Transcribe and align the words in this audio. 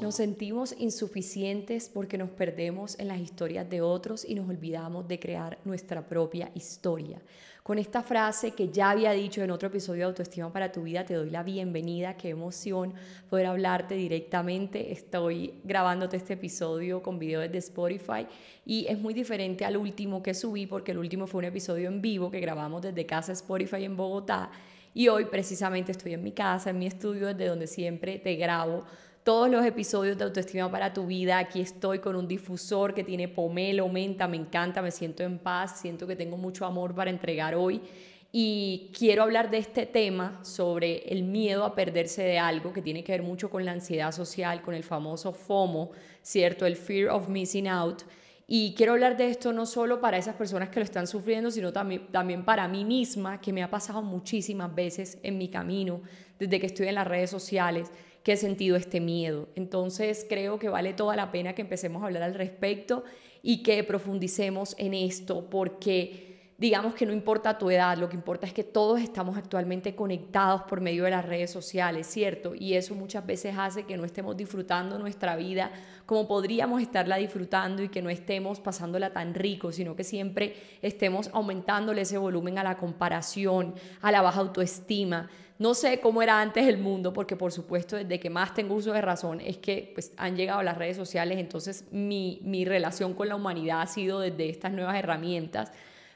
Nos 0.00 0.16
sentimos 0.16 0.74
insuficientes 0.78 1.88
porque 1.88 2.18
nos 2.18 2.30
perdemos 2.30 2.98
en 2.98 3.08
las 3.08 3.20
historias 3.20 3.68
de 3.70 3.80
otros 3.80 4.24
y 4.28 4.34
nos 4.34 4.48
olvidamos 4.48 5.06
de 5.08 5.18
crear 5.18 5.58
nuestra 5.64 6.06
propia 6.06 6.50
historia. 6.54 7.22
Con 7.62 7.78
esta 7.78 8.02
frase 8.02 8.50
que 8.50 8.68
ya 8.68 8.90
había 8.90 9.12
dicho 9.12 9.40
en 9.42 9.50
otro 9.50 9.68
episodio 9.68 10.00
de 10.00 10.04
Autoestima 10.06 10.52
para 10.52 10.70
tu 10.70 10.82
vida, 10.82 11.06
te 11.06 11.14
doy 11.14 11.30
la 11.30 11.42
bienvenida, 11.42 12.18
qué 12.18 12.28
emoción 12.28 12.92
poder 13.30 13.46
hablarte 13.46 13.94
directamente. 13.94 14.92
Estoy 14.92 15.54
grabándote 15.64 16.18
este 16.18 16.34
episodio 16.34 17.02
con 17.02 17.18
video 17.18 17.40
desde 17.40 17.58
Spotify 17.58 18.26
y 18.66 18.86
es 18.86 18.98
muy 18.98 19.14
diferente 19.14 19.64
al 19.64 19.78
último 19.78 20.22
que 20.22 20.34
subí 20.34 20.66
porque 20.66 20.92
el 20.92 20.98
último 20.98 21.26
fue 21.26 21.38
un 21.38 21.46
episodio 21.46 21.88
en 21.88 22.02
vivo 22.02 22.30
que 22.30 22.40
grabamos 22.40 22.82
desde 22.82 23.06
casa 23.06 23.32
Spotify 23.32 23.84
en 23.84 23.96
Bogotá 23.96 24.50
y 24.92 25.08
hoy 25.08 25.24
precisamente 25.24 25.92
estoy 25.92 26.12
en 26.12 26.22
mi 26.22 26.32
casa, 26.32 26.70
en 26.70 26.78
mi 26.78 26.86
estudio 26.86 27.28
desde 27.28 27.46
donde 27.46 27.66
siempre 27.66 28.18
te 28.18 28.36
grabo 28.36 28.84
todos 29.24 29.48
los 29.48 29.64
episodios 29.64 30.18
de 30.18 30.24
Autoestima 30.24 30.70
para 30.70 30.92
tu 30.92 31.06
vida. 31.06 31.38
Aquí 31.38 31.62
estoy 31.62 31.98
con 31.98 32.14
un 32.14 32.28
difusor 32.28 32.92
que 32.92 33.02
tiene 33.02 33.26
pomelo, 33.26 33.88
menta, 33.88 34.28
me 34.28 34.36
encanta, 34.36 34.82
me 34.82 34.90
siento 34.90 35.22
en 35.22 35.38
paz, 35.38 35.80
siento 35.80 36.06
que 36.06 36.14
tengo 36.14 36.36
mucho 36.36 36.66
amor 36.66 36.94
para 36.94 37.08
entregar 37.08 37.54
hoy. 37.54 37.80
Y 38.30 38.90
quiero 38.96 39.22
hablar 39.22 39.50
de 39.50 39.58
este 39.58 39.86
tema 39.86 40.44
sobre 40.44 41.04
el 41.10 41.22
miedo 41.22 41.64
a 41.64 41.74
perderse 41.74 42.22
de 42.22 42.38
algo 42.38 42.74
que 42.74 42.82
tiene 42.82 43.02
que 43.02 43.12
ver 43.12 43.22
mucho 43.22 43.48
con 43.48 43.64
la 43.64 43.72
ansiedad 43.72 44.12
social, 44.12 44.60
con 44.60 44.74
el 44.74 44.84
famoso 44.84 45.32
FOMO, 45.32 45.92
¿cierto? 46.20 46.66
El 46.66 46.76
fear 46.76 47.08
of 47.08 47.28
missing 47.28 47.68
out. 47.68 48.02
Y 48.46 48.74
quiero 48.76 48.92
hablar 48.92 49.16
de 49.16 49.30
esto 49.30 49.54
no 49.54 49.64
solo 49.64 50.02
para 50.02 50.18
esas 50.18 50.34
personas 50.34 50.68
que 50.68 50.80
lo 50.80 50.84
están 50.84 51.06
sufriendo, 51.06 51.50
sino 51.50 51.72
también, 51.72 52.08
también 52.08 52.44
para 52.44 52.68
mí 52.68 52.84
misma, 52.84 53.40
que 53.40 53.54
me 53.54 53.62
ha 53.62 53.70
pasado 53.70 54.02
muchísimas 54.02 54.74
veces 54.74 55.18
en 55.22 55.38
mi 55.38 55.48
camino, 55.48 56.02
desde 56.38 56.60
que 56.60 56.66
estoy 56.66 56.88
en 56.88 56.96
las 56.96 57.06
redes 57.06 57.30
sociales 57.30 57.90
que 58.24 58.32
he 58.32 58.36
sentido 58.36 58.76
este 58.76 59.00
miedo. 59.00 59.48
Entonces 59.54 60.26
creo 60.28 60.58
que 60.58 60.68
vale 60.68 60.94
toda 60.94 61.14
la 61.14 61.30
pena 61.30 61.54
que 61.54 61.62
empecemos 61.62 62.02
a 62.02 62.06
hablar 62.06 62.24
al 62.24 62.34
respecto 62.34 63.04
y 63.42 63.62
que 63.62 63.84
profundicemos 63.84 64.74
en 64.78 64.94
esto 64.94 65.48
porque 65.48 66.34
digamos 66.56 66.94
que 66.94 67.04
no 67.04 67.12
importa 67.12 67.58
tu 67.58 67.68
edad, 67.70 67.98
lo 67.98 68.08
que 68.08 68.16
importa 68.16 68.46
es 68.46 68.52
que 68.52 68.64
todos 68.64 69.00
estamos 69.00 69.36
actualmente 69.36 69.94
conectados 69.94 70.62
por 70.62 70.80
medio 70.80 71.04
de 71.04 71.10
las 71.10 71.24
redes 71.24 71.50
sociales, 71.50 72.06
¿cierto? 72.06 72.54
Y 72.54 72.74
eso 72.74 72.94
muchas 72.94 73.26
veces 73.26 73.54
hace 73.58 73.84
que 73.84 73.96
no 73.96 74.04
estemos 74.04 74.36
disfrutando 74.36 74.98
nuestra 74.98 75.36
vida 75.36 75.70
como 76.06 76.28
podríamos 76.28 76.80
estarla 76.80 77.16
disfrutando 77.16 77.82
y 77.82 77.88
que 77.88 78.02
no 78.02 78.10
estemos 78.10 78.60
pasándola 78.60 79.12
tan 79.12 79.34
rico, 79.34 79.72
sino 79.72 79.96
que 79.96 80.04
siempre 80.04 80.54
estemos 80.80 81.28
aumentándole 81.32 82.02
ese 82.02 82.18
volumen 82.18 82.58
a 82.58 82.64
la 82.64 82.76
comparación, 82.76 83.74
a 84.00 84.12
la 84.12 84.22
baja 84.22 84.40
autoestima. 84.40 85.28
No 85.56 85.74
sé 85.74 86.00
cómo 86.00 86.20
era 86.20 86.40
antes 86.40 86.66
el 86.66 86.78
mundo, 86.78 87.12
porque 87.12 87.36
por 87.36 87.52
supuesto 87.52 87.96
desde 87.96 88.18
que 88.18 88.28
más 88.28 88.54
tengo 88.54 88.74
uso 88.74 88.92
de 88.92 89.00
razón 89.00 89.40
es 89.40 89.58
que 89.58 89.92
pues, 89.94 90.12
han 90.16 90.36
llegado 90.36 90.62
las 90.62 90.76
redes 90.76 90.96
sociales, 90.96 91.38
entonces 91.38 91.84
mi, 91.92 92.40
mi 92.42 92.64
relación 92.64 93.14
con 93.14 93.28
la 93.28 93.36
humanidad 93.36 93.80
ha 93.80 93.86
sido 93.86 94.18
desde 94.18 94.48
estas 94.48 94.72
nuevas 94.72 94.96
herramientas. 94.96 95.70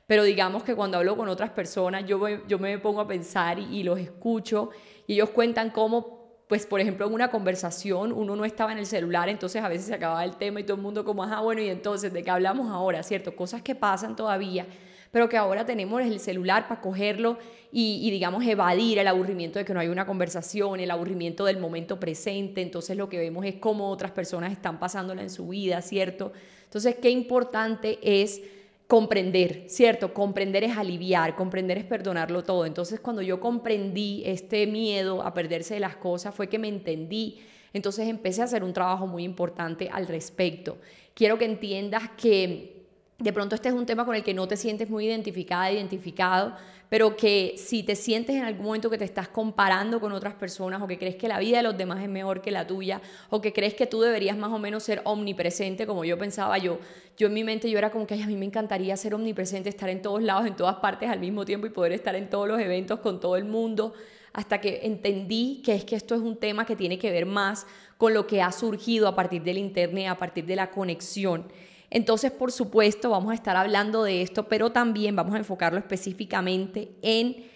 Pero 0.08 0.24
digamos 0.24 0.64
que 0.64 0.74
cuando 0.74 0.98
hablo 0.98 1.16
con 1.16 1.28
otras 1.28 1.50
personas, 1.50 2.04
yo, 2.06 2.18
yo 2.46 2.58
me 2.58 2.78
pongo 2.78 3.00
a 3.00 3.06
pensar 3.06 3.58
y, 3.58 3.82
los 3.82 4.00
escucho 4.00 4.70
y 5.06 5.14
ellos 5.14 5.30
cuentan 5.30 5.70
cómo 5.70 6.18
pues 6.48 6.64
por 6.64 6.80
ejemplo 6.80 7.06
en 7.06 7.12
una 7.12 7.30
conversación 7.30 8.10
uno 8.10 8.34
no 8.34 8.46
estaba 8.46 8.72
en 8.72 8.78
el 8.78 8.86
celular, 8.86 9.28
entonces 9.28 9.62
a 9.62 9.68
veces 9.68 9.86
se 9.86 9.94
acababa 9.94 10.24
el 10.24 10.36
tema 10.36 10.60
y 10.60 10.64
todo 10.64 10.78
el 10.78 10.82
mundo 10.82 11.04
como, 11.04 11.22
ah, 11.22 11.42
bueno, 11.42 11.60
y 11.60 11.68
entonces, 11.68 12.10
¿de 12.10 12.22
qué 12.22 12.30
hablamos 12.30 12.70
ahora? 12.70 13.02
¿Cierto? 13.02 13.36
Cosas 13.36 13.60
que 13.60 13.74
pasan 13.74 14.16
todavía 14.16 14.66
pero 15.10 15.28
que 15.28 15.36
ahora 15.36 15.64
tenemos 15.64 16.02
el 16.02 16.20
celular 16.20 16.68
para 16.68 16.80
cogerlo 16.80 17.38
y, 17.70 18.10
digamos, 18.10 18.44
evadir 18.46 18.98
el 18.98 19.08
aburrimiento 19.08 19.58
de 19.58 19.64
que 19.64 19.74
no 19.74 19.80
hay 19.80 19.88
una 19.88 20.06
conversación, 20.06 20.80
el 20.80 20.90
aburrimiento 20.90 21.44
del 21.44 21.58
momento 21.58 22.00
presente. 22.00 22.62
Entonces 22.62 22.96
lo 22.96 23.08
que 23.08 23.18
vemos 23.18 23.44
es 23.44 23.56
cómo 23.56 23.90
otras 23.90 24.10
personas 24.10 24.52
están 24.52 24.78
pasándola 24.78 25.22
en 25.22 25.30
su 25.30 25.48
vida, 25.48 25.82
¿cierto? 25.82 26.32
Entonces, 26.64 26.96
qué 26.96 27.10
importante 27.10 27.98
es 28.02 28.42
comprender, 28.86 29.64
¿cierto? 29.68 30.14
Comprender 30.14 30.64
es 30.64 30.76
aliviar, 30.76 31.36
comprender 31.36 31.76
es 31.78 31.84
perdonarlo 31.84 32.42
todo. 32.42 32.64
Entonces, 32.64 33.00
cuando 33.00 33.20
yo 33.20 33.38
comprendí 33.38 34.22
este 34.24 34.66
miedo 34.66 35.22
a 35.22 35.34
perderse 35.34 35.74
de 35.74 35.80
las 35.80 35.96
cosas, 35.96 36.34
fue 36.34 36.48
que 36.48 36.58
me 36.58 36.68
entendí. 36.68 37.38
Entonces 37.74 38.08
empecé 38.08 38.40
a 38.40 38.44
hacer 38.44 38.64
un 38.64 38.72
trabajo 38.72 39.06
muy 39.06 39.24
importante 39.24 39.90
al 39.92 40.06
respecto. 40.06 40.78
Quiero 41.12 41.36
que 41.36 41.44
entiendas 41.44 42.10
que 42.16 42.77
de 43.18 43.32
pronto 43.32 43.56
este 43.56 43.68
es 43.68 43.74
un 43.74 43.84
tema 43.84 44.04
con 44.04 44.14
el 44.14 44.22
que 44.22 44.32
no 44.32 44.46
te 44.46 44.56
sientes 44.56 44.88
muy 44.88 45.06
identificada, 45.06 45.72
identificado, 45.72 46.54
pero 46.88 47.16
que 47.16 47.54
si 47.56 47.82
te 47.82 47.96
sientes 47.96 48.36
en 48.36 48.44
algún 48.44 48.66
momento 48.66 48.90
que 48.90 48.96
te 48.96 49.04
estás 49.04 49.26
comparando 49.26 49.98
con 49.98 50.12
otras 50.12 50.34
personas 50.34 50.80
o 50.80 50.86
que 50.86 50.98
crees 50.98 51.16
que 51.16 51.26
la 51.26 51.40
vida 51.40 51.56
de 51.56 51.64
los 51.64 51.76
demás 51.76 52.00
es 52.00 52.08
mejor 52.08 52.40
que 52.40 52.52
la 52.52 52.68
tuya 52.68 53.00
o 53.28 53.40
que 53.40 53.52
crees 53.52 53.74
que 53.74 53.88
tú 53.88 54.00
deberías 54.00 54.36
más 54.36 54.52
o 54.52 54.60
menos 54.60 54.84
ser 54.84 55.02
omnipresente 55.02 55.84
como 55.84 56.04
yo 56.04 56.16
pensaba 56.16 56.58
yo, 56.58 56.78
yo 57.16 57.26
en 57.26 57.34
mi 57.34 57.42
mente 57.42 57.68
yo 57.68 57.76
era 57.76 57.90
como 57.90 58.06
que 58.06 58.22
a 58.22 58.26
mí 58.28 58.36
me 58.36 58.46
encantaría 58.46 58.96
ser 58.96 59.14
omnipresente, 59.14 59.68
estar 59.68 59.88
en 59.88 60.00
todos 60.00 60.22
lados, 60.22 60.46
en 60.46 60.54
todas 60.54 60.76
partes 60.76 61.10
al 61.10 61.18
mismo 61.18 61.44
tiempo 61.44 61.66
y 61.66 61.70
poder 61.70 61.90
estar 61.90 62.14
en 62.14 62.30
todos 62.30 62.46
los 62.46 62.60
eventos 62.60 63.00
con 63.00 63.18
todo 63.18 63.34
el 63.34 63.44
mundo, 63.44 63.94
hasta 64.32 64.60
que 64.60 64.82
entendí 64.84 65.60
que 65.64 65.74
es 65.74 65.84
que 65.84 65.96
esto 65.96 66.14
es 66.14 66.20
un 66.20 66.36
tema 66.36 66.64
que 66.64 66.76
tiene 66.76 67.00
que 67.00 67.10
ver 67.10 67.26
más 67.26 67.66
con 67.96 68.14
lo 68.14 68.28
que 68.28 68.42
ha 68.42 68.52
surgido 68.52 69.08
a 69.08 69.16
partir 69.16 69.42
del 69.42 69.58
internet, 69.58 70.06
a 70.08 70.18
partir 70.18 70.46
de 70.46 70.54
la 70.54 70.70
conexión. 70.70 71.46
Entonces, 71.90 72.30
por 72.30 72.52
supuesto, 72.52 73.10
vamos 73.10 73.32
a 73.32 73.34
estar 73.34 73.56
hablando 73.56 74.02
de 74.02 74.22
esto, 74.22 74.48
pero 74.48 74.70
también 74.70 75.16
vamos 75.16 75.34
a 75.34 75.38
enfocarlo 75.38 75.78
específicamente 75.78 76.92
en 77.02 77.46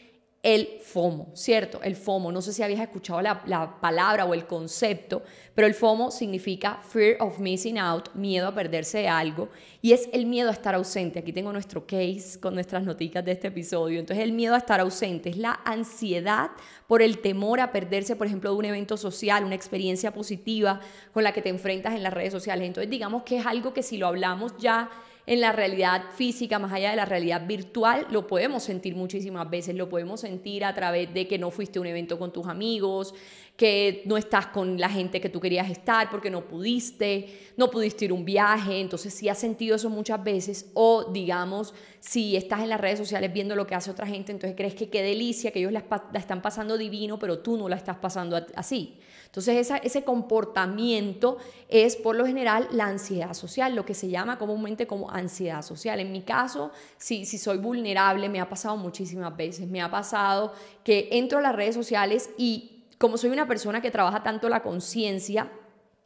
el 0.43 0.81
FOMO, 0.81 1.31
¿cierto? 1.35 1.81
El 1.85 1.95
FOMO, 1.95 2.33
no 2.33 2.43
sé 2.43 2.53
si 2.53 2.65
habías 2.65 2.81
escuchado 2.81 3.23
la, 3.23 3.79
palabra 3.81 4.25
o 4.25 4.35
el 4.35 4.45
concepto, 4.45 5.23
pero 5.55 5.69
el 5.69 5.75
FOMO 5.75 6.11
significa 6.11 6.81
Fear 6.83 7.19
of 7.21 7.39
Missing 7.39 7.79
Out, 7.79 8.09
miedo 8.15 8.49
a 8.49 8.55
perderse 8.55 8.99
de 8.99 9.09
algo, 9.09 9.51
y 9.81 9.93
es 9.93 10.09
el 10.13 10.27
miedo 10.27 10.49
a 10.49 10.53
estar 10.53 10.75
ausente. 10.75 11.21
Aquí 11.21 11.33
tengo 11.33 11.53
nuestro 11.53 11.87
case 11.87 12.41
con 12.41 12.55
nuestras 12.55 12.83
noticas 12.83 13.25
de 13.25 13.33
este 13.33 13.49
episodio. 13.49 14.01
Entonces, 14.01 14.25
el 14.25 14.33
miedo 14.33 14.55
a 14.55 14.59
estar 14.59 14.81
ausente 14.81 15.31
es 15.31 15.37
la 15.37 15.61
ansiedad 15.65 16.51
por 16.89 17.03
el 17.03 17.21
temor 17.21 17.61
a 17.61 17.71
perderse, 17.71 18.17
por 18.17 18.27
ejemplo, 18.27 18.51
de 18.51 18.57
un 18.57 18.65
evento 18.65 18.97
social, 18.97 19.45
una 19.45 19.55
experiencia 19.55 20.13
positiva 20.13 20.81
con 21.13 21.23
la 21.23 21.33
que 21.33 21.43
te 21.43 21.51
enfrentas 21.51 21.95
en 21.95 22.03
las 22.03 22.13
redes 22.13 22.33
sociales. 22.33 22.67
Entonces, 22.67 22.91
digamos 22.91 23.23
que 23.23 23.39
es 23.39 23.47
algo 23.47 23.73
que 23.73 23.85
si 23.85 23.97
lo 23.97 24.09
hablamos 24.09 24.57
ya 24.59 24.91
en 25.27 25.41
la 25.41 25.53
realidad 25.53 26.03
física, 26.17 26.59
más 26.59 26.73
allá 26.73 26.91
de 26.91 26.97
la 26.97 27.05
realidad 27.05 27.47
virtual, 27.47 28.07
lo 28.11 28.27
podemos 28.27 28.65
sentir 28.65 28.97
muchísimas 28.97 29.49
veces, 29.49 29.77
lo 29.77 29.89
podemos 29.89 30.21
sentir 30.21 30.65
a 30.65 30.75
través 30.75 31.15
de 31.15 31.29
que 31.29 31.39
no 31.39 31.51
fuiste 31.51 31.79
a 31.79 31.83
un 31.83 31.87
evento 31.87 32.19
con 32.19 32.33
tus 32.33 32.49
amigos, 32.49 33.15
que 33.57 34.03
no 34.07 34.17
estás 34.17 34.49
con 34.49 34.81
la 34.81 34.89
gente 34.89 35.21
que 35.21 35.29
tú 35.29 35.39
querías 35.39 35.71
estar 35.71 36.11
porque 36.11 36.31
no 36.31 36.49
pudiste, 36.49 37.53
no 37.57 37.71
pudiste 37.71 38.07
ir 38.07 38.11
a 38.11 38.15
un 38.15 38.25
viaje, 38.25 38.81
entonces 38.81 39.15
si 39.15 39.29
has 39.29 39.39
sentido 39.39 39.77
eso 39.77 39.89
muchas 39.91 40.25
veces 40.25 40.71
o 40.75 41.13
digamos, 41.13 41.73
si 42.01 42.35
estás 42.35 42.61
en 42.61 42.71
las 42.71 42.81
redes 42.81 42.99
sociales 42.99 43.33
viendo 43.33 43.55
lo 43.55 43.67
que 43.67 43.77
hace 43.77 43.93
otra 43.93 44.07
gente, 44.07 44.33
entonces 44.33 44.57
crees 44.57 44.75
que 44.75 44.89
qué 44.89 45.03
delicia, 45.03 45.53
que 45.53 45.61
ellos 45.61 45.73
la, 45.73 45.85
están 46.15 46.43
pasando 46.43 46.77
divino, 46.77 47.21
pero 47.21 47.39
tú 47.39 47.57
no 47.57 47.69
la 47.69 47.77
estás 47.77 47.99
pasando 47.99 48.45
así. 48.57 48.99
Entonces 49.33 49.73
ese 49.83 50.05
comportamiento 50.05 51.39
es 51.71 51.97
por 51.97 52.15
lo 52.15 52.27
general 52.27 52.69
la 52.71 52.85
ansiedad 52.85 53.33
social, 53.33 53.75
lo 53.75 53.87
que 53.87 53.95
se 53.95 54.11
llama 54.11 54.39
comúnmente 54.39 54.87
como 54.87 55.11
ansiedad 55.11 55.63
social. 55.63 56.01
En 56.01 56.13
mi 56.13 56.21
caso, 56.21 56.71
si, 56.99 57.25
si 57.25 57.39
soy 57.39 57.57
vulnerable, 57.57 58.29
me 58.29 58.41
ha 58.41 58.51
pasado 58.51 58.77
muchísimas 58.77 59.35
veces, 59.35 59.67
me 59.67 59.81
ha 59.81 59.91
pasado 59.91 60.53
que 60.85 61.09
entro 61.13 61.39
a 61.39 61.41
las 61.41 61.57
redes 61.57 61.75
sociales 61.75 62.29
y 62.37 62.85
como 62.99 63.17
soy 63.17 63.31
una 63.31 63.49
persona 63.49 63.81
que 63.81 63.91
trabaja 63.91 64.23
tanto 64.23 64.51
la 64.51 64.63
conciencia, 64.63 65.51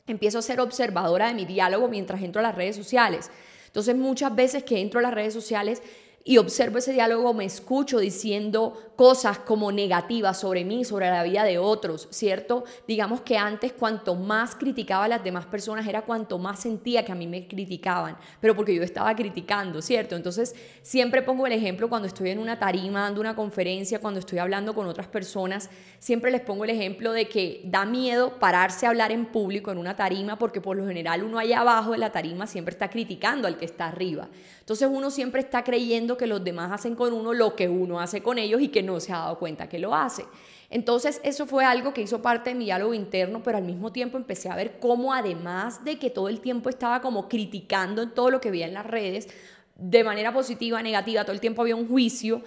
empiezo 0.07 0.39
a 0.39 0.43
ser 0.43 0.61
observadora 0.61 1.27
de 1.27 1.35
mi 1.35 1.47
diálogo 1.47 1.89
mientras 1.89 2.23
entro 2.23 2.39
a 2.39 2.43
las 2.45 2.55
redes 2.55 2.77
sociales. 2.77 3.33
Entonces 3.67 3.97
muchas 3.97 4.37
veces 4.37 4.63
que 4.63 4.81
entro 4.81 5.01
a 5.01 5.03
las 5.03 5.15
redes 5.15 5.35
sociales 5.35 5.83
y 6.29 6.39
observo 6.39 6.79
ese 6.79 6.93
diálogo, 6.93 7.33
me 7.35 7.45
escucho 7.45 8.01
diciendo 8.01 8.77
cosas 8.97 9.39
como 9.39 9.71
negativas 9.71 10.41
sobre 10.41 10.65
mí, 10.65 10.85
sobre 10.85 11.09
la 11.09 11.23
vida 11.23 11.45
de 11.45 11.59
otros, 11.59 12.09
¿cierto? 12.11 12.65
Digamos 12.89 13.21
que 13.21 13.39
antes 13.39 13.73
cuanto 13.73 14.17
más 14.17 14.57
criticaba 14.57 15.05
a 15.05 15.09
las 15.09 15.23
demás 15.23 15.47
personas 15.47 15.87
era 15.87 16.03
cuanto 16.03 16.39
más 16.39 16.59
sentía 16.59 17.05
que 17.05 17.13
a 17.13 17.15
mí 17.15 17.29
me 17.29 17.47
criticaban, 17.47 18.17
pero 18.41 18.57
porque 18.57 18.75
yo 18.75 18.83
estaba 18.83 19.15
criticando, 19.15 19.81
¿cierto? 19.81 20.17
Entonces 20.17 20.57
siempre 20.83 21.23
pongo 21.23 21.47
el 21.47 21.53
ejemplo 21.53 21.89
cuando 21.89 22.09
estoy 22.09 22.31
en 22.31 22.41
una 22.41 22.59
tarima, 22.59 23.03
dando 23.03 23.21
una 23.21 23.37
conferencia, 23.37 24.01
cuando 24.01 24.19
estoy 24.19 24.41
hablando 24.41 24.75
con 24.75 24.89
otras 24.89 25.07
personas, 25.07 25.71
siempre 26.01 26.33
les 26.33 26.41
pongo 26.41 26.65
el 26.65 26.71
ejemplo 26.71 27.13
de 27.13 27.29
que 27.29 27.61
da 27.67 27.87
miedo 27.87 28.41
pararse 28.41 28.85
a 28.85 28.89
hablar 28.89 29.13
en 29.13 29.27
público 29.27 29.71
en 29.71 29.79
una 29.79 29.95
tarima 29.95 30.41
porque 30.41 30.61
por 30.61 30.77
lo 30.77 30.89
general 30.89 31.23
uno 31.23 31.39
allá 31.39 31.61
abajo 31.61 31.93
de 31.93 31.99
la 31.99 32.11
tarima 32.11 32.49
siempre 32.49 32.73
está 32.73 32.91
criticando 32.91 33.47
al 33.47 33.59
que 33.59 33.65
está 33.65 33.87
arriba. 33.87 34.29
Entonces 34.67 34.89
uno 34.91 35.13
siempre 35.13 35.43
está 35.43 35.63
creyendo 35.63 36.17
que 36.17 36.27
los 36.27 36.43
demás 36.43 36.73
hacen 36.73 36.97
con 36.97 37.13
uno 37.13 37.33
lo 37.33 37.55
que 37.55 37.69
uno 37.69 38.01
hace 38.01 38.21
con 38.21 38.37
ellos 38.37 38.61
y 38.61 38.67
que 38.67 38.83
no 38.83 38.99
se 38.99 39.13
ha 39.13 39.19
dado 39.19 39.39
cuenta 39.39 39.69
que 39.69 39.79
lo 39.79 39.95
hace. 39.95 40.25
Entonces 40.71 41.21
eso 41.23 41.47
fue 41.47 41.65
algo 41.65 41.95
que 41.95 42.03
hizo 42.03 42.21
parte 42.21 42.51
de 42.51 42.57
mi 42.57 42.65
diálogo 42.65 42.93
interno, 42.93 43.45
pero 43.45 43.59
al 43.59 43.63
mismo 43.63 43.93
tiempo 43.93 44.17
empecé 44.17 44.49
a 44.49 44.57
ver 44.57 44.81
cómo 44.81 45.15
además 45.15 45.85
de 45.85 46.01
que 46.01 46.11
todo 46.11 46.29
el 46.29 46.41
tiempo 46.41 46.69
estaba 46.69 47.01
como 47.01 47.29
criticando 47.29 48.09
todo 48.09 48.29
lo 48.33 48.41
que 48.41 48.51
veía 48.51 48.67
en 48.67 48.75
las 48.75 48.87
redes, 48.87 49.29
de 49.77 50.03
manera 50.03 50.33
positiva, 50.33 50.83
negativa, 50.83 51.23
todo 51.23 51.35
el 51.35 51.41
tiempo 51.41 51.63
había 51.63 51.77
un 51.77 51.87
juicio, 51.87 52.43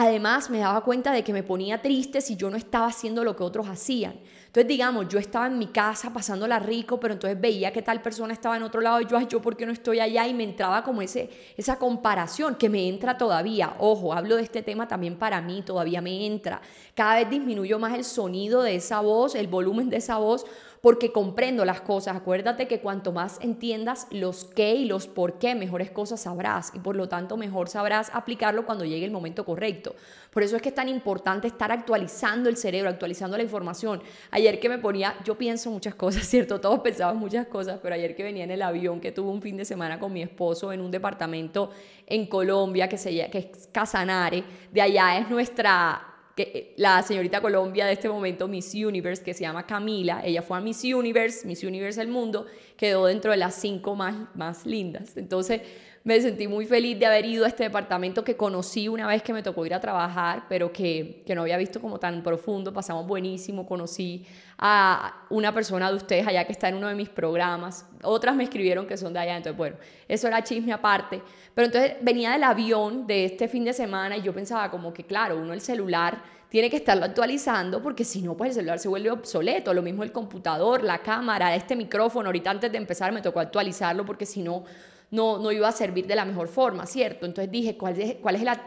Además, 0.00 0.48
me 0.48 0.60
daba 0.60 0.84
cuenta 0.84 1.10
de 1.10 1.24
que 1.24 1.32
me 1.32 1.42
ponía 1.42 1.82
triste 1.82 2.20
si 2.20 2.36
yo 2.36 2.50
no 2.50 2.56
estaba 2.56 2.86
haciendo 2.86 3.24
lo 3.24 3.34
que 3.34 3.42
otros 3.42 3.66
hacían. 3.66 4.14
Entonces, 4.46 4.68
digamos, 4.68 5.08
yo 5.08 5.18
estaba 5.18 5.48
en 5.48 5.58
mi 5.58 5.66
casa 5.66 6.12
pasándola 6.12 6.60
rico, 6.60 7.00
pero 7.00 7.14
entonces 7.14 7.40
veía 7.40 7.72
que 7.72 7.82
tal 7.82 8.00
persona 8.00 8.32
estaba 8.32 8.56
en 8.56 8.62
otro 8.62 8.80
lado 8.80 9.00
y 9.00 9.06
yo, 9.06 9.20
yo, 9.22 9.42
¿por 9.42 9.56
qué 9.56 9.66
no 9.66 9.72
estoy 9.72 9.98
allá? 9.98 10.24
Y 10.28 10.34
me 10.34 10.44
entraba 10.44 10.84
como 10.84 11.02
ese, 11.02 11.28
esa 11.56 11.80
comparación 11.80 12.54
que 12.54 12.68
me 12.68 12.86
entra 12.88 13.18
todavía. 13.18 13.74
Ojo, 13.80 14.14
hablo 14.14 14.36
de 14.36 14.42
este 14.42 14.62
tema 14.62 14.86
también 14.86 15.18
para 15.18 15.40
mí, 15.40 15.62
todavía 15.62 16.00
me 16.00 16.26
entra. 16.26 16.62
Cada 16.94 17.16
vez 17.16 17.28
disminuyo 17.28 17.80
más 17.80 17.92
el 17.94 18.04
sonido 18.04 18.62
de 18.62 18.76
esa 18.76 19.00
voz, 19.00 19.34
el 19.34 19.48
volumen 19.48 19.90
de 19.90 19.96
esa 19.96 20.18
voz, 20.18 20.46
porque 20.80 21.12
comprendo 21.12 21.64
las 21.64 21.80
cosas. 21.80 22.16
Acuérdate 22.16 22.68
que 22.68 22.80
cuanto 22.80 23.12
más 23.12 23.38
entiendas 23.40 24.06
los 24.10 24.44
qué 24.44 24.74
y 24.74 24.84
los 24.84 25.06
por 25.06 25.38
qué, 25.38 25.54
mejores 25.54 25.90
cosas 25.90 26.20
sabrás 26.20 26.72
y 26.74 26.78
por 26.78 26.96
lo 26.96 27.08
tanto 27.08 27.36
mejor 27.36 27.68
sabrás 27.68 28.10
aplicarlo 28.12 28.66
cuando 28.66 28.84
llegue 28.84 29.04
el 29.04 29.10
momento 29.10 29.44
correcto. 29.44 29.94
Por 30.30 30.42
eso 30.42 30.56
es 30.56 30.62
que 30.62 30.68
es 30.68 30.74
tan 30.74 30.88
importante 30.88 31.48
estar 31.48 31.72
actualizando 31.72 32.48
el 32.48 32.56
cerebro, 32.56 32.90
actualizando 32.90 33.36
la 33.36 33.42
información. 33.42 34.02
Ayer 34.30 34.60
que 34.60 34.68
me 34.68 34.78
ponía, 34.78 35.16
yo 35.24 35.36
pienso 35.36 35.70
muchas 35.70 35.94
cosas, 35.94 36.26
¿cierto? 36.28 36.60
Todos 36.60 36.80
pensamos 36.80 37.16
muchas 37.16 37.46
cosas, 37.46 37.80
pero 37.82 37.94
ayer 37.94 38.14
que 38.14 38.22
venía 38.22 38.44
en 38.44 38.50
el 38.50 38.62
avión, 38.62 39.00
que 39.00 39.12
tuve 39.12 39.30
un 39.30 39.42
fin 39.42 39.56
de 39.56 39.64
semana 39.64 39.98
con 39.98 40.12
mi 40.12 40.22
esposo 40.22 40.72
en 40.72 40.80
un 40.80 40.90
departamento 40.90 41.70
en 42.06 42.26
Colombia 42.26 42.88
que, 42.88 42.98
se, 42.98 43.30
que 43.30 43.38
es 43.38 43.68
Casanare, 43.72 44.44
de 44.70 44.80
allá 44.80 45.18
es 45.18 45.28
nuestra 45.30 46.17
que 46.38 46.52
eh, 46.54 46.74
la 46.76 47.02
señorita 47.02 47.40
Colombia 47.40 47.84
de 47.84 47.94
este 47.94 48.08
momento, 48.08 48.46
Miss 48.46 48.72
Universe, 48.72 49.24
que 49.24 49.34
se 49.34 49.40
llama 49.40 49.66
Camila, 49.66 50.22
ella 50.24 50.40
fue 50.40 50.56
a 50.56 50.60
Miss 50.60 50.84
Universe, 50.84 51.44
Miss 51.44 51.64
Universe 51.64 51.98
del 51.98 52.10
mundo, 52.10 52.46
quedó 52.76 53.06
dentro 53.06 53.32
de 53.32 53.38
las 53.38 53.56
cinco 53.56 53.96
más, 53.96 54.14
más 54.36 54.64
lindas. 54.64 55.16
Entonces 55.16 55.62
me 56.04 56.20
sentí 56.20 56.48
muy 56.48 56.66
feliz 56.66 56.98
de 56.98 57.06
haber 57.06 57.26
ido 57.26 57.44
a 57.44 57.48
este 57.48 57.64
departamento 57.64 58.24
que 58.24 58.36
conocí 58.36 58.88
una 58.88 59.06
vez 59.06 59.22
que 59.22 59.32
me 59.32 59.42
tocó 59.42 59.66
ir 59.66 59.74
a 59.74 59.80
trabajar, 59.80 60.44
pero 60.48 60.72
que, 60.72 61.22
que 61.26 61.34
no 61.34 61.42
había 61.42 61.56
visto 61.56 61.80
como 61.80 61.98
tan 61.98 62.22
profundo, 62.22 62.72
pasamos 62.72 63.06
buenísimo, 63.06 63.66
conocí 63.66 64.26
a 64.58 65.26
una 65.30 65.52
persona 65.52 65.90
de 65.90 65.96
ustedes 65.96 66.26
allá 66.26 66.44
que 66.44 66.52
está 66.52 66.68
en 66.68 66.76
uno 66.76 66.88
de 66.88 66.94
mis 66.94 67.08
programas, 67.08 67.86
otras 68.02 68.34
me 68.34 68.44
escribieron 68.44 68.86
que 68.86 68.96
son 68.96 69.12
de 69.12 69.18
allá, 69.18 69.36
entonces 69.36 69.56
bueno, 69.56 69.76
eso 70.08 70.26
era 70.26 70.42
chisme 70.42 70.72
aparte, 70.72 71.22
pero 71.54 71.66
entonces 71.66 71.94
venía 72.00 72.32
del 72.32 72.44
avión 72.44 73.06
de 73.06 73.24
este 73.24 73.48
fin 73.48 73.64
de 73.64 73.72
semana 73.72 74.16
y 74.16 74.22
yo 74.22 74.32
pensaba 74.32 74.70
como 74.70 74.92
que, 74.92 75.04
claro, 75.04 75.38
uno 75.38 75.52
el 75.52 75.60
celular 75.60 76.22
tiene 76.48 76.70
que 76.70 76.76
estarlo 76.76 77.04
actualizando 77.04 77.82
porque 77.82 78.04
si 78.04 78.22
no, 78.22 78.36
pues 78.36 78.50
el 78.50 78.54
celular 78.56 78.78
se 78.78 78.88
vuelve 78.88 79.10
obsoleto. 79.10 79.74
Lo 79.74 79.82
mismo 79.82 80.02
el 80.02 80.12
computador, 80.12 80.82
la 80.82 80.98
cámara, 80.98 81.54
este 81.54 81.76
micrófono. 81.76 82.28
Ahorita 82.28 82.50
antes 82.50 82.72
de 82.72 82.78
empezar 82.78 83.12
me 83.12 83.20
tocó 83.20 83.40
actualizarlo 83.40 84.06
porque 84.06 84.24
si 84.24 84.42
no, 84.42 84.64
no, 85.10 85.38
no 85.38 85.52
iba 85.52 85.68
a 85.68 85.72
servir 85.72 86.06
de 86.06 86.16
la 86.16 86.24
mejor 86.24 86.48
forma, 86.48 86.86
¿cierto? 86.86 87.26
Entonces 87.26 87.50
dije, 87.50 87.76
¿cuál 87.76 88.00
es, 88.00 88.16
cuál 88.16 88.36
es 88.36 88.42
la 88.42 88.66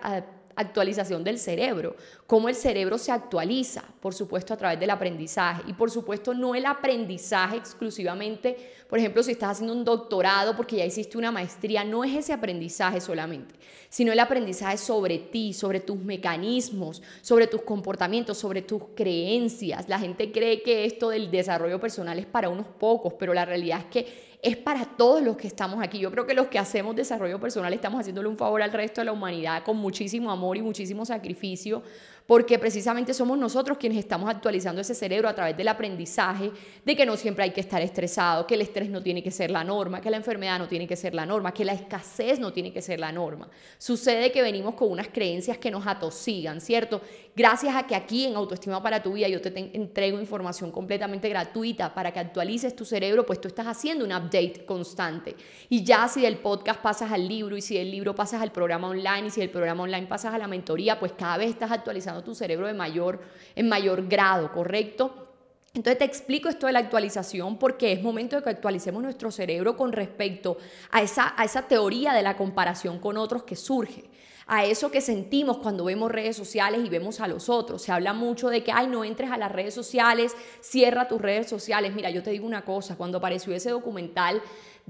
actualización 0.55 1.23
del 1.23 1.37
cerebro, 1.37 1.95
cómo 2.27 2.49
el 2.49 2.55
cerebro 2.55 2.97
se 2.97 3.11
actualiza, 3.11 3.83
por 3.99 4.13
supuesto 4.13 4.53
a 4.53 4.57
través 4.57 4.79
del 4.79 4.89
aprendizaje 4.89 5.63
y 5.67 5.73
por 5.73 5.91
supuesto 5.91 6.33
no 6.33 6.55
el 6.55 6.65
aprendizaje 6.65 7.57
exclusivamente, 7.57 8.57
por 8.89 8.99
ejemplo, 8.99 9.23
si 9.23 9.31
estás 9.31 9.51
haciendo 9.51 9.73
un 9.73 9.85
doctorado 9.85 10.55
porque 10.55 10.77
ya 10.77 10.85
hiciste 10.85 11.17
una 11.17 11.31
maestría, 11.31 11.83
no 11.83 12.03
es 12.03 12.15
ese 12.15 12.33
aprendizaje 12.33 13.01
solamente, 13.01 13.55
sino 13.89 14.11
el 14.11 14.19
aprendizaje 14.19 14.77
sobre 14.77 15.17
ti, 15.17 15.53
sobre 15.53 15.79
tus 15.79 15.97
mecanismos, 15.97 17.01
sobre 17.21 17.47
tus 17.47 17.61
comportamientos, 17.61 18.37
sobre 18.37 18.61
tus 18.61 18.83
creencias. 18.95 19.87
La 19.87 19.99
gente 19.99 20.31
cree 20.31 20.61
que 20.61 20.85
esto 20.85 21.09
del 21.09 21.31
desarrollo 21.31 21.79
personal 21.79 22.19
es 22.19 22.25
para 22.25 22.49
unos 22.49 22.67
pocos, 22.67 23.13
pero 23.13 23.33
la 23.33 23.45
realidad 23.45 23.79
es 23.79 23.85
que 23.85 24.30
es 24.41 24.57
para 24.57 24.85
todos 24.85 25.21
los 25.21 25.37
que 25.37 25.47
estamos 25.47 25.83
aquí. 25.83 25.99
Yo 25.99 26.11
creo 26.11 26.25
que 26.25 26.33
los 26.33 26.47
que 26.47 26.57
hacemos 26.57 26.95
desarrollo 26.95 27.39
personal 27.39 27.73
estamos 27.73 27.99
haciéndole 27.99 28.27
un 28.27 28.37
favor 28.37 28.61
al 28.61 28.73
resto 28.73 29.01
de 29.01 29.05
la 29.05 29.11
humanidad 29.11 29.63
con 29.63 29.77
muchísimo 29.77 30.31
amor 30.31 30.57
y 30.57 30.61
muchísimo 30.61 31.05
sacrificio 31.05 31.83
porque 32.25 32.59
precisamente 32.59 33.13
somos 33.13 33.37
nosotros 33.37 33.77
quienes 33.77 33.99
estamos 33.99 34.29
actualizando 34.29 34.81
ese 34.81 34.95
cerebro 34.95 35.27
a 35.27 35.35
través 35.35 35.57
del 35.57 35.67
aprendizaje 35.67 36.51
de 36.85 36.95
que 36.95 37.05
no 37.05 37.17
siempre 37.17 37.43
hay 37.43 37.51
que 37.51 37.61
estar 37.61 37.81
estresado, 37.81 38.47
que 38.47 38.55
el 38.55 38.61
estrés 38.61 38.89
no 38.89 39.01
tiene 39.01 39.21
que 39.23 39.31
ser 39.31 39.51
la 39.51 39.63
norma, 39.63 40.01
que 40.01 40.09
la 40.09 40.17
enfermedad 40.17 40.59
no 40.59 40.67
tiene 40.67 40.87
que 40.87 40.95
ser 40.95 41.13
la 41.13 41.25
norma, 41.25 41.53
que 41.53 41.65
la 41.65 41.73
escasez 41.73 42.39
no 42.39 42.53
tiene 42.53 42.71
que 42.71 42.81
ser 42.81 42.99
la 42.99 43.11
norma. 43.11 43.49
Sucede 43.77 44.31
que 44.31 44.41
venimos 44.41 44.75
con 44.75 44.91
unas 44.91 45.07
creencias 45.09 45.57
que 45.57 45.71
nos 45.71 45.85
atosigan, 45.87 46.61
¿cierto? 46.61 47.01
Gracias 47.35 47.75
a 47.75 47.87
que 47.87 47.95
aquí 47.95 48.25
en 48.25 48.35
Autoestima 48.35 48.83
para 48.83 49.01
tu 49.01 49.13
vida 49.13 49.27
yo 49.27 49.41
te 49.41 49.57
entrego 49.73 50.19
información 50.19 50.71
completamente 50.71 51.29
gratuita 51.29 51.93
para 51.93 52.11
que 52.11 52.19
actualices 52.19 52.75
tu 52.75 52.85
cerebro, 52.85 53.25
pues 53.25 53.39
tú 53.39 53.47
estás 53.47 53.67
haciendo 53.67 54.03
un 54.03 54.11
update 54.11 54.65
constante. 54.65 55.35
Y 55.69 55.83
ya 55.83 56.07
si 56.07 56.21
del 56.21 56.37
podcast 56.37 56.81
pasas 56.81 57.11
al 57.11 57.27
libro 57.27 57.55
y 57.55 57.61
si 57.61 57.77
del 57.77 57.89
libro 57.89 58.13
pasas 58.13 58.41
al 58.41 58.51
programa 58.51 58.89
online 58.89 59.27
y 59.27 59.29
si 59.29 59.39
del 59.39 59.49
programa 59.49 59.83
online 59.83 60.07
pasas 60.07 60.33
a 60.33 60.37
la 60.37 60.47
mentoría, 60.47 60.99
pues 60.99 61.13
cada 61.13 61.37
vez 61.37 61.49
estás 61.49 61.71
actualizando 61.71 62.10
tu 62.23 62.35
cerebro 62.35 62.67
de 62.67 62.73
mayor, 62.73 63.21
en 63.55 63.69
mayor 63.69 64.07
grado, 64.07 64.51
¿correcto? 64.51 65.29
Entonces 65.73 65.99
te 65.99 66.05
explico 66.05 66.49
esto 66.49 66.67
de 66.67 66.73
la 66.73 66.79
actualización 66.79 67.57
porque 67.57 67.93
es 67.93 68.03
momento 68.03 68.35
de 68.35 68.43
que 68.43 68.49
actualicemos 68.49 69.01
nuestro 69.01 69.31
cerebro 69.31 69.77
con 69.77 69.93
respecto 69.93 70.57
a 70.91 71.01
esa, 71.01 71.33
a 71.37 71.45
esa 71.45 71.61
teoría 71.61 72.13
de 72.13 72.23
la 72.23 72.35
comparación 72.35 72.99
con 72.99 73.15
otros 73.15 73.43
que 73.43 73.55
surge 73.55 74.09
a 74.53 74.65
eso 74.65 74.91
que 74.91 74.99
sentimos 74.99 75.59
cuando 75.59 75.85
vemos 75.85 76.11
redes 76.11 76.35
sociales 76.35 76.81
y 76.83 76.89
vemos 76.89 77.21
a 77.21 77.27
los 77.29 77.47
otros. 77.47 77.83
Se 77.83 77.93
habla 77.93 78.11
mucho 78.11 78.49
de 78.49 78.65
que, 78.65 78.73
ay, 78.73 78.87
no 78.87 79.05
entres 79.05 79.31
a 79.31 79.37
las 79.37 79.49
redes 79.49 79.73
sociales, 79.73 80.35
cierra 80.59 81.07
tus 81.07 81.21
redes 81.21 81.47
sociales. 81.47 81.93
Mira, 81.93 82.09
yo 82.09 82.21
te 82.21 82.31
digo 82.31 82.45
una 82.45 82.65
cosa, 82.65 82.97
cuando 82.97 83.19
apareció 83.19 83.55
ese 83.55 83.69
documental 83.69 84.41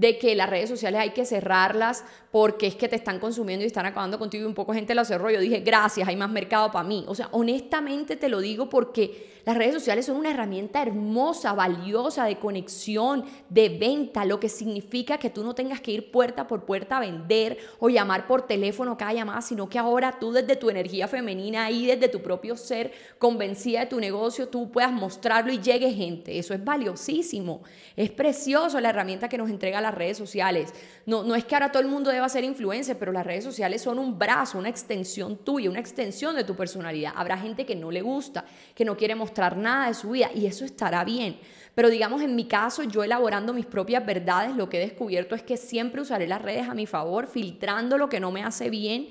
de 0.02 0.18
que 0.18 0.34
las 0.34 0.50
redes 0.50 0.68
sociales 0.68 1.00
hay 1.00 1.12
que 1.12 1.26
cerrarlas 1.26 2.04
porque 2.32 2.66
es 2.66 2.76
que 2.76 2.88
te 2.88 2.96
están 2.96 3.20
consumiendo 3.20 3.64
y 3.64 3.68
están 3.68 3.86
acabando 3.86 4.18
contigo 4.18 4.46
y 4.46 4.48
un 4.48 4.56
poco 4.56 4.74
gente 4.74 4.96
lo 4.96 5.06
cerró. 5.06 5.30
Yo 5.30 5.40
dije, 5.40 5.60
gracias, 5.60 6.08
hay 6.08 6.16
más 6.16 6.32
mercado 6.32 6.72
para 6.72 6.88
mí. 6.88 7.06
O 7.08 7.14
sea, 7.14 7.30
honestamente 7.34 8.16
te 8.16 8.28
lo 8.28 8.40
digo 8.40 8.68
porque 8.68 9.30
las 9.46 9.56
redes 9.56 9.74
sociales 9.74 10.06
son 10.06 10.18
una 10.18 10.32
herramienta 10.32 10.82
hermosa, 10.82 11.54
valiosa 11.54 12.26
de 12.26 12.40
conexión, 12.40 13.26
de 13.50 13.70
venta, 13.70 14.24
lo 14.26 14.40
que 14.40 14.50
significa 14.50 15.18
que 15.18 15.30
tú 15.30 15.44
no 15.44 15.54
tengas 15.54 15.82
que 15.82 15.92
ir 15.92 16.12
puerta 16.12 16.48
por 16.48 16.66
puerta 16.66 16.98
a 16.98 17.02
vender 17.02 17.58
o 17.80 17.90
llamar 17.90 18.28
por 18.28 18.44
teléfono 18.44 18.98
cada 18.98 19.14
llamada, 19.14 19.42
sino 19.42 19.68
que 19.68 19.78
ahora 19.78 20.18
tú 20.20 20.32
desde 20.32 20.56
tu 20.56 20.70
energía 20.70 21.08
femenina 21.08 21.70
y 21.70 21.86
desde 21.86 22.08
tu 22.08 22.22
propio 22.22 22.56
ser 22.56 22.92
convencida 23.20 23.82
de 23.82 23.86
tu 23.88 24.00
negocio, 24.00 24.48
tú 24.48 24.72
puedas 24.72 24.92
mostrarlo 24.92 25.52
y 25.52 25.60
llegue 25.60 25.92
gente. 25.92 26.40
Eso 26.40 26.54
es 26.54 26.64
valiosísimo. 26.64 27.62
Es 27.96 28.10
precioso 28.10 28.80
la 28.80 28.90
herramienta 28.90 29.28
que 29.28 29.38
nos 29.38 29.50
entrega 29.50 29.82
las 29.92 29.98
redes 29.98 30.18
sociales. 30.18 30.74
No, 31.06 31.24
no 31.24 31.36
es 31.36 31.46
que 31.46 31.56
ahora 31.56 31.72
todo 31.72 31.84
el 31.84 31.90
mundo 31.90 32.10
deba 32.10 32.28
ser 32.30 32.44
influencer, 32.44 32.98
pero 32.98 33.12
las 33.12 33.26
redes 33.26 33.44
sociales 33.44 33.82
son 33.82 34.00
un 34.00 34.18
brazo, 34.18 34.58
una 34.58 34.70
extensión 34.70 35.38
tuya, 35.38 35.70
una 35.70 35.80
extensión 35.80 36.36
de 36.36 36.44
tu 36.44 36.56
personalidad. 36.56 37.14
Habrá 37.16 37.38
gente 37.38 37.66
que 37.66 37.76
no 37.76 37.92
le 37.92 38.02
gusta, 38.02 38.46
que 38.74 38.86
no 38.86 38.98
quiere 38.98 39.16
mostrar 39.16 39.58
nada 39.58 39.88
de 39.88 39.94
su 39.94 40.12
vida 40.12 40.30
y 40.34 40.46
eso 40.46 40.66
estará 40.66 41.04
bien. 41.04 41.40
Pero 41.76 41.90
digamos, 41.90 42.22
en 42.22 42.36
mi 42.36 42.46
caso, 42.46 42.84
yo 42.84 43.04
elaborando 43.04 43.54
mis 43.54 43.66
propias 43.66 44.06
verdades, 44.06 44.56
lo 44.56 44.70
que 44.70 44.78
he 44.78 44.88
descubierto 44.88 45.36
es 45.36 45.44
que 45.44 45.58
siempre 45.58 46.02
usaré 46.02 46.28
las 46.28 46.42
redes 46.42 46.68
a 46.68 46.74
mi 46.74 46.86
favor, 46.86 47.28
filtrando 47.28 47.98
lo 47.98 48.10
que 48.10 48.20
no 48.20 48.32
me 48.32 48.44
hace 48.44 48.70
bien 48.70 49.10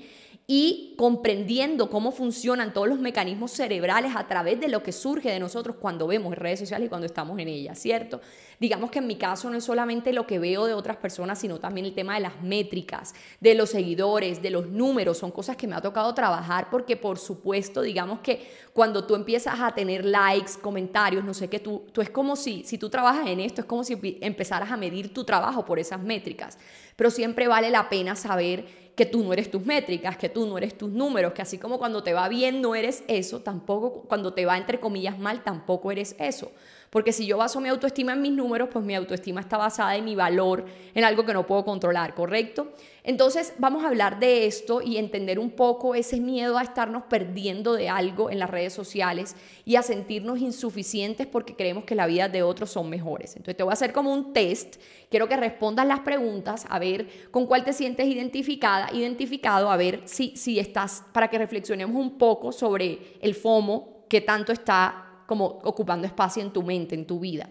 y 0.53 0.95
comprendiendo 0.97 1.89
cómo 1.89 2.11
funcionan 2.11 2.73
todos 2.73 2.89
los 2.89 2.99
mecanismos 2.99 3.51
cerebrales 3.51 4.13
a 4.15 4.27
través 4.27 4.59
de 4.59 4.67
lo 4.67 4.83
que 4.83 4.91
surge 4.91 5.31
de 5.31 5.39
nosotros 5.39 5.77
cuando 5.79 6.07
vemos 6.07 6.35
redes 6.35 6.59
sociales 6.59 6.87
y 6.87 6.89
cuando 6.89 7.05
estamos 7.05 7.39
en 7.39 7.47
ellas, 7.47 7.79
¿cierto? 7.79 8.19
Digamos 8.61 8.91
que 8.91 8.99
en 8.99 9.07
mi 9.07 9.15
caso 9.15 9.49
no 9.49 9.57
es 9.57 9.63
solamente 9.63 10.13
lo 10.13 10.27
que 10.27 10.37
veo 10.37 10.67
de 10.67 10.75
otras 10.75 10.97
personas, 10.97 11.39
sino 11.39 11.57
también 11.57 11.87
el 11.87 11.95
tema 11.95 12.13
de 12.13 12.19
las 12.19 12.43
métricas, 12.43 13.15
de 13.39 13.55
los 13.55 13.71
seguidores, 13.71 14.43
de 14.43 14.51
los 14.51 14.67
números, 14.67 15.17
son 15.17 15.31
cosas 15.31 15.57
que 15.57 15.65
me 15.65 15.73
ha 15.73 15.81
tocado 15.81 16.13
trabajar 16.13 16.69
porque 16.69 16.95
por 16.95 17.17
supuesto, 17.17 17.81
digamos 17.81 18.19
que 18.19 18.47
cuando 18.71 19.07
tú 19.07 19.15
empiezas 19.15 19.59
a 19.59 19.73
tener 19.73 20.05
likes, 20.05 20.51
comentarios, 20.61 21.23
no 21.23 21.33
sé 21.33 21.49
qué, 21.49 21.57
tú, 21.57 21.87
tú 21.91 22.01
es 22.01 22.11
como 22.11 22.35
si, 22.35 22.63
si 22.63 22.77
tú 22.77 22.87
trabajas 22.87 23.25
en 23.25 23.39
esto, 23.39 23.61
es 23.61 23.65
como 23.65 23.83
si 23.83 23.97
empezaras 24.21 24.71
a 24.71 24.77
medir 24.77 25.11
tu 25.11 25.23
trabajo 25.23 25.65
por 25.65 25.79
esas 25.79 25.99
métricas, 25.99 26.59
pero 26.95 27.09
siempre 27.09 27.47
vale 27.47 27.71
la 27.71 27.89
pena 27.89 28.15
saber 28.15 28.91
que 28.95 29.07
tú 29.07 29.23
no 29.23 29.33
eres 29.33 29.49
tus 29.49 29.65
métricas, 29.65 30.17
que 30.17 30.29
tú 30.29 30.45
no 30.45 30.59
eres 30.59 30.77
tus 30.77 30.91
números, 30.91 31.33
que 31.33 31.41
así 31.41 31.57
como 31.57 31.79
cuando 31.79 32.03
te 32.03 32.13
va 32.13 32.29
bien 32.29 32.61
no 32.61 32.75
eres 32.75 33.03
eso, 33.07 33.39
tampoco 33.39 34.03
cuando 34.03 34.35
te 34.35 34.45
va 34.45 34.55
entre 34.55 34.79
comillas 34.79 35.17
mal 35.17 35.43
tampoco 35.43 35.91
eres 35.91 36.15
eso. 36.19 36.51
Porque 36.91 37.13
si 37.13 37.25
yo 37.25 37.37
baso 37.37 37.61
mi 37.61 37.69
autoestima 37.69 38.11
en 38.11 38.21
mis 38.21 38.33
números, 38.33 38.67
pues 38.69 38.83
mi 38.83 38.93
autoestima 38.93 39.39
está 39.39 39.55
basada 39.55 39.95
en 39.95 40.03
mi 40.03 40.13
valor, 40.13 40.65
en 40.93 41.05
algo 41.05 41.25
que 41.25 41.33
no 41.33 41.47
puedo 41.47 41.63
controlar, 41.63 42.13
¿correcto? 42.13 42.73
Entonces 43.05 43.53
vamos 43.59 43.85
a 43.85 43.87
hablar 43.87 44.19
de 44.19 44.45
esto 44.45 44.81
y 44.81 44.97
entender 44.97 45.39
un 45.39 45.51
poco 45.51 45.95
ese 45.95 46.19
miedo 46.19 46.57
a 46.57 46.63
estarnos 46.63 47.03
perdiendo 47.03 47.75
de 47.75 47.87
algo 47.87 48.29
en 48.29 48.39
las 48.39 48.49
redes 48.49 48.73
sociales 48.73 49.37
y 49.63 49.77
a 49.77 49.83
sentirnos 49.83 50.39
insuficientes 50.39 51.27
porque 51.27 51.55
creemos 51.55 51.85
que 51.85 51.95
la 51.95 52.07
vida 52.07 52.27
de 52.27 52.43
otros 52.43 52.71
son 52.71 52.89
mejores. 52.89 53.37
Entonces 53.37 53.55
te 53.55 53.63
voy 53.63 53.71
a 53.71 53.73
hacer 53.73 53.93
como 53.93 54.13
un 54.13 54.33
test, 54.33 54.75
quiero 55.09 55.29
que 55.29 55.37
respondas 55.37 55.87
las 55.87 56.01
preguntas, 56.01 56.65
a 56.69 56.77
ver 56.77 57.07
con 57.31 57.45
cuál 57.45 57.63
te 57.63 57.71
sientes 57.71 58.05
identificada, 58.05 58.89
identificado, 58.93 59.71
a 59.71 59.77
ver 59.77 60.01
si, 60.03 60.35
si 60.35 60.59
estás, 60.59 61.05
para 61.13 61.29
que 61.29 61.37
reflexionemos 61.37 61.95
un 61.95 62.17
poco 62.17 62.51
sobre 62.51 63.17
el 63.21 63.33
FOMO 63.33 64.03
que 64.09 64.19
tanto 64.19 64.51
está 64.51 65.10
como 65.31 65.61
ocupando 65.63 66.05
espacio 66.05 66.43
en 66.43 66.51
tu 66.51 66.61
mente, 66.61 66.93
en 66.93 67.07
tu 67.07 67.21
vida. 67.21 67.47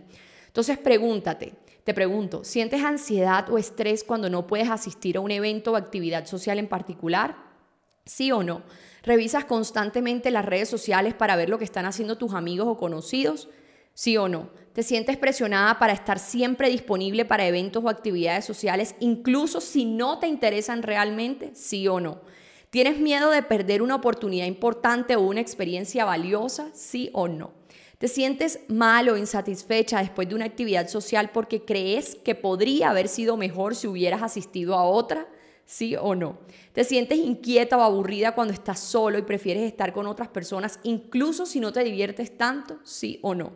Entonces 0.49 0.77
pregúntate, 0.77 1.55
te 1.83 1.95
pregunto, 1.95 2.45
¿sientes 2.45 2.85
ansiedad 2.85 3.49
o 3.49 3.57
estrés 3.57 4.05
cuando 4.05 4.29
no 4.29 4.47
puedes 4.47 4.69
asistir 4.69 5.17
a 5.17 5.21
un 5.21 5.31
evento 5.31 5.73
o 5.73 5.77
actividad 5.77 6.27
social 6.27 6.59
en 6.59 6.69
particular? 6.69 7.37
¿Sí 8.05 8.33
o 8.33 8.43
no? 8.43 8.65
¿Revisas 9.03 9.47
constantemente 9.47 10.31
las 10.31 10.45
redes 10.45 10.69
sociales 10.69 11.15
para 11.15 11.37
ver 11.37 11.49
lo 11.49 11.57
que 11.57 11.65
están 11.65 11.87
haciendo 11.87 12.19
tus 12.19 12.35
amigos 12.35 12.69
o 12.69 12.77
conocidos? 12.77 13.49
¿Sí 13.95 14.19
o 14.19 14.29
no? 14.29 14.51
¿Te 14.75 14.83
sientes 14.83 15.17
presionada 15.17 15.79
para 15.79 15.95
estar 15.95 16.19
siempre 16.19 16.69
disponible 16.69 17.25
para 17.25 17.47
eventos 17.47 17.83
o 17.83 17.89
actividades 17.89 18.45
sociales, 18.45 18.95
incluso 19.01 19.63
si 19.63 19.87
no 19.87 20.19
te 20.19 20.27
interesan 20.27 20.83
realmente? 20.83 21.55
¿Sí 21.55 21.89
o 21.89 21.99
no? 21.99 22.21
¿Tienes 22.69 22.99
miedo 22.99 23.31
de 23.31 23.43
perder 23.43 23.81
una 23.81 23.95
oportunidad 23.95 24.45
importante 24.45 25.17
o 25.17 25.23
una 25.23 25.41
experiencia 25.41 26.05
valiosa? 26.05 26.69
¿Sí 26.75 27.09
o 27.15 27.27
no? 27.27 27.59
¿Te 28.01 28.09
sientes 28.09 28.61
mal 28.69 29.11
o 29.11 29.19
insatisfecha 29.19 29.99
después 29.99 30.27
de 30.27 30.35
una 30.35 30.47
actividad 30.47 30.89
social 30.89 31.33
porque 31.35 31.67
crees 31.67 32.15
que 32.15 32.35
podría 32.35 32.89
haber 32.89 33.09
sido 33.09 33.37
mejor 33.37 33.75
si 33.75 33.89
hubieras 33.89 34.23
asistido 34.23 34.75
a 34.75 34.85
otra? 34.85 35.29
¿Sí 35.67 35.97
o 36.01 36.15
no? 36.15 36.39
¿Te 36.73 36.85
sientes 36.85 37.19
inquieta 37.19 37.77
o 37.77 37.83
aburrida 37.83 38.35
cuando 38.35 38.55
estás 38.55 38.81
solo 38.81 39.19
y 39.19 39.23
prefieres 39.23 39.65
estar 39.65 39.93
con 39.93 40.07
otras 40.07 40.29
personas, 40.29 40.81
incluso 40.83 41.45
si 41.45 41.61
no 41.61 41.75
te 41.75 41.85
diviertes 41.85 42.39
tanto? 42.39 42.79
¿Sí 42.85 43.19
o 43.21 43.35
no? 43.35 43.53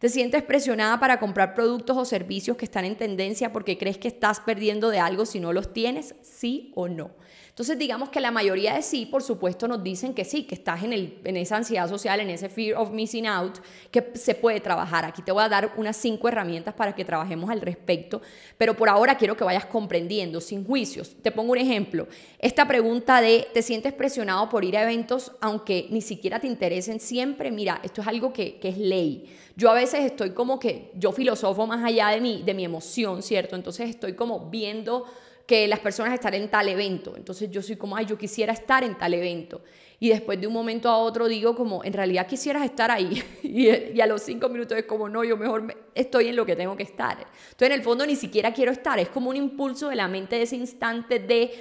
¿Te 0.00 0.08
sientes 0.08 0.42
presionada 0.42 0.98
para 0.98 1.20
comprar 1.20 1.54
productos 1.54 1.96
o 1.96 2.04
servicios 2.04 2.56
que 2.56 2.64
están 2.64 2.84
en 2.84 2.96
tendencia 2.96 3.52
porque 3.52 3.78
crees 3.78 3.98
que 3.98 4.08
estás 4.08 4.40
perdiendo 4.40 4.90
de 4.90 4.98
algo 4.98 5.24
si 5.24 5.38
no 5.38 5.52
los 5.52 5.72
tienes? 5.72 6.16
¿Sí 6.20 6.72
o 6.74 6.88
no? 6.88 7.12
Entonces, 7.54 7.78
digamos 7.78 8.08
que 8.08 8.18
la 8.18 8.32
mayoría 8.32 8.74
de 8.74 8.82
sí, 8.82 9.06
por 9.06 9.22
supuesto, 9.22 9.68
nos 9.68 9.80
dicen 9.84 10.12
que 10.12 10.24
sí, 10.24 10.42
que 10.42 10.56
estás 10.56 10.82
en, 10.82 10.92
el, 10.92 11.20
en 11.22 11.36
esa 11.36 11.56
ansiedad 11.56 11.88
social, 11.88 12.18
en 12.18 12.28
ese 12.28 12.48
fear 12.48 12.76
of 12.76 12.90
missing 12.90 13.28
out, 13.28 13.58
que 13.92 14.10
se 14.14 14.34
puede 14.34 14.58
trabajar. 14.58 15.04
Aquí 15.04 15.22
te 15.22 15.30
voy 15.30 15.44
a 15.44 15.48
dar 15.48 15.72
unas 15.76 15.96
cinco 15.96 16.26
herramientas 16.26 16.74
para 16.74 16.96
que 16.96 17.04
trabajemos 17.04 17.48
al 17.50 17.60
respecto, 17.60 18.22
pero 18.58 18.76
por 18.76 18.88
ahora 18.88 19.16
quiero 19.16 19.36
que 19.36 19.44
vayas 19.44 19.66
comprendiendo, 19.66 20.40
sin 20.40 20.66
juicios. 20.66 21.14
Te 21.22 21.30
pongo 21.30 21.52
un 21.52 21.58
ejemplo. 21.58 22.08
Esta 22.40 22.66
pregunta 22.66 23.20
de, 23.20 23.46
¿te 23.54 23.62
sientes 23.62 23.92
presionado 23.92 24.48
por 24.48 24.64
ir 24.64 24.76
a 24.76 24.82
eventos 24.82 25.30
aunque 25.40 25.86
ni 25.90 26.00
siquiera 26.00 26.40
te 26.40 26.48
interesen 26.48 26.98
siempre? 26.98 27.52
Mira, 27.52 27.80
esto 27.84 28.00
es 28.00 28.08
algo 28.08 28.32
que, 28.32 28.58
que 28.58 28.70
es 28.70 28.78
ley. 28.78 29.32
Yo 29.54 29.70
a 29.70 29.74
veces 29.74 30.00
estoy 30.00 30.30
como 30.30 30.58
que, 30.58 30.90
yo 30.96 31.12
filosofo 31.12 31.68
más 31.68 31.84
allá 31.84 32.08
de 32.08 32.20
mi, 32.20 32.42
de 32.42 32.52
mi 32.52 32.64
emoción, 32.64 33.22
¿cierto? 33.22 33.54
Entonces 33.54 33.90
estoy 33.90 34.14
como 34.14 34.50
viendo 34.50 35.04
que 35.46 35.68
las 35.68 35.80
personas 35.80 36.14
están 36.14 36.34
en 36.34 36.48
tal 36.48 36.68
evento. 36.68 37.14
Entonces 37.16 37.50
yo 37.50 37.62
soy 37.62 37.76
como, 37.76 37.96
ay, 37.96 38.06
yo 38.06 38.16
quisiera 38.16 38.52
estar 38.52 38.82
en 38.82 38.96
tal 38.96 39.12
evento. 39.14 39.62
Y 40.00 40.08
después 40.08 40.40
de 40.40 40.46
un 40.46 40.52
momento 40.52 40.88
a 40.88 40.98
otro 40.98 41.28
digo 41.28 41.54
como, 41.54 41.84
en 41.84 41.92
realidad 41.92 42.26
quisieras 42.26 42.64
estar 42.64 42.90
ahí. 42.90 43.22
y, 43.42 44.00
a 44.00 44.06
los 44.06 44.22
cinco 44.22 44.48
minutos 44.48 44.76
es 44.78 44.84
como, 44.84 45.08
no, 45.08 45.22
yo 45.22 45.36
mejor 45.36 45.76
estoy 45.94 46.28
en 46.28 46.36
lo 46.36 46.46
que 46.46 46.56
tengo 46.56 46.76
que 46.76 46.82
estar. 46.82 47.18
Entonces 47.18 47.66
en 47.66 47.72
el 47.72 47.82
fondo 47.82 48.06
ni 48.06 48.16
siquiera 48.16 48.52
quiero 48.52 48.72
estar. 48.72 48.98
Es 48.98 49.08
como 49.08 49.30
un 49.30 49.36
impulso 49.36 49.88
de 49.88 49.96
la 49.96 50.08
mente 50.08 50.36
de 50.36 50.42
ese 50.42 50.56
instante 50.56 51.18
de, 51.18 51.52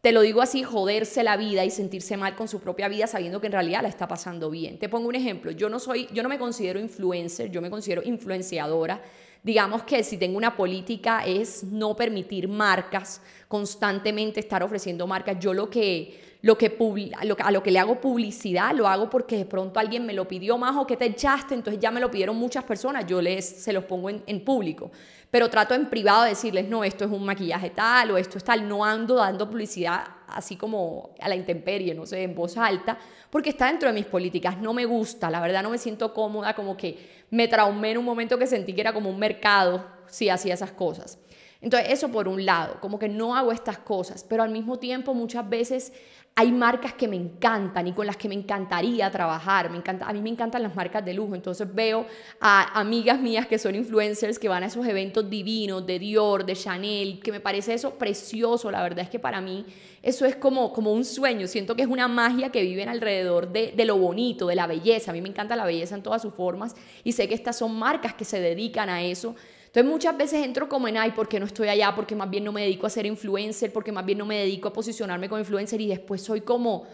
te 0.00 0.12
lo 0.12 0.20
digo 0.20 0.40
así, 0.40 0.62
joderse 0.62 1.24
la 1.24 1.36
vida 1.36 1.64
y 1.64 1.70
sentirse 1.70 2.16
mal 2.16 2.36
con 2.36 2.46
su 2.46 2.60
propia 2.60 2.86
vida 2.86 3.08
sabiendo 3.08 3.40
que 3.40 3.46
en 3.48 3.52
realidad 3.52 3.82
la 3.82 3.88
está 3.88 4.06
pasando 4.06 4.48
bien. 4.48 4.78
Te 4.78 4.88
pongo 4.88 5.08
un 5.08 5.16
ejemplo. 5.16 5.50
Yo 5.50 5.68
no 5.68 5.80
soy, 5.80 6.08
yo 6.12 6.22
no 6.22 6.28
me 6.28 6.38
considero 6.38 6.78
influencer, 6.78 7.50
yo 7.50 7.60
me 7.60 7.68
considero 7.68 8.02
influenciadora 8.04 9.02
Digamos 9.46 9.84
que 9.84 10.02
si 10.02 10.16
tengo 10.16 10.36
una 10.36 10.56
política 10.56 11.24
es 11.24 11.62
no 11.62 11.94
permitir 11.94 12.48
marcas, 12.48 13.22
constantemente 13.46 14.40
estar 14.40 14.60
ofreciendo 14.64 15.06
marcas. 15.06 15.38
Yo 15.38 15.54
lo 15.54 15.70
que, 15.70 16.20
lo 16.42 16.58
que 16.58 16.76
a 17.14 17.50
lo 17.52 17.62
que 17.62 17.70
le 17.70 17.78
hago 17.78 18.00
publicidad 18.00 18.74
lo 18.74 18.88
hago 18.88 19.08
porque 19.08 19.36
de 19.36 19.44
pronto 19.44 19.78
alguien 19.78 20.04
me 20.04 20.14
lo 20.14 20.26
pidió 20.26 20.58
más 20.58 20.74
o 20.76 20.84
que 20.84 20.96
te 20.96 21.04
echaste, 21.04 21.54
entonces 21.54 21.80
ya 21.80 21.92
me 21.92 22.00
lo 22.00 22.10
pidieron 22.10 22.34
muchas 22.34 22.64
personas, 22.64 23.06
yo 23.06 23.22
les 23.22 23.44
se 23.62 23.72
los 23.72 23.84
pongo 23.84 24.10
en, 24.10 24.20
en 24.26 24.44
público. 24.44 24.90
Pero 25.30 25.48
trato 25.48 25.74
en 25.74 25.88
privado 25.88 26.24
de 26.24 26.30
decirles, 26.30 26.68
no, 26.68 26.82
esto 26.82 27.04
es 27.04 27.10
un 27.12 27.24
maquillaje 27.24 27.70
tal 27.70 28.10
o 28.10 28.18
esto 28.18 28.38
es 28.38 28.42
tal, 28.42 28.66
no 28.66 28.84
ando 28.84 29.14
dando 29.14 29.48
publicidad 29.48 30.06
así 30.28 30.56
como 30.56 31.10
a 31.20 31.28
la 31.28 31.36
intemperie, 31.36 31.94
no 31.94 32.06
sé, 32.06 32.22
en 32.22 32.34
voz 32.34 32.56
alta, 32.56 32.98
porque 33.30 33.50
está 33.50 33.66
dentro 33.66 33.88
de 33.88 33.94
mis 33.94 34.06
políticas. 34.06 34.58
No 34.58 34.72
me 34.72 34.84
gusta, 34.84 35.30
la 35.30 35.40
verdad 35.40 35.62
no 35.62 35.70
me 35.70 35.78
siento 35.78 36.12
cómoda, 36.12 36.54
como 36.54 36.76
que 36.76 37.24
me 37.30 37.48
traumé 37.48 37.92
en 37.92 37.98
un 37.98 38.04
momento 38.04 38.38
que 38.38 38.46
sentí 38.46 38.72
que 38.72 38.80
era 38.80 38.92
como 38.92 39.10
un 39.10 39.18
mercado 39.18 39.86
si 40.08 40.28
hacía 40.28 40.54
esas 40.54 40.72
cosas. 40.72 41.18
Entonces, 41.60 41.90
eso 41.90 42.08
por 42.10 42.28
un 42.28 42.44
lado, 42.44 42.78
como 42.80 42.98
que 42.98 43.08
no 43.08 43.34
hago 43.34 43.52
estas 43.52 43.78
cosas, 43.78 44.24
pero 44.28 44.42
al 44.42 44.50
mismo 44.50 44.78
tiempo 44.78 45.14
muchas 45.14 45.48
veces 45.48 45.92
hay 46.38 46.52
marcas 46.52 46.92
que 46.92 47.08
me 47.08 47.16
encantan 47.16 47.86
y 47.86 47.92
con 47.94 48.06
las 48.06 48.18
que 48.18 48.28
me 48.28 48.34
encantaría 48.34 49.10
trabajar. 49.10 49.70
Me 49.70 49.78
encanta, 49.78 50.06
a 50.06 50.12
mí 50.12 50.20
me 50.20 50.28
encantan 50.28 50.62
las 50.62 50.76
marcas 50.76 51.02
de 51.02 51.14
lujo, 51.14 51.34
entonces 51.34 51.66
veo 51.74 52.04
a 52.40 52.78
amigas 52.78 53.18
mías 53.18 53.46
que 53.46 53.58
son 53.58 53.74
influencers 53.74 54.38
que 54.38 54.46
van 54.46 54.62
a 54.62 54.66
esos 54.66 54.86
eventos 54.86 55.30
divinos 55.30 55.86
de 55.86 55.98
Dior, 55.98 56.44
de 56.44 56.54
Chanel, 56.54 57.20
que 57.20 57.32
me 57.32 57.40
parece 57.40 57.72
eso 57.72 57.94
precioso. 57.94 58.70
La 58.70 58.82
verdad 58.82 59.04
es 59.04 59.08
que 59.08 59.18
para 59.18 59.40
mí 59.40 59.64
eso 60.02 60.26
es 60.26 60.36
como, 60.36 60.74
como 60.74 60.92
un 60.92 61.06
sueño. 61.06 61.46
Siento 61.46 61.74
que 61.74 61.80
es 61.80 61.88
una 61.88 62.06
magia 62.06 62.50
que 62.50 62.60
viven 62.60 62.90
alrededor 62.90 63.50
de, 63.50 63.72
de 63.74 63.84
lo 63.86 63.96
bonito, 63.96 64.46
de 64.46 64.56
la 64.56 64.66
belleza. 64.66 65.12
A 65.12 65.14
mí 65.14 65.22
me 65.22 65.30
encanta 65.30 65.56
la 65.56 65.64
belleza 65.64 65.94
en 65.94 66.02
todas 66.02 66.20
sus 66.20 66.34
formas 66.34 66.76
y 67.02 67.12
sé 67.12 67.28
que 67.28 67.34
estas 67.34 67.56
son 67.56 67.74
marcas 67.78 68.12
que 68.12 68.26
se 68.26 68.40
dedican 68.40 68.90
a 68.90 69.02
eso 69.02 69.36
entonces 69.76 69.92
muchas 69.92 70.16
veces 70.16 70.42
entro 70.42 70.70
como 70.70 70.88
en, 70.88 70.96
ay, 70.96 71.10
¿por 71.10 71.28
qué 71.28 71.38
no 71.38 71.44
estoy 71.44 71.68
allá? 71.68 71.94
Porque 71.94 72.14
más 72.14 72.30
bien 72.30 72.44
no 72.44 72.50
me 72.50 72.62
dedico 72.62 72.86
a 72.86 72.90
ser 72.90 73.04
influencer, 73.04 73.74
porque 73.74 73.92
más 73.92 74.06
bien 74.06 74.16
no 74.16 74.24
me 74.24 74.38
dedico 74.38 74.68
a 74.68 74.72
posicionarme 74.72 75.28
como 75.28 75.38
influencer 75.38 75.78
y 75.82 75.86
después 75.86 76.22
soy 76.22 76.40
como, 76.40 76.84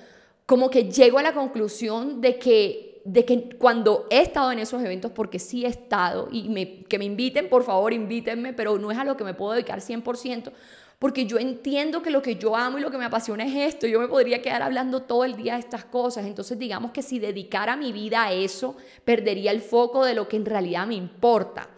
como 0.46 0.68
que 0.68 0.90
llego 0.90 1.20
a 1.20 1.22
la 1.22 1.32
conclusión 1.32 2.20
de 2.20 2.40
que, 2.40 3.00
de 3.04 3.24
que 3.24 3.50
cuando 3.56 4.08
he 4.10 4.22
estado 4.22 4.50
en 4.50 4.58
esos 4.58 4.82
eventos, 4.82 5.12
porque 5.12 5.38
sí 5.38 5.64
he 5.64 5.68
estado, 5.68 6.28
y 6.32 6.48
me, 6.48 6.82
que 6.82 6.98
me 6.98 7.04
inviten, 7.04 7.48
por 7.48 7.62
favor, 7.62 7.92
invítenme, 7.92 8.52
pero 8.52 8.76
no 8.78 8.90
es 8.90 8.98
a 8.98 9.04
lo 9.04 9.16
que 9.16 9.22
me 9.22 9.34
puedo 9.34 9.52
dedicar 9.52 9.78
100%, 9.78 10.50
porque 10.98 11.24
yo 11.24 11.38
entiendo 11.38 12.02
que 12.02 12.10
lo 12.10 12.20
que 12.20 12.34
yo 12.34 12.56
amo 12.56 12.78
y 12.78 12.80
lo 12.80 12.90
que 12.90 12.98
me 12.98 13.04
apasiona 13.04 13.44
es 13.44 13.74
esto. 13.74 13.86
Yo 13.86 14.00
me 14.00 14.08
podría 14.08 14.42
quedar 14.42 14.62
hablando 14.62 15.02
todo 15.02 15.24
el 15.24 15.36
día 15.36 15.54
de 15.54 15.60
estas 15.60 15.84
cosas. 15.84 16.26
Entonces, 16.26 16.58
digamos 16.58 16.90
que 16.90 17.02
si 17.02 17.20
dedicara 17.20 17.76
mi 17.76 17.92
vida 17.92 18.24
a 18.24 18.32
eso, 18.32 18.76
perdería 19.04 19.52
el 19.52 19.60
foco 19.60 20.04
de 20.04 20.14
lo 20.14 20.26
que 20.26 20.36
en 20.36 20.46
realidad 20.46 20.84
me 20.86 20.94
importa 20.94 21.68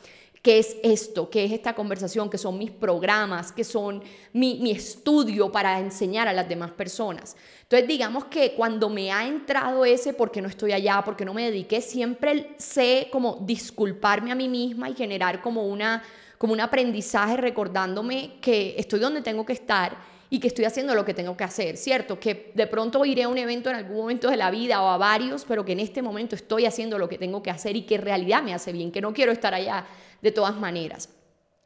qué 0.45 0.59
es 0.59 0.77
esto, 0.83 1.31
qué 1.31 1.47
es 1.47 1.53
esta 1.53 1.75
conversación, 1.75 2.29
qué 2.29 2.37
son 2.37 2.59
mis 2.59 2.71
programas, 2.71 3.51
qué 3.51 3.65
son 3.65 4.03
mi, 4.35 4.71
estudio 4.71 5.51
para 5.51 5.81
enseñar 5.81 6.29
a 6.29 6.35
las 6.35 6.47
demás 6.47 6.71
personas. 6.73 7.35
Entonces, 7.63 7.89
digamos 7.89 8.27
que 8.27 8.53
cuando 8.53 8.91
me 8.91 9.11
ha 9.11 9.27
entrado 9.27 9.87
ese 9.87 10.13
porque 10.13 10.43
no 10.43 10.49
estoy 10.49 10.73
allá, 10.73 11.01
porque 11.03 11.25
no 11.25 11.33
me 11.33 11.51
dediqué, 11.51 11.81
siempre 11.81 12.55
sé 12.59 13.09
como 13.11 13.39
disculparme 13.41 14.33
a 14.33 14.35
mí 14.35 14.51
misma 14.51 14.91
y 14.91 14.95
generar 14.95 15.41
como 15.41 15.67
una 15.67 16.03
como 16.37 16.53
un 16.53 16.61
aprendizaje 16.61 17.39
recordándome 17.39 18.35
que 18.43 18.75
estoy 18.77 19.01
donde 19.01 19.23
tengo 19.23 19.47
que 19.47 19.55
estar 19.55 19.97
y 20.29 20.41
que 20.41 20.49
estoy 20.49 20.67
haciendo 20.67 20.95
lo 20.95 21.05
que 21.05 21.15
tengo 21.15 21.37
que 21.37 21.45
hacer, 21.45 21.77
¿cierto? 21.79 22.19
Que 22.19 22.51
de 22.55 22.67
pronto 22.67 23.05
iré 23.05 23.23
a 23.23 23.29
un 23.29 23.39
evento 23.39 23.71
en 23.71 23.77
algún 23.77 23.97
momento 23.97 24.29
de 24.29 24.37
la 24.37 24.51
vida 24.51 24.83
o 24.83 24.89
a 24.89 24.99
varios, 24.99 25.45
pero 25.47 25.65
que 25.65 25.73
en 25.73 25.81
este 25.81 26.03
momento 26.03 26.35
estoy 26.35 26.67
haciendo 26.67 26.99
lo 26.99 27.09
que 27.09 27.17
tengo 27.17 27.43
que 27.43 27.51
hacer 27.51 27.77
y 27.77 27.83
que 27.83 27.95
en 27.95 28.03
realidad 28.03 28.43
me 28.43 28.53
hace 28.53 28.73
bien, 28.73 28.91
que 28.91 29.01
no 29.01 29.15
quiero 29.15 29.33
estar 29.33 29.55
allá 29.55 29.87
de 30.25 30.33
todas 30.33 30.57
maneras. 30.57 31.11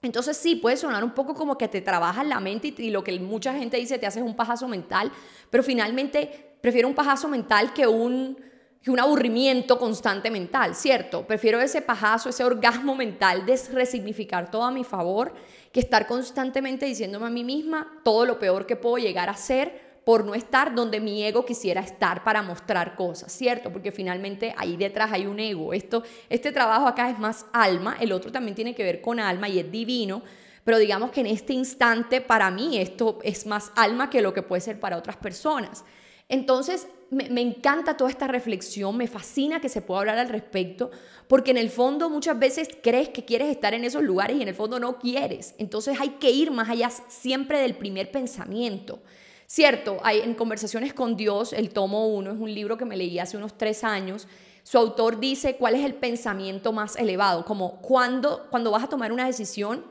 Entonces 0.03 0.37
sí, 0.37 0.57
puede 0.57 0.77
sonar 0.77 1.05
un 1.05 1.13
poco 1.13 1.33
como 1.33 1.57
que 1.57 1.69
te 1.69 1.81
trabajas 1.81 2.27
la 2.27 2.41
mente 2.41 2.75
y, 2.77 2.91
lo 2.91 3.05
que 3.05 3.19
mucha 3.21 3.55
gente 3.55 3.77
dice 3.77 3.99
te 3.99 4.07
haces 4.07 4.23
un 4.23 4.35
pajazo 4.35 4.67
mental, 4.67 5.13
pero 5.49 5.63
finalmente 5.63 6.57
prefiero 6.61 6.89
un 6.89 6.95
pajazo 6.95 7.29
mental 7.29 7.73
que 7.73 7.87
un, 7.87 8.37
que 8.83 8.91
un 8.91 8.99
aburrimiento 8.99 9.79
constante 9.79 10.29
mental, 10.29 10.75
¿cierto? 10.75 11.25
Prefiero 11.25 11.61
ese 11.61 11.83
pajazo, 11.83 12.31
ese 12.31 12.43
orgasmo 12.43 12.97
mental 12.97 13.47
de 13.47 13.57
resignificar 13.73 14.51
todo 14.51 14.65
a 14.65 14.73
mi 14.73 14.83
favor 14.83 15.33
que 15.73 15.79
estar 15.79 16.09
constantemente 16.09 16.85
diciéndome 16.85 17.27
a 17.27 17.31
mí 17.31 17.45
misma 17.45 18.01
todo 18.03 18.27
lo 18.27 18.41
peor 18.41 18.67
que 18.67 18.75
puedo 18.75 18.99
llegar 18.99 19.29
a 19.29 19.37
ser 19.37 19.88
por 20.09 20.25
no 20.25 20.35
estar 20.35 20.75
donde 20.75 21.01
mi 21.01 21.23
ego 21.23 21.45
quisiera 21.45 21.83
estar 21.83 22.25
para 22.25 22.41
mostrar 22.41 22.97
cosas, 22.97 23.31
¿cierto? 23.31 23.71
Porque 23.71 23.93
finalmente 23.93 24.55
ahí 24.57 24.75
detrás 24.79 25.13
hay 25.13 25.27
un 25.27 25.39
ego. 25.39 25.75
Esto, 25.75 26.03
este 26.31 26.51
trabajo 26.51 26.87
acá 26.87 27.11
es 27.11 27.19
más 27.19 27.45
alma, 27.53 27.95
el 28.01 28.13
otro 28.13 28.33
también 28.33 28.55
tiene 28.55 28.75
que 28.75 28.85
ver 28.85 29.03
con 29.03 29.21
alma 29.21 29.51
y 29.51 29.59
es 29.59 29.71
divino, 29.71 30.23
pero 30.65 30.79
digamos 30.79 31.11
que 31.11 31.21
en 31.21 31.27
este 31.27 31.53
instante 31.53 32.23
para 32.23 32.51
mí 32.51 32.79
esto 32.79 33.19
es 33.23 33.45
más 33.45 33.71
alma 33.77 34.09
que 34.09 34.23
lo 34.23 34.33
que 34.33 34.41
puede 34.41 34.63
ser 34.63 34.81
para 34.81 34.97
otras 34.97 35.19
personas. 35.19 35.85
Entonces, 36.31 36.89
me, 37.11 37.43
encanta 37.43 37.99
toda 37.99 38.09
esta 38.09 38.29
reflexión, 38.29 38.97
me 38.97 39.09
fascina 39.09 39.61
que 39.61 39.69
se 39.69 39.83
pueda 39.83 40.01
hablar 40.01 40.19
al 40.19 40.31
respecto, 40.31 40.91
porque 41.27 41.51
en 41.51 41.59
el 41.59 41.69
fondo 41.69 42.09
muchas 42.09 42.39
veces 42.39 42.71
crees 42.83 43.11
que 43.11 43.27
quieres 43.27 43.51
estar 43.51 43.75
en 43.75 43.85
esos 43.85 44.03
lugares 44.03 44.39
y 44.39 44.43
en 44.43 44.49
el 44.49 44.55
fondo 44.55 44.81
no 44.81 44.99
quieres. 44.99 45.55
Entonces 45.59 46.01
hay 46.01 46.13
que 46.19 46.31
ir 46.31 46.51
más 46.51 46.71
allá 46.71 46.89
siempre 47.09 47.59
del 47.61 47.77
primer 47.77 48.11
pensamiento. 48.11 49.03
Cierto, 49.51 49.97
hay 50.03 50.21
en 50.21 50.35
Conversaciones 50.35 50.93
con 50.93 51.17
Dios, 51.17 51.55
el 51.55 51.71
tomo 51.71 52.07
1, 52.09 52.33
es 52.33 52.39
un 52.39 52.53
libro 52.53 52.77
que 52.77 52.85
me 52.85 52.99
leí 52.99 53.19
hace 53.19 53.39
unos 53.39 53.57
tres 53.57 53.83
años. 53.83 54.29
Su 54.63 54.77
autor 54.77 55.21
dice 55.21 55.57
cuál 55.57 55.75
es 55.75 55.87
el 55.87 55.95
pensamiento 55.95 56.71
más 56.75 56.97
elevado, 56.97 57.47
como 57.47 57.81
cuando, 57.81 58.47
cuando 58.51 58.71
vas 58.71 58.85
a 58.85 58.89
tomar 58.89 59.11
una 59.11 59.25
decisión, 59.25 59.87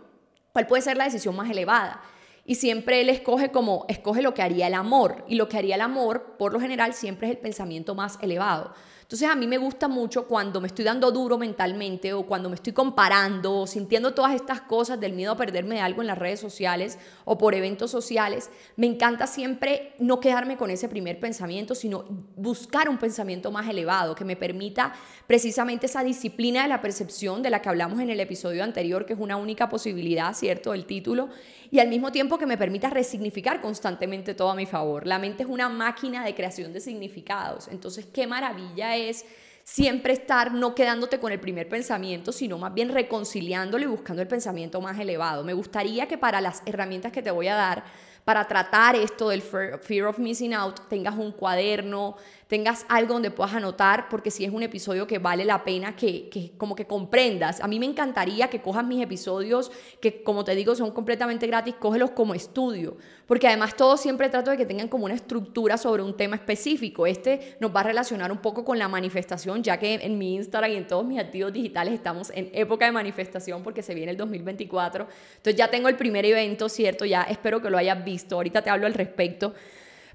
cuál 0.54 0.68
puede 0.68 0.84
ser 0.84 0.96
la 0.96 1.06
decisión 1.06 1.36
más 1.36 1.50
elevada. 1.50 2.04
Y 2.46 2.54
siempre 2.54 3.02
él 3.02 3.10
escoge 3.10 3.50
como, 3.50 3.88
escoge 3.90 4.22
lo 4.22 4.36
que 4.36 4.44
haría 4.44 4.68
el 4.68 4.76
amor. 4.76 5.26
Y 5.28 5.34
lo 5.34 5.50
que 5.50 5.58
haría 5.58 5.74
el 5.74 5.82
amor, 5.82 6.36
por 6.38 6.54
lo 6.54 6.60
general, 6.60 6.94
siempre 6.94 7.28
es 7.28 7.32
el 7.32 7.40
pensamiento 7.40 7.96
más 7.96 8.20
elevado. 8.22 8.76
Entonces 9.08 9.30
a 9.30 9.36
mí 9.38 9.48
me 9.48 9.58
gusta 9.58 9.88
mucho 9.88 10.28
cuando 10.28 10.60
me 10.60 10.68
estoy 10.68 10.84
dando 10.84 11.10
duro 11.12 11.38
mentalmente 11.38 12.12
o 12.12 12.24
cuando 12.26 12.50
me 12.50 12.56
estoy 12.56 12.74
comparando 12.74 13.60
o 13.60 13.66
sintiendo 13.66 14.14
todas 14.14 14.36
estas 14.36 14.60
cosas 14.60 15.00
del 15.00 15.14
miedo 15.14 15.32
a 15.32 15.38
perderme 15.38 15.76
de 15.76 15.82
algo 15.82 16.02
en 16.02 16.08
las 16.08 16.18
redes 16.18 16.42
sociales 16.42 17.00
o 17.24 17.38
por 17.38 17.56
eventos 17.56 17.90
sociales, 17.90 18.50
me 18.76 18.86
encanta 18.86 19.26
siempre 19.26 19.94
no 20.00 20.20
quedarme 20.20 20.58
con 20.58 20.72
ese 20.72 20.90
primer 20.90 21.22
pensamiento, 21.22 21.74
sino 21.74 22.04
buscar 22.36 22.90
un 22.90 22.98
pensamiento 22.98 23.50
más 23.50 23.70
elevado 23.70 24.14
que 24.14 24.26
me 24.26 24.36
permita 24.36 24.92
precisamente 25.26 25.86
esa 25.86 26.04
disciplina 26.04 26.64
de 26.64 26.68
la 26.68 26.82
percepción 26.82 27.42
de 27.42 27.50
la 27.50 27.62
que 27.62 27.70
hablamos 27.70 28.02
en 28.02 28.10
el 28.10 28.20
episodio 28.20 28.62
anterior, 28.62 29.06
que 29.06 29.14
es 29.14 29.20
una 29.20 29.38
única 29.38 29.70
posibilidad, 29.70 30.34
¿cierto? 30.34 30.74
El 30.74 30.86
título, 30.86 31.30
y 31.72 31.80
al 31.80 31.88
mismo 31.88 32.12
tiempo 32.12 32.38
que 32.38 32.46
me 32.46 32.58
permita 32.58 32.90
resignificar 32.90 33.62
constantemente 33.62 34.34
todo 34.34 34.52
a 34.52 34.56
mi 34.56 34.66
favor. 34.66 35.08
La 35.08 35.20
mente 35.20 35.44
es 35.44 35.50
una 35.50 35.70
máquina 35.70 36.26
de 36.26 36.36
creación 36.36 36.74
de 36.74 36.82
significados. 36.82 37.70
Entonces, 37.70 38.06
qué 38.06 38.28
maravilla 38.28 38.97
es 38.98 39.26
siempre 39.64 40.14
estar 40.14 40.54
no 40.54 40.74
quedándote 40.74 41.20
con 41.20 41.32
el 41.34 41.42
primer 41.42 41.68
pensamiento, 41.68 42.32
sino 42.32 42.58
más 42.58 42.74
bien 42.74 42.90
reconciliándolo 42.90 43.84
y 43.84 43.88
buscando 43.88 44.22
el 44.22 44.28
pensamiento 44.28 44.80
más 44.80 44.98
elevado. 44.98 45.44
Me 45.44 45.54
gustaría 45.54 46.08
que 46.08 46.18
para 46.18 46.40
las 46.40 46.64
herramientas 46.66 47.12
que 47.12 47.22
te 47.22 47.32
voy 47.32 47.50
a 47.50 47.56
dar, 47.56 47.84
para 48.24 48.48
tratar 48.48 48.96
esto 48.96 49.30
del 49.30 49.42
fear 49.42 50.08
of 50.08 50.20
missing 50.20 50.54
out, 50.54 50.80
tengas 50.90 51.16
un 51.16 51.32
cuaderno, 51.34 52.16
tengas 52.48 52.86
algo 52.88 53.14
donde 53.14 53.30
puedas 53.30 53.54
anotar, 53.54 54.08
porque 54.10 54.32
si 54.32 54.46
es 54.46 54.52
un 54.52 54.64
episodio 54.64 55.06
que 55.06 55.20
vale 55.20 55.44
la 55.44 55.64
pena 55.64 55.96
que, 55.96 56.30
que, 56.30 56.52
como 56.58 56.76
que 56.76 56.86
comprendas. 56.86 57.60
A 57.62 57.68
mí 57.68 57.78
me 57.78 57.86
encantaría 57.86 58.50
que 58.50 58.62
cojas 58.62 58.86
mis 58.86 59.04
episodios, 59.04 59.72
que 60.00 60.24
como 60.24 60.44
te 60.44 60.56
digo 60.56 60.74
son 60.74 60.92
completamente 60.92 61.46
gratis, 61.46 61.76
cógelos 61.76 62.12
como 62.12 62.34
estudio, 62.34 62.98
porque 63.26 63.48
además 63.48 63.76
todo 63.76 63.98
siempre 63.98 64.30
trato 64.30 64.52
de 64.52 64.58
que 64.58 64.66
tengan 64.66 64.88
como 64.88 65.06
una 65.06 65.14
estructura 65.14 65.78
sobre 65.78 66.02
un 66.02 66.16
tema 66.16 66.38
específico. 66.38 67.06
Este 67.06 67.58
nos 67.60 67.76
va 67.76 67.82
a 67.82 67.84
relacionar 67.84 68.32
un 68.32 68.38
poco 68.38 68.64
con 68.64 68.80
la 68.80 68.88
manifestación, 68.88 69.62
ya 69.62 69.78
que 69.78 69.96
en 69.96 70.18
mi 70.18 70.36
Instagram 70.36 70.72
y 70.72 70.76
en 70.76 70.88
todos 70.88 71.06
mis 71.06 71.20
activos 71.20 71.52
digitales 71.52 71.94
estamos 71.94 72.32
en 72.34 72.50
época 72.54 72.86
de 72.86 72.94
manifestación 72.94 73.62
porque 73.62 73.84
se 73.84 73.94
viene 73.94 74.12
el 74.12 74.18
2024. 74.18 75.08
Entonces 75.38 75.56
ya 75.56 75.70
tengo 75.70 75.90
el 75.90 75.98
primer 75.98 76.26
evento, 76.26 76.70
¿cierto? 76.70 77.04
Ya 77.04 77.24
espero 77.24 77.62
que 77.62 77.70
lo 77.70 77.78
hayas 77.78 78.04
visto. 78.06 78.36
Ahorita 78.36 78.62
te 78.62 78.70
hablo 78.70 78.88
al 78.88 78.94
respecto 78.94 79.54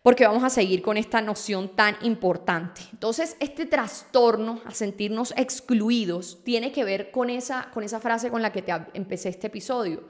porque 0.03 0.27
vamos 0.27 0.43
a 0.43 0.51
seguir 0.51 0.83
con 0.83 0.97
esta 0.97 1.21
noción 1.21 1.77
tan 1.77 1.97
importante. 2.03 2.83
Entonces, 2.93 3.37
este 3.39 3.67
trastorno 3.67 4.61
a 4.65 4.73
sentirnos 4.73 5.33
excluidos 5.37 6.41
tiene 6.43 6.73
que 6.73 6.85
ver 6.85 7.11
con 7.13 7.31
esa, 7.31 7.71
con 7.73 7.85
esa 7.85 8.01
frase 8.01 8.31
con 8.31 8.43
la 8.43 8.53
que 8.53 8.63
te 8.63 8.73
empecé 8.95 9.29
este 9.29 9.47
episodio. 9.47 10.03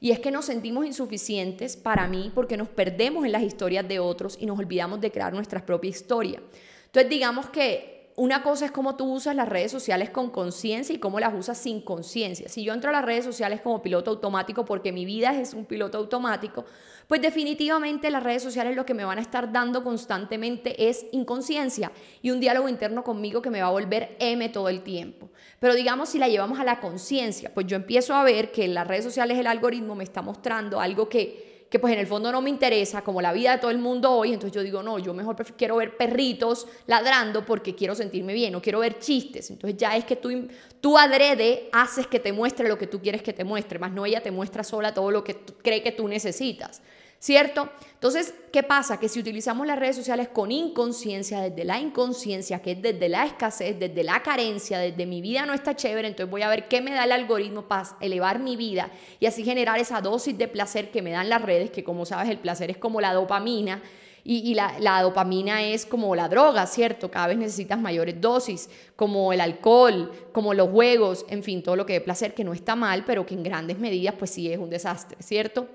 Y 0.00 0.10
es 0.10 0.20
que 0.20 0.30
nos 0.30 0.44
sentimos 0.44 0.86
insuficientes 0.86 1.76
para 1.76 2.06
mí 2.08 2.32
porque 2.34 2.56
nos 2.56 2.68
perdemos 2.68 3.24
en 3.24 3.32
las 3.32 3.42
historias 3.42 3.86
de 3.86 3.98
otros 3.98 4.36
y 4.40 4.46
nos 4.46 4.58
olvidamos 4.58 5.00
de 5.00 5.10
crear 5.10 5.32
nuestra 5.32 5.64
propia 5.64 5.90
historia. 5.90 6.42
Entonces, 6.86 7.08
digamos 7.10 7.48
que 7.50 7.97
una 8.18 8.42
cosa 8.42 8.64
es 8.64 8.72
cómo 8.72 8.96
tú 8.96 9.04
usas 9.12 9.36
las 9.36 9.48
redes 9.48 9.70
sociales 9.70 10.10
con 10.10 10.30
conciencia 10.30 10.92
y 10.92 10.98
cómo 10.98 11.20
las 11.20 11.32
usas 11.34 11.56
sin 11.56 11.80
conciencia. 11.80 12.48
Si 12.48 12.64
yo 12.64 12.74
entro 12.74 12.90
a 12.90 12.92
las 12.92 13.04
redes 13.04 13.24
sociales 13.24 13.60
como 13.60 13.80
piloto 13.80 14.10
automático 14.10 14.64
porque 14.64 14.90
mi 14.90 15.04
vida 15.04 15.38
es 15.40 15.54
un 15.54 15.64
piloto 15.64 15.98
automático, 15.98 16.64
pues 17.06 17.22
definitivamente 17.22 18.10
las 18.10 18.24
redes 18.24 18.42
sociales 18.42 18.74
lo 18.74 18.84
que 18.84 18.92
me 18.92 19.04
van 19.04 19.18
a 19.18 19.20
estar 19.20 19.52
dando 19.52 19.84
constantemente 19.84 20.88
es 20.88 21.06
inconsciencia 21.12 21.92
y 22.20 22.32
un 22.32 22.40
diálogo 22.40 22.68
interno 22.68 23.04
conmigo 23.04 23.40
que 23.40 23.50
me 23.50 23.62
va 23.62 23.68
a 23.68 23.70
volver 23.70 24.16
M 24.18 24.48
todo 24.48 24.68
el 24.68 24.82
tiempo. 24.82 25.30
Pero 25.60 25.76
digamos 25.76 26.08
si 26.08 26.18
la 26.18 26.26
llevamos 26.26 26.58
a 26.58 26.64
la 26.64 26.80
conciencia, 26.80 27.54
pues 27.54 27.68
yo 27.68 27.76
empiezo 27.76 28.14
a 28.14 28.24
ver 28.24 28.50
que 28.50 28.64
en 28.64 28.74
las 28.74 28.88
redes 28.88 29.04
sociales 29.04 29.38
el 29.38 29.46
algoritmo 29.46 29.94
me 29.94 30.02
está 30.02 30.22
mostrando 30.22 30.80
algo 30.80 31.08
que 31.08 31.47
que 31.68 31.78
pues 31.78 31.92
en 31.92 31.98
el 31.98 32.06
fondo 32.06 32.32
no 32.32 32.40
me 32.40 32.48
interesa, 32.48 33.02
como 33.02 33.20
la 33.20 33.32
vida 33.32 33.52
de 33.52 33.58
todo 33.58 33.70
el 33.70 33.78
mundo 33.78 34.10
hoy, 34.10 34.32
entonces 34.32 34.54
yo 34.54 34.62
digo, 34.62 34.82
no, 34.82 34.98
yo 34.98 35.12
mejor 35.12 35.36
quiero 35.56 35.76
ver 35.76 35.96
perritos 35.96 36.66
ladrando 36.86 37.44
porque 37.44 37.74
quiero 37.74 37.94
sentirme 37.94 38.32
bien, 38.32 38.52
no 38.52 38.62
quiero 38.62 38.80
ver 38.80 38.98
chistes. 38.98 39.50
Entonces 39.50 39.78
ya 39.78 39.94
es 39.96 40.04
que 40.04 40.16
tú, 40.16 40.48
tú 40.80 40.96
adrede 40.96 41.68
haces 41.72 42.06
que 42.06 42.20
te 42.20 42.32
muestre 42.32 42.68
lo 42.68 42.78
que 42.78 42.86
tú 42.86 43.00
quieres 43.00 43.22
que 43.22 43.32
te 43.32 43.44
muestre, 43.44 43.78
más 43.78 43.92
no 43.92 44.06
ella 44.06 44.22
te 44.22 44.30
muestra 44.30 44.64
sola 44.64 44.94
todo 44.94 45.10
lo 45.10 45.24
que 45.24 45.36
cree 45.62 45.82
que 45.82 45.92
tú 45.92 46.08
necesitas. 46.08 46.80
¿Cierto? 47.18 47.68
Entonces, 47.94 48.32
¿qué 48.52 48.62
pasa? 48.62 49.00
Que 49.00 49.08
si 49.08 49.18
utilizamos 49.18 49.66
las 49.66 49.78
redes 49.78 49.96
sociales 49.96 50.28
con 50.28 50.52
inconsciencia, 50.52 51.40
desde 51.40 51.64
la 51.64 51.80
inconsciencia, 51.80 52.62
que 52.62 52.72
es 52.72 52.82
desde 52.82 53.08
la 53.08 53.26
escasez, 53.26 53.78
desde 53.78 54.04
la 54.04 54.22
carencia, 54.22 54.78
desde 54.78 55.04
mi 55.04 55.20
vida 55.20 55.44
no 55.44 55.52
está 55.52 55.74
chévere, 55.74 56.06
entonces 56.06 56.30
voy 56.30 56.42
a 56.42 56.48
ver 56.48 56.68
qué 56.68 56.80
me 56.80 56.92
da 56.92 57.04
el 57.04 57.12
algoritmo 57.12 57.66
para 57.66 57.96
elevar 58.00 58.38
mi 58.38 58.56
vida 58.56 58.90
y 59.18 59.26
así 59.26 59.44
generar 59.44 59.80
esa 59.80 60.00
dosis 60.00 60.38
de 60.38 60.46
placer 60.46 60.90
que 60.90 61.02
me 61.02 61.10
dan 61.10 61.28
las 61.28 61.42
redes, 61.42 61.70
que 61.70 61.82
como 61.82 62.06
sabes, 62.06 62.30
el 62.30 62.38
placer 62.38 62.70
es 62.70 62.76
como 62.76 63.00
la 63.00 63.12
dopamina. 63.12 63.82
Y, 64.30 64.54
la, 64.54 64.78
la, 64.78 65.00
dopamina 65.00 65.62
es 65.62 65.86
como 65.86 66.14
la 66.14 66.28
droga, 66.28 66.66
¿cierto? 66.66 67.10
Cada 67.10 67.28
vez 67.28 67.38
necesitas 67.38 67.80
mayores 67.80 68.20
dosis, 68.20 68.68
como 68.94 69.32
el 69.32 69.40
alcohol, 69.40 70.12
como 70.32 70.52
los 70.52 70.68
juegos, 70.68 71.24
en 71.30 71.42
fin, 71.42 71.62
todo 71.62 71.76
lo 71.76 71.86
que 71.86 71.94
de 71.94 72.02
placer, 72.02 72.34
que 72.34 72.44
no 72.44 72.52
está 72.52 72.76
mal, 72.76 73.04
pero 73.06 73.24
que 73.24 73.32
en 73.32 73.42
grandes 73.42 73.78
medidas 73.78 74.16
pues 74.18 74.30
sí 74.30 74.52
es 74.52 74.58
un 74.58 74.68
desastre, 74.68 75.16
¿cierto? 75.20 75.66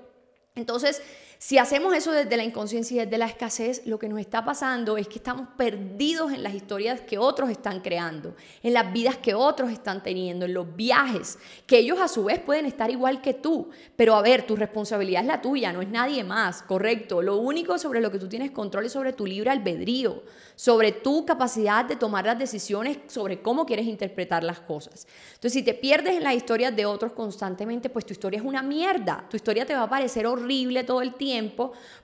Entonces, 0.54 1.02
si 1.38 1.58
hacemos 1.58 1.94
eso 1.94 2.12
desde 2.12 2.36
la 2.36 2.44
inconsciencia 2.44 2.94
y 2.94 3.04
desde 3.04 3.18
la 3.18 3.26
escasez, 3.26 3.86
lo 3.86 3.98
que 3.98 4.08
nos 4.08 4.20
está 4.20 4.44
pasando 4.44 4.96
es 4.96 5.08
que 5.08 5.16
estamos 5.16 5.48
perdidos 5.56 6.32
en 6.32 6.42
las 6.42 6.54
historias 6.54 7.00
que 7.00 7.18
otros 7.18 7.50
están 7.50 7.80
creando, 7.80 8.34
en 8.62 8.72
las 8.72 8.92
vidas 8.92 9.18
que 9.18 9.34
otros 9.34 9.70
están 9.70 10.02
teniendo, 10.02 10.46
en 10.46 10.54
los 10.54 10.74
viajes, 10.74 11.38
que 11.66 11.78
ellos 11.78 12.00
a 12.00 12.08
su 12.08 12.24
vez 12.24 12.38
pueden 12.38 12.66
estar 12.66 12.90
igual 12.90 13.20
que 13.20 13.34
tú. 13.34 13.68
Pero 13.96 14.14
a 14.14 14.22
ver, 14.22 14.46
tu 14.46 14.56
responsabilidad 14.56 15.22
es 15.22 15.26
la 15.26 15.42
tuya, 15.42 15.72
no 15.72 15.82
es 15.82 15.88
nadie 15.88 16.24
más, 16.24 16.62
correcto. 16.62 17.20
Lo 17.20 17.36
único 17.36 17.78
sobre 17.78 18.00
lo 18.00 18.10
que 18.10 18.18
tú 18.18 18.28
tienes 18.28 18.50
control 18.50 18.86
es 18.86 18.92
sobre 18.92 19.12
tu 19.12 19.26
libre 19.26 19.50
albedrío, 19.50 20.22
sobre 20.54 20.92
tu 20.92 21.26
capacidad 21.26 21.84
de 21.84 21.96
tomar 21.96 22.24
las 22.24 22.38
decisiones, 22.38 22.98
sobre 23.08 23.42
cómo 23.42 23.66
quieres 23.66 23.86
interpretar 23.86 24.44
las 24.44 24.60
cosas. 24.60 25.06
Entonces, 25.34 25.52
si 25.52 25.62
te 25.62 25.74
pierdes 25.74 26.16
en 26.16 26.22
las 26.22 26.34
historias 26.34 26.74
de 26.74 26.86
otros 26.86 27.12
constantemente, 27.12 27.90
pues 27.90 28.06
tu 28.06 28.12
historia 28.12 28.38
es 28.38 28.44
una 28.44 28.62
mierda. 28.62 29.26
Tu 29.28 29.36
historia 29.36 29.66
te 29.66 29.74
va 29.74 29.82
a 29.82 29.90
parecer 29.90 30.26
horrible 30.26 30.84
todo 30.84 31.02
el 31.02 31.14
tiempo 31.14 31.23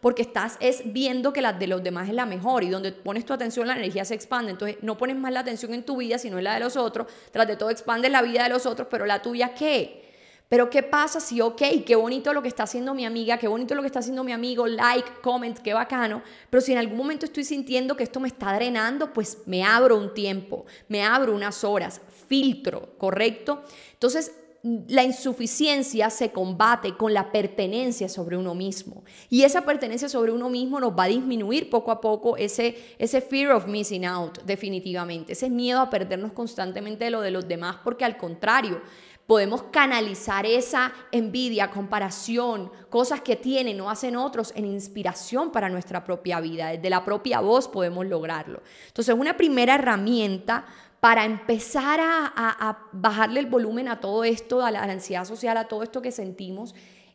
porque 0.00 0.22
estás 0.22 0.56
es 0.61 0.83
viendo 0.92 1.33
que 1.33 1.42
la 1.42 1.52
de 1.52 1.66
los 1.66 1.83
demás 1.83 2.09
es 2.09 2.14
la 2.14 2.26
mejor 2.26 2.64
y 2.64 2.70
donde 2.70 2.92
pones 2.92 3.24
tu 3.24 3.33
atención 3.33 3.66
la 3.66 3.76
energía 3.76 4.04
se 4.04 4.14
expande. 4.14 4.52
Entonces 4.52 4.78
no 4.83 4.96
pones 4.96 5.16
más 5.16 5.33
la 5.33 5.40
atención 5.40 5.74
en 5.74 5.85
tu 5.85 5.96
vida 5.96 6.18
sino 6.18 6.38
en 6.38 6.44
la 6.44 6.54
de 6.54 6.61
los 6.61 6.76
otros. 6.76 7.06
Tras 7.30 7.46
de 7.46 7.56
todo 7.56 7.70
expandes 7.70 8.11
la 8.11 8.22
vida 8.22 8.42
de 8.44 8.48
los 8.48 8.66
otros, 8.66 8.88
pero 8.90 9.06
la 9.06 9.22
tuya 9.22 9.54
qué? 9.54 10.11
Pero 10.50 10.68
¿qué 10.68 10.83
pasa 10.83 11.20
si, 11.20 11.40
ok, 11.40 11.62
qué 11.87 11.94
bonito 11.94 12.35
lo 12.35 12.42
que 12.42 12.48
está 12.48 12.64
haciendo 12.64 12.92
mi 12.92 13.06
amiga, 13.06 13.38
qué 13.38 13.46
bonito 13.46 13.76
lo 13.76 13.83
que 13.83 13.87
está 13.87 14.00
haciendo 14.00 14.24
mi 14.24 14.33
amigo, 14.33 14.66
like, 14.66 15.09
comment, 15.22 15.56
qué 15.56 15.72
bacano, 15.74 16.22
pero 16.50 16.61
si 16.61 16.72
en 16.72 16.78
algún 16.78 16.96
momento 16.96 17.24
estoy 17.24 17.44
sintiendo 17.44 17.96
que 17.96 18.02
esto 18.02 18.18
me 18.18 18.26
está 18.26 18.52
drenando, 18.54 19.12
pues 19.12 19.38
me 19.46 19.62
abro 19.62 19.96
un 19.96 20.12
tiempo, 20.12 20.66
me 20.88 21.04
abro 21.04 21.37
unas 21.37 21.62
horas, 21.62 22.00
filtro, 22.26 22.94
¿correcto? 22.98 23.62
Entonces, 23.92 24.33
la 24.62 25.05
insuficiencia 25.05 26.11
se 26.11 26.33
combate 26.33 26.94
con 26.96 27.14
la 27.14 27.33
pertenencia 27.33 28.09
sobre 28.09 28.37
uno 28.37 28.55
mismo. 28.55 29.05
Y 29.31 29.42
esa 29.42 29.62
pertenencia 29.62 30.09
sobre 30.09 30.33
uno 30.33 30.51
mismo 30.51 30.79
nos 30.81 30.92
va 30.92 31.05
a 31.05 31.09
disminuir 31.09 31.70
poco 31.70 31.90
a 31.90 32.01
poco 32.01 32.37
ese, 32.37 32.77
ese 32.99 33.20
fear 33.23 33.53
of 33.53 33.66
missing 33.66 34.05
out, 34.05 34.38
definitivamente, 34.44 35.33
ese 35.33 35.49
miedo 35.49 35.81
a 35.81 35.88
perdernos 35.88 36.33
constantemente 36.33 37.05
de 37.05 37.11
lo 37.11 37.23
de 37.23 37.31
los 37.31 37.49
demás, 37.49 37.77
porque 37.83 38.05
al 38.05 38.18
contrario, 38.18 38.83
podemos 39.31 39.62
canalizar 39.70 40.44
esa 40.44 40.92
envidia, 41.12 41.70
comparación, 41.70 42.68
cosas 42.88 43.20
que 43.20 43.37
tienen 43.37 43.81
o 43.81 43.88
hacen 43.88 44.16
otros 44.16 44.53
en 44.57 44.64
inspiración 44.64 45.53
para 45.53 45.68
nuestra 45.68 46.03
propia 46.03 46.40
vida. 46.40 46.70
Desde 46.70 46.90
la 46.90 47.05
propia 47.05 47.38
voz 47.38 47.68
podemos 47.68 48.05
lograrlo. 48.07 48.61
Entonces, 48.88 49.14
una 49.16 49.37
primera 49.37 49.77
herramienta 49.77 50.66
para 51.00 51.24
empezar 51.24 51.98
a, 52.00 52.78
bajarle 52.92 53.40
el 53.40 53.46
volumen 53.46 53.88
a 53.88 54.00
todo 54.00 54.22
esto, 54.22 54.64
a 54.64 54.70
la, 54.70 54.82
ansiedad 54.82 55.24
social, 55.24 55.56
a 55.56 55.66
todo 55.66 55.82
esto 55.82 56.02
que 56.02 56.12
sentimos, 56.12 56.74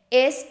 es 0.10 0.48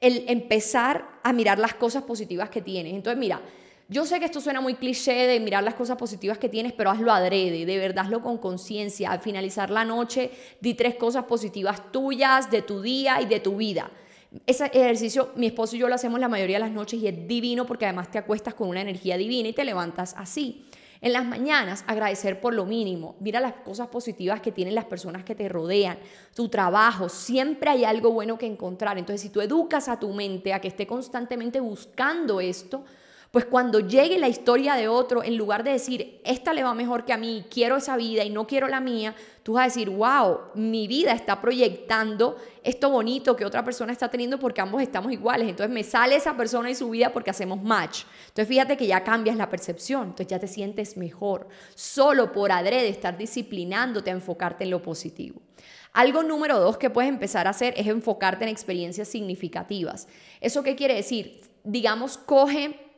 el 0.00 0.24
empezar 0.28 1.06
a 1.22 1.32
mirar 1.32 1.58
las 1.58 1.74
cosas 1.74 2.04
positivas 2.04 2.48
que 2.48 2.62
tienes. 2.62 2.94
Entonces, 2.94 3.18
mira, 3.18 3.42
yo 3.88 4.06
sé 4.06 4.18
que 4.18 4.24
esto 4.24 4.40
suena 4.40 4.60
muy 4.60 4.74
cliché 4.76 5.26
de 5.26 5.40
mirar 5.40 5.62
las 5.62 5.74
cosas 5.74 5.96
positivas 5.98 6.38
que 6.38 6.48
tienes, 6.48 6.72
pero 6.72 6.90
hazlo 6.90 7.12
adrede, 7.12 7.66
de 7.66 7.78
verdad 7.78 8.04
hazlo 8.04 8.22
con 8.22 8.38
conciencia. 8.38 9.10
Al 9.10 9.20
finalizar 9.20 9.68
la 9.68 9.84
noche, 9.84 10.30
di 10.60 10.74
tres 10.74 10.94
cosas 10.94 11.24
positivas 11.24 11.92
tuyas, 11.92 12.50
de 12.50 12.62
tu 12.62 12.80
día 12.80 13.20
y 13.20 13.26
de 13.26 13.40
tu 13.40 13.56
vida. 13.56 13.90
Ese 14.46 14.66
ejercicio, 14.66 15.32
mi 15.34 15.48
esposo 15.48 15.74
y 15.74 15.80
yo 15.80 15.88
lo 15.88 15.96
hacemos 15.96 16.20
la 16.20 16.28
mayoría 16.28 16.56
de 16.56 16.60
las 16.60 16.70
noches 16.70 17.02
y 17.02 17.08
es 17.08 17.26
divino 17.26 17.66
porque 17.66 17.84
además 17.84 18.10
te 18.10 18.18
acuestas 18.18 18.54
con 18.54 18.68
una 18.68 18.80
energía 18.80 19.16
divina 19.16 19.48
y 19.48 19.52
te 19.52 19.64
levantas 19.64 20.14
así. 20.16 20.69
En 21.02 21.14
las 21.14 21.24
mañanas, 21.24 21.82
agradecer 21.86 22.40
por 22.40 22.52
lo 22.52 22.66
mínimo. 22.66 23.16
Mira 23.20 23.40
las 23.40 23.54
cosas 23.54 23.88
positivas 23.88 24.42
que 24.42 24.52
tienen 24.52 24.74
las 24.74 24.84
personas 24.84 25.24
que 25.24 25.34
te 25.34 25.48
rodean, 25.48 25.98
tu 26.34 26.48
trabajo. 26.48 27.08
Siempre 27.08 27.70
hay 27.70 27.84
algo 27.84 28.10
bueno 28.10 28.36
que 28.36 28.46
encontrar. 28.46 28.98
Entonces, 28.98 29.22
si 29.22 29.30
tú 29.30 29.40
educas 29.40 29.88
a 29.88 29.98
tu 29.98 30.12
mente 30.12 30.52
a 30.52 30.60
que 30.60 30.68
esté 30.68 30.86
constantemente 30.86 31.58
buscando 31.60 32.40
esto, 32.40 32.84
Pues 33.30 33.44
cuando 33.44 33.78
llegue 33.78 34.18
la 34.18 34.26
historia 34.26 34.74
de 34.74 34.88
otro, 34.88 35.22
en 35.22 35.36
lugar 35.36 35.62
de 35.62 35.70
decir, 35.70 36.20
esta 36.24 36.52
le 36.52 36.64
va 36.64 36.74
mejor 36.74 37.04
que 37.04 37.12
a 37.12 37.16
mí, 37.16 37.44
quiero 37.48 37.76
esa 37.76 37.96
vida 37.96 38.24
y 38.24 38.30
no 38.30 38.44
quiero 38.44 38.66
la 38.66 38.80
mía, 38.80 39.14
tú 39.44 39.52
vas 39.52 39.62
a 39.62 39.64
decir, 39.66 39.88
wow, 39.88 40.38
mi 40.56 40.88
vida 40.88 41.12
está 41.12 41.40
proyectando 41.40 42.36
esto 42.64 42.90
bonito 42.90 43.36
que 43.36 43.44
otra 43.44 43.64
persona 43.64 43.92
está 43.92 44.08
teniendo 44.08 44.36
porque 44.40 44.60
ambos 44.60 44.82
estamos 44.82 45.12
iguales. 45.12 45.48
Entonces 45.48 45.72
me 45.72 45.84
sale 45.84 46.16
esa 46.16 46.36
persona 46.36 46.70
y 46.70 46.74
su 46.74 46.90
vida 46.90 47.12
porque 47.12 47.30
hacemos 47.30 47.62
match. 47.62 48.02
Entonces 48.22 48.48
fíjate 48.48 48.76
que 48.76 48.88
ya 48.88 49.04
cambias 49.04 49.36
la 49.36 49.48
percepción, 49.48 50.08
entonces 50.08 50.26
ya 50.26 50.40
te 50.40 50.48
sientes 50.48 50.96
mejor. 50.96 51.46
Solo 51.76 52.32
por 52.32 52.50
adrede 52.50 52.88
estar 52.88 53.16
disciplinándote 53.16 54.10
a 54.10 54.14
enfocarte 54.14 54.64
en 54.64 54.70
lo 54.70 54.82
positivo. 54.82 55.40
Algo 55.92 56.24
número 56.24 56.58
dos 56.58 56.78
que 56.78 56.90
puedes 56.90 57.08
empezar 57.08 57.46
a 57.46 57.50
hacer 57.50 57.74
es 57.76 57.86
enfocarte 57.86 58.44
en 58.44 58.50
experiencias 58.50 59.06
significativas. 59.06 60.08
¿Eso 60.40 60.64
qué 60.64 60.74
quiere 60.74 60.94
decir? 60.94 61.42
Digamos, 61.62 62.18
coge 62.18 62.89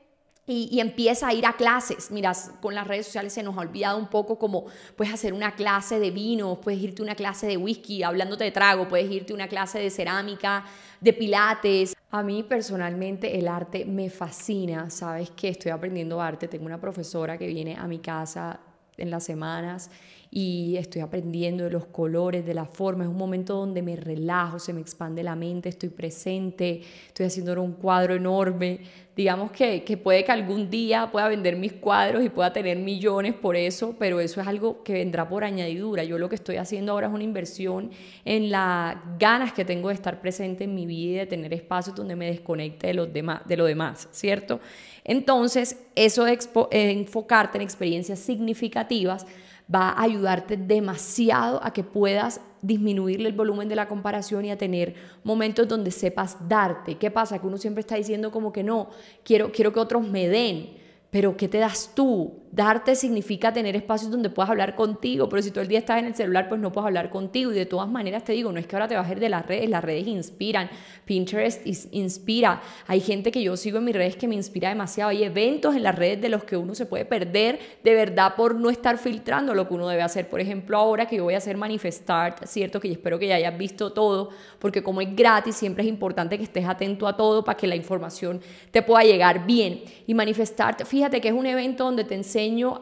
y, 0.46 0.80
empieza 0.80 1.28
a 1.28 1.34
ir 1.34 1.46
a 1.46 1.52
clases. 1.52 2.10
Mira, 2.10 2.32
con 2.60 2.74
las 2.74 2.86
redes 2.86 3.06
sociales 3.06 3.32
se 3.32 3.42
nos 3.42 3.56
ha 3.56 3.60
olvidado 3.60 3.98
un 3.98 4.08
poco 4.08 4.38
como 4.38 4.66
puedes 4.96 5.14
hacer 5.14 5.32
una 5.32 5.54
clase 5.54 6.00
de 6.00 6.10
vino, 6.10 6.60
puedes 6.60 6.80
irte 6.80 7.02
a 7.02 7.04
una 7.04 7.14
clase 7.14 7.46
de 7.46 7.56
whisky, 7.56 8.02
hablándote 8.02 8.44
de 8.44 8.50
trago, 8.50 8.88
puedes 8.88 9.10
irte 9.10 9.32
a 9.32 9.36
una 9.36 9.48
clase 9.48 9.78
de 9.78 9.90
cerámica, 9.90 10.64
de 11.00 11.12
pilates. 11.12 11.94
A 12.10 12.22
mí 12.22 12.42
personalmente 12.42 13.38
el 13.38 13.46
arte 13.48 13.84
me 13.84 14.10
fascina. 14.10 14.90
Sabes 14.90 15.30
que 15.30 15.48
estoy 15.48 15.70
aprendiendo 15.70 16.20
arte. 16.20 16.48
Tengo 16.48 16.66
una 16.66 16.80
profesora 16.80 17.38
que 17.38 17.46
viene 17.46 17.76
a 17.76 17.86
mi 17.86 18.00
casa 18.00 18.58
en 19.02 19.10
las 19.10 19.24
semanas 19.24 19.90
y 20.34 20.76
estoy 20.78 21.02
aprendiendo 21.02 21.64
de 21.64 21.70
los 21.70 21.84
colores, 21.84 22.46
de 22.46 22.54
la 22.54 22.64
forma. 22.64 23.04
Es 23.04 23.10
un 23.10 23.18
momento 23.18 23.54
donde 23.54 23.82
me 23.82 23.96
relajo, 23.96 24.58
se 24.58 24.72
me 24.72 24.80
expande 24.80 25.22
la 25.22 25.36
mente, 25.36 25.68
estoy 25.68 25.90
presente, 25.90 26.80
estoy 27.08 27.26
haciendo 27.26 27.60
un 27.62 27.74
cuadro 27.74 28.14
enorme. 28.14 28.80
Digamos 29.14 29.52
que, 29.52 29.84
que 29.84 29.98
puede 29.98 30.24
que 30.24 30.32
algún 30.32 30.70
día 30.70 31.10
pueda 31.12 31.28
vender 31.28 31.56
mis 31.56 31.74
cuadros 31.74 32.24
y 32.24 32.30
pueda 32.30 32.50
tener 32.50 32.78
millones 32.78 33.34
por 33.34 33.56
eso, 33.56 33.94
pero 33.98 34.20
eso 34.20 34.40
es 34.40 34.46
algo 34.46 34.82
que 34.82 34.94
vendrá 34.94 35.28
por 35.28 35.44
añadidura. 35.44 36.02
Yo 36.02 36.16
lo 36.16 36.30
que 36.30 36.36
estoy 36.36 36.56
haciendo 36.56 36.92
ahora 36.92 37.08
es 37.08 37.12
una 37.12 37.24
inversión 37.24 37.90
en 38.24 38.50
las 38.50 38.96
ganas 39.18 39.52
que 39.52 39.66
tengo 39.66 39.88
de 39.88 39.94
estar 39.96 40.22
presente 40.22 40.64
en 40.64 40.74
mi 40.74 40.86
vida 40.86 41.10
y 41.12 41.18
de 41.18 41.26
tener 41.26 41.52
espacios 41.52 41.94
donde 41.94 42.16
me 42.16 42.24
desconecte 42.28 42.86
de, 42.86 42.94
los 42.94 43.12
demás, 43.12 43.42
de 43.46 43.58
lo 43.58 43.66
demás, 43.66 44.08
¿cierto? 44.12 44.60
Entonces, 45.04 45.78
eso 45.94 46.24
de 46.24 46.38
enfocarte 46.70 47.58
en 47.58 47.62
experiencias 47.62 48.18
significativas 48.18 49.26
va 49.72 49.90
a 49.90 50.02
ayudarte 50.02 50.56
demasiado 50.56 51.62
a 51.62 51.72
que 51.72 51.82
puedas 51.82 52.40
disminuirle 52.60 53.28
el 53.28 53.34
volumen 53.34 53.68
de 53.68 53.76
la 53.76 53.88
comparación 53.88 54.44
y 54.44 54.50
a 54.50 54.58
tener 54.58 54.94
momentos 55.24 55.66
donde 55.66 55.90
sepas 55.90 56.36
darte. 56.48 56.96
¿Qué 56.96 57.10
pasa? 57.10 57.40
Que 57.40 57.46
uno 57.46 57.58
siempre 57.58 57.80
está 57.80 57.96
diciendo 57.96 58.30
como 58.30 58.52
que 58.52 58.62
no, 58.62 58.90
quiero, 59.24 59.50
quiero 59.50 59.72
que 59.72 59.80
otros 59.80 60.06
me 60.06 60.28
den, 60.28 60.74
pero 61.10 61.36
¿qué 61.36 61.48
te 61.48 61.58
das 61.58 61.90
tú? 61.94 62.41
Darte 62.52 62.96
significa 62.96 63.50
tener 63.50 63.74
espacios 63.76 64.10
donde 64.10 64.28
puedas 64.28 64.50
hablar 64.50 64.74
contigo, 64.74 65.26
pero 65.26 65.40
si 65.40 65.50
todo 65.50 65.62
el 65.62 65.68
día 65.68 65.78
estás 65.78 65.98
en 66.00 66.04
el 66.04 66.14
celular, 66.14 66.50
pues 66.50 66.60
no 66.60 66.70
puedes 66.70 66.86
hablar 66.86 67.08
contigo. 67.08 67.50
Y 67.50 67.54
de 67.54 67.64
todas 67.64 67.88
maneras 67.88 68.24
te 68.24 68.34
digo, 68.34 68.52
no 68.52 68.58
es 68.58 68.66
que 68.66 68.76
ahora 68.76 68.88
te 68.88 68.94
bajes 68.94 69.18
de 69.18 69.30
las 69.30 69.46
redes, 69.46 69.70
las 69.70 69.82
redes 69.82 70.06
inspiran, 70.06 70.68
Pinterest 71.06 71.66
inspira. 71.92 72.60
Hay 72.86 73.00
gente 73.00 73.32
que 73.32 73.42
yo 73.42 73.56
sigo 73.56 73.78
en 73.78 73.84
mis 73.84 73.96
redes 73.96 74.16
que 74.16 74.28
me 74.28 74.34
inspira 74.34 74.68
demasiado. 74.68 75.08
Hay 75.08 75.24
eventos 75.24 75.74
en 75.74 75.82
las 75.82 75.96
redes 75.96 76.20
de 76.20 76.28
los 76.28 76.44
que 76.44 76.58
uno 76.58 76.74
se 76.74 76.84
puede 76.84 77.06
perder 77.06 77.58
de 77.82 77.94
verdad 77.94 78.34
por 78.36 78.54
no 78.54 78.68
estar 78.68 78.98
filtrando 78.98 79.54
lo 79.54 79.66
que 79.66 79.72
uno 79.72 79.88
debe 79.88 80.02
hacer. 80.02 80.28
Por 80.28 80.40
ejemplo, 80.40 80.76
ahora 80.76 81.06
que 81.06 81.16
yo 81.16 81.24
voy 81.24 81.32
a 81.32 81.38
hacer 81.38 81.56
Manifestar, 81.56 82.36
¿cierto? 82.46 82.80
Que 82.80 82.92
espero 82.92 83.18
que 83.18 83.28
ya 83.28 83.36
hayas 83.36 83.56
visto 83.56 83.94
todo, 83.94 84.28
porque 84.58 84.82
como 84.82 85.00
es 85.00 85.16
gratis, 85.16 85.56
siempre 85.56 85.84
es 85.84 85.88
importante 85.88 86.36
que 86.36 86.44
estés 86.44 86.66
atento 86.66 87.08
a 87.08 87.16
todo 87.16 87.42
para 87.44 87.56
que 87.56 87.66
la 87.66 87.76
información 87.76 88.42
te 88.70 88.82
pueda 88.82 89.04
llegar 89.04 89.46
bien. 89.46 89.84
Y 90.06 90.12
Manifestar, 90.12 90.84
fíjate 90.84 91.22
que 91.22 91.28
es 91.28 91.34
un 91.34 91.46
evento 91.46 91.84
donde 91.84 92.04
te 92.04 92.14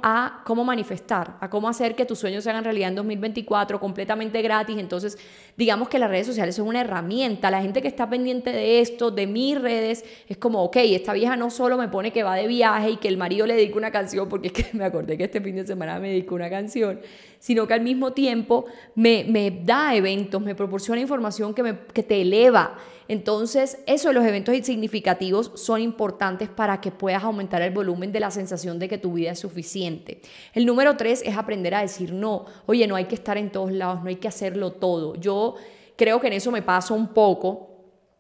a 0.03 0.43
cómo 0.45 0.65
manifestar, 0.65 1.37
a 1.41 1.51
cómo 1.51 1.69
hacer 1.69 1.95
que 1.95 2.05
tus 2.05 2.19
sueños 2.19 2.45
se 2.45 2.51
hagan 2.51 2.65
realidad 2.65 2.89
en 2.89 2.95
2024 2.97 3.79
completamente 3.81 4.41
gratis. 4.43 4.79
Entonces, 4.79 5.19
digamos 5.57 5.89
que 5.89 5.99
las 5.99 6.09
redes 6.09 6.27
sociales 6.27 6.55
son 6.55 6.69
una 6.69 6.81
herramienta. 6.81 7.51
La 7.51 7.63
gente 7.63 7.83
que 7.83 7.89
está 7.89 8.09
pendiente 8.09 8.53
de 8.53 8.81
esto, 8.81 9.11
de 9.11 9.27
mis 9.27 9.61
redes, 9.61 10.05
es 10.29 10.37
como, 10.37 10.63
ok, 10.65 10.77
esta 10.77 11.13
vieja 11.13 11.37
no 11.37 11.51
solo 11.51 11.77
me 11.77 11.89
pone 11.89 12.13
que 12.13 12.23
va 12.23 12.37
de 12.37 12.47
viaje 12.47 12.91
y 12.91 12.97
que 12.97 13.09
el 13.09 13.17
marido 13.17 13.47
le 13.47 13.55
dedica 13.55 13.77
una 13.77 13.91
canción, 13.91 14.29
porque 14.29 14.49
es 14.49 14.53
que 14.53 14.67
me 14.73 14.85
acordé 14.85 15.17
que 15.17 15.25
este 15.25 15.41
fin 15.41 15.57
de 15.57 15.67
semana 15.67 15.99
me 15.99 16.09
dedicó 16.09 16.35
una 16.35 16.51
canción, 16.51 17.01
sino 17.39 17.67
que 17.67 17.75
al 17.75 17.81
mismo 17.81 18.13
tiempo 18.13 18.67
me, 18.95 19.25
me 19.29 19.51
da 19.51 19.95
eventos, 19.95 20.41
me 20.41 20.55
proporciona 20.55 21.01
información 21.01 21.55
que, 21.55 21.63
me, 21.63 21.79
que 21.93 22.03
te 22.03 22.21
eleva. 22.21 22.77
Entonces, 23.11 23.79
eso 23.87 24.13
los 24.13 24.25
eventos 24.25 24.57
significativos 24.65 25.51
son 25.57 25.81
importantes 25.81 26.49
para 26.49 26.81
que 26.81 26.93
puedas 26.93 27.25
aumentar 27.25 27.61
el 27.61 27.73
volumen 27.73 28.13
de 28.13 28.21
la 28.21 28.31
sensación 28.31 28.79
de 28.79 28.89
que 28.89 28.99
tu 28.99 29.15
vida 29.15 29.33
es 29.33 29.41
suficiente. 29.41 30.23
El 30.55 30.65
número 30.65 30.97
tres 30.97 31.21
es 31.27 31.37
aprender 31.37 31.75
a 31.75 31.81
decir 31.81 32.13
no. 32.13 32.47
Oye, 32.67 32.87
no 32.87 32.95
hay 32.95 33.07
que 33.07 33.17
estar 33.17 33.37
en 33.37 33.51
todos 33.51 33.73
lados, 33.73 34.01
no 34.05 34.11
hay 34.11 34.15
que 34.15 34.29
hacerlo 34.29 34.71
todo. 34.71 35.17
Yo 35.17 35.57
creo 35.97 36.21
que 36.21 36.29
en 36.29 36.35
eso 36.35 36.53
me 36.53 36.63
paso 36.63 36.95
un 36.95 37.09
poco. 37.09 37.71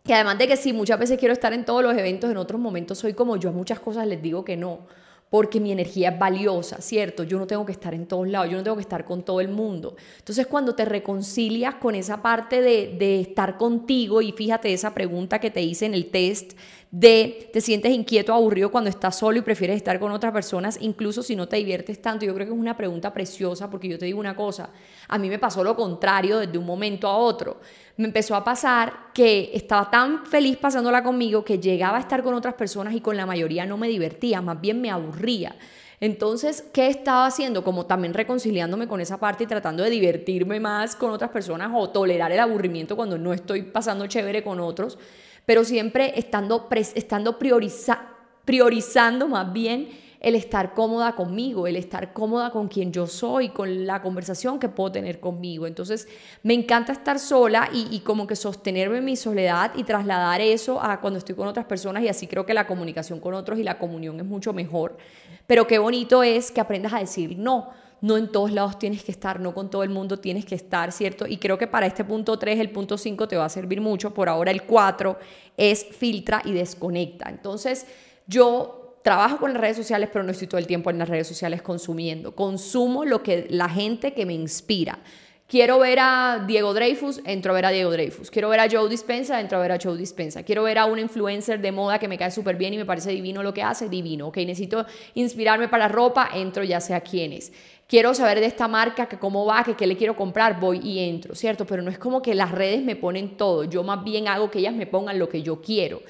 Que 0.03 0.13
además 0.13 0.39
de 0.39 0.49
que 0.49 0.57
sí, 0.57 0.73
muchas 0.73 0.99
veces 0.99 1.21
quiero 1.21 1.35
estar 1.35 1.53
en 1.53 1.65
todos 1.65 1.85
los 1.85 1.97
eventos, 1.97 2.29
en 2.29 2.37
otros 2.37 2.61
momentos 2.61 2.99
soy 2.99 3.15
como 3.15 3.37
yo 3.37 3.51
a 3.51 3.53
muchas 3.53 3.79
cosas 3.79 4.09
les 4.09 4.21
digo 4.21 4.45
que 4.45 4.57
no 4.57 4.89
porque 5.31 5.61
mi 5.61 5.71
energía 5.71 6.11
es 6.11 6.19
valiosa, 6.19 6.81
¿cierto? 6.81 7.23
Yo 7.23 7.39
no 7.39 7.47
tengo 7.47 7.65
que 7.65 7.73
estar 7.73 7.95
en 7.95 8.07
todos 8.07 8.27
lados, 8.27 8.51
yo 8.51 8.59
no 8.59 8.65
tengo 8.65 8.77
que 8.77 8.83
estar 8.83 9.05
con 9.05 9.23
todo 9.23 9.41
el 9.41 9.49
mundo. 9.49 9.95
Entonces, 10.19 10.49
cuando 10.49 10.75
te 10.75 10.85
reconcilias 10.85 11.77
con 11.77 11.95
esa 11.95 12.21
parte 12.21 12.61
de, 12.61 12.97
de 12.99 13.21
estar 13.21 13.57
contigo, 13.57 14.21
y 14.21 14.33
fíjate 14.33 14.73
esa 14.73 14.93
pregunta 14.93 15.39
que 15.39 15.53
te 15.53 15.63
hice 15.63 15.87
en 15.87 15.95
el 15.95 16.11
test, 16.11 16.55
de 16.91 17.49
te 17.53 17.61
sientes 17.61 17.93
inquieto, 17.93 18.35
aburrido 18.35 18.73
cuando 18.73 18.91
estás 18.91 19.17
solo 19.17 19.39
y 19.39 19.43
prefieres 19.43 19.77
estar 19.77 20.01
con 20.01 20.11
otras 20.11 20.33
personas, 20.33 20.77
incluso 20.81 21.23
si 21.23 21.37
no 21.37 21.47
te 21.47 21.57
diviertes 21.57 22.03
tanto. 22.03 22.27
Yo 22.27 22.35
creo 22.35 22.47
que 22.49 22.53
es 22.53 22.59
una 22.59 22.77
pregunta 22.77 23.13
preciosa 23.13 23.71
porque 23.71 23.89
yo 23.89 23.99
te 23.99 24.07
digo 24.07 24.19
una 24.19 24.35
cosa, 24.35 24.71
a 25.07 25.19
mí 25.19 25.29
me 25.29 25.39
pasó 25.39 25.63
lo 25.63 25.77
contrario 25.77 26.39
desde 26.39 26.59
un 26.59 26.67
momento 26.67 27.07
a 27.07 27.17
otro. 27.17 27.61
Me 28.01 28.07
empezó 28.07 28.35
a 28.35 28.43
pasar 28.43 28.95
que 29.13 29.51
estaba 29.53 29.91
tan 29.91 30.25
feliz 30.25 30.57
pasándola 30.57 31.03
conmigo 31.03 31.45
que 31.45 31.59
llegaba 31.59 31.99
a 31.99 32.01
estar 32.01 32.23
con 32.23 32.33
otras 32.33 32.55
personas 32.55 32.95
y 32.95 33.03
con 33.03 33.15
la 33.15 33.27
mayoría 33.27 33.67
no 33.67 33.77
me 33.77 33.89
divertía, 33.89 34.41
más 34.41 34.59
bien 34.59 34.81
me 34.81 34.91
aburría. 34.91 35.55
Entonces, 36.01 36.65
¿qué 36.73 36.87
estaba 36.87 37.27
haciendo? 37.27 37.63
Como 37.63 37.85
también 37.85 38.15
reconciliándome 38.15 38.89
con 38.89 39.03
esa 39.03 39.21
parte 39.21 39.45
y 39.45 39.47
tratando 39.47 39.83
de 39.83 39.91
divertirme 39.91 40.61
más 40.61 40.97
con 40.97 41.11
otras 41.11 41.31
personas 41.31 41.73
o 41.75 41.91
tolerar 41.91 42.33
el 42.33 42.41
aburrimiento 42.41 42.97
cuando 42.97 43.19
no 43.19 43.35
estoy 43.35 43.65
pasando 43.65 44.07
chévere 44.07 44.43
con 44.43 44.61
otros 44.61 44.97
pero 45.45 45.63
siempre 45.65 46.19
estando, 46.19 46.69
estando 46.95 47.39
priorizando 47.39 49.29
más 49.29 49.53
bien 49.53 49.91
el 50.21 50.35
estar 50.35 50.75
cómoda 50.75 51.17
conmigo, 51.17 51.67
el 51.67 51.77
estar 51.77 52.13
cómoda 52.13 52.51
con 52.51 52.69
quien 52.69 52.93
yo 52.93 53.07
soy, 53.07 53.49
con 53.49 53.87
la 53.87 54.03
conversación 54.03 54.59
que 54.59 54.69
puedo 54.69 54.93
tener 54.93 55.19
conmigo. 55.19 55.67
Entonces, 55.67 56.07
me 56.43 56.53
encanta 56.53 56.93
estar 56.93 57.19
sola 57.19 57.71
y, 57.73 58.01
como 58.01 58.27
que 58.27 58.37
sostenerme 58.37 58.99
en 58.99 59.05
mi 59.07 59.17
soledad 59.17 59.73
y 59.75 59.85
trasladar 59.85 60.41
eso 60.41 60.83
a 60.83 61.01
cuando 61.01 61.19
estoy 61.19 61.35
con 61.35 61.49
otras 61.49 61.65
personas 61.65 62.03
y 62.03 62.09
así 62.09 62.27
creo 62.27 62.45
que 62.45 62.55
la 62.55 62.67
comunicación 62.67 63.19
con 63.19 63.35
otros 63.35 63.59
y 63.59 63.63
la 63.63 63.79
comunión 63.79 64.21
es 64.21 64.27
mucho 64.27 64.53
mejor. 64.53 64.99
Pero 65.47 65.67
qué 65.67 65.79
bonito 65.79 66.23
es 66.23 66.51
que 66.51 66.61
aprendas 66.61 66.93
a 66.93 66.99
decir 66.99 67.39
no 67.39 67.71
no 68.01 68.17
en 68.17 68.33
todos 68.33 68.51
lados 68.51 68.79
tienes 68.79 69.05
que 69.05 69.13
estar, 69.13 69.41
no 69.41 69.55
con 69.55 69.71
todo 69.71 69.83
el 69.83 69.91
mundo 69.91 70.19
tienes 70.19 70.45
que 70.45 70.55
estar, 70.55 70.91
¿cierto? 70.93 71.27
Y 71.27 71.37
creo 71.37 71.59
que 71.59 71.67
para 71.67 71.87
este 71.87 72.05
punto 72.05 72.39
3, 72.39 72.59
el 72.59 72.71
punto 72.71 72.97
5 72.97 73.29
te 73.29 73.37
va 73.37 73.45
a 73.45 73.51
servir 73.51 73.81
mucho. 73.81 74.15
Por 74.15 74.29
ahora 74.29 74.51
el 74.51 74.63
4 74.63 75.19
es 75.57 75.85
filtra 75.85 76.41
y 76.45 76.53
desconecta. 76.53 77.29
Entonces, 77.29 77.87
yo 78.27 78.80
trabajo 79.03 79.39
con 79.39 79.53
las 79.53 79.61
redes 79.61 79.77
sociales, 79.77 80.09
pero 80.13 80.25
no 80.25 80.33
estoy 80.33 80.47
todo 80.47 80.59
el 80.59 80.67
tiempo 80.67 80.91
en 80.91 80.99
las 80.99 81.09
redes 81.09 81.27
sociales 81.27 81.63
consumiendo. 81.63 82.35
Consumo 82.35 83.05
lo 83.05 83.23
que 83.23 83.47
la 83.51 83.69
gente 83.69 84.13
que 84.13 84.27
me 84.27 84.35
inspira. 84.35 84.99
Quiero 85.47 85.81
ver 85.81 85.99
a 86.01 86.45
Diego 86.47 86.73
Dreyfus, 86.75 87.23
entro 87.25 87.51
a 87.51 87.55
ver 87.57 87.67
a 87.67 87.71
Diego 87.71 87.91
Dreyfus. 87.91 88.31
Quiero 88.31 88.49
ver 88.51 88.61
a 88.61 88.69
Joe 88.71 88.89
Dispensa, 88.89 89.41
entro 89.41 89.59
a 89.59 89.63
ver 89.63 89.73
a 89.73 89.79
Joe 89.83 89.99
Dispensa. 89.99 90.45
Quiero 90.45 90.63
ver 90.63 90.79
a 90.79 90.85
un 90.85 91.01
influencer 91.01 91.61
de 91.61 91.73
moda 91.73 91.99
que 91.99 92.07
me 92.07 92.17
cae 92.17 92.31
súper 92.31 92.55
bien 92.55 92.75
y 92.75 92.77
me 92.79 92.85
parece 92.85 93.11
divino 93.11 93.43
lo 93.43 93.53
que 93.53 93.63
hace, 93.63 93.89
divino. 93.89 94.29
Ok, 94.29 94.37
necesito 94.37 94.87
inspirarme 95.15 95.67
para 95.67 95.89
ropa, 95.89 96.31
entro 96.35 96.63
ya 96.63 96.81
sea 96.81 97.01
quién 97.01 97.33
es 97.33 97.53
quiero 97.91 98.15
saber 98.15 98.39
de 98.39 98.47
esta 98.47 98.69
marca, 98.69 99.07
que 99.07 99.19
cómo 99.19 99.45
va, 99.45 99.65
que 99.65 99.75
qué 99.75 99.85
le 99.85 99.97
quiero 99.97 100.15
comprar, 100.15 100.61
voy 100.61 100.79
y 100.79 101.01
entro, 101.01 101.35
¿cierto? 101.35 101.67
Pero 101.67 101.83
no 101.83 101.91
es 101.91 101.99
como 101.99 102.23
que 102.23 102.37
las 102.37 102.53
redes 102.53 102.85
me 102.85 102.95
ponen 102.95 103.37
todo, 103.37 103.65
yo 103.65 103.83
más 103.83 104.05
bien 104.05 104.29
hago 104.29 104.49
que 104.49 104.61
ellas 104.61 104.75
me 104.75 104.87
pongan 104.87 105.19
lo 105.19 105.29
que 105.29 105.43
yo 105.43 105.61
quiero. 105.61 106.01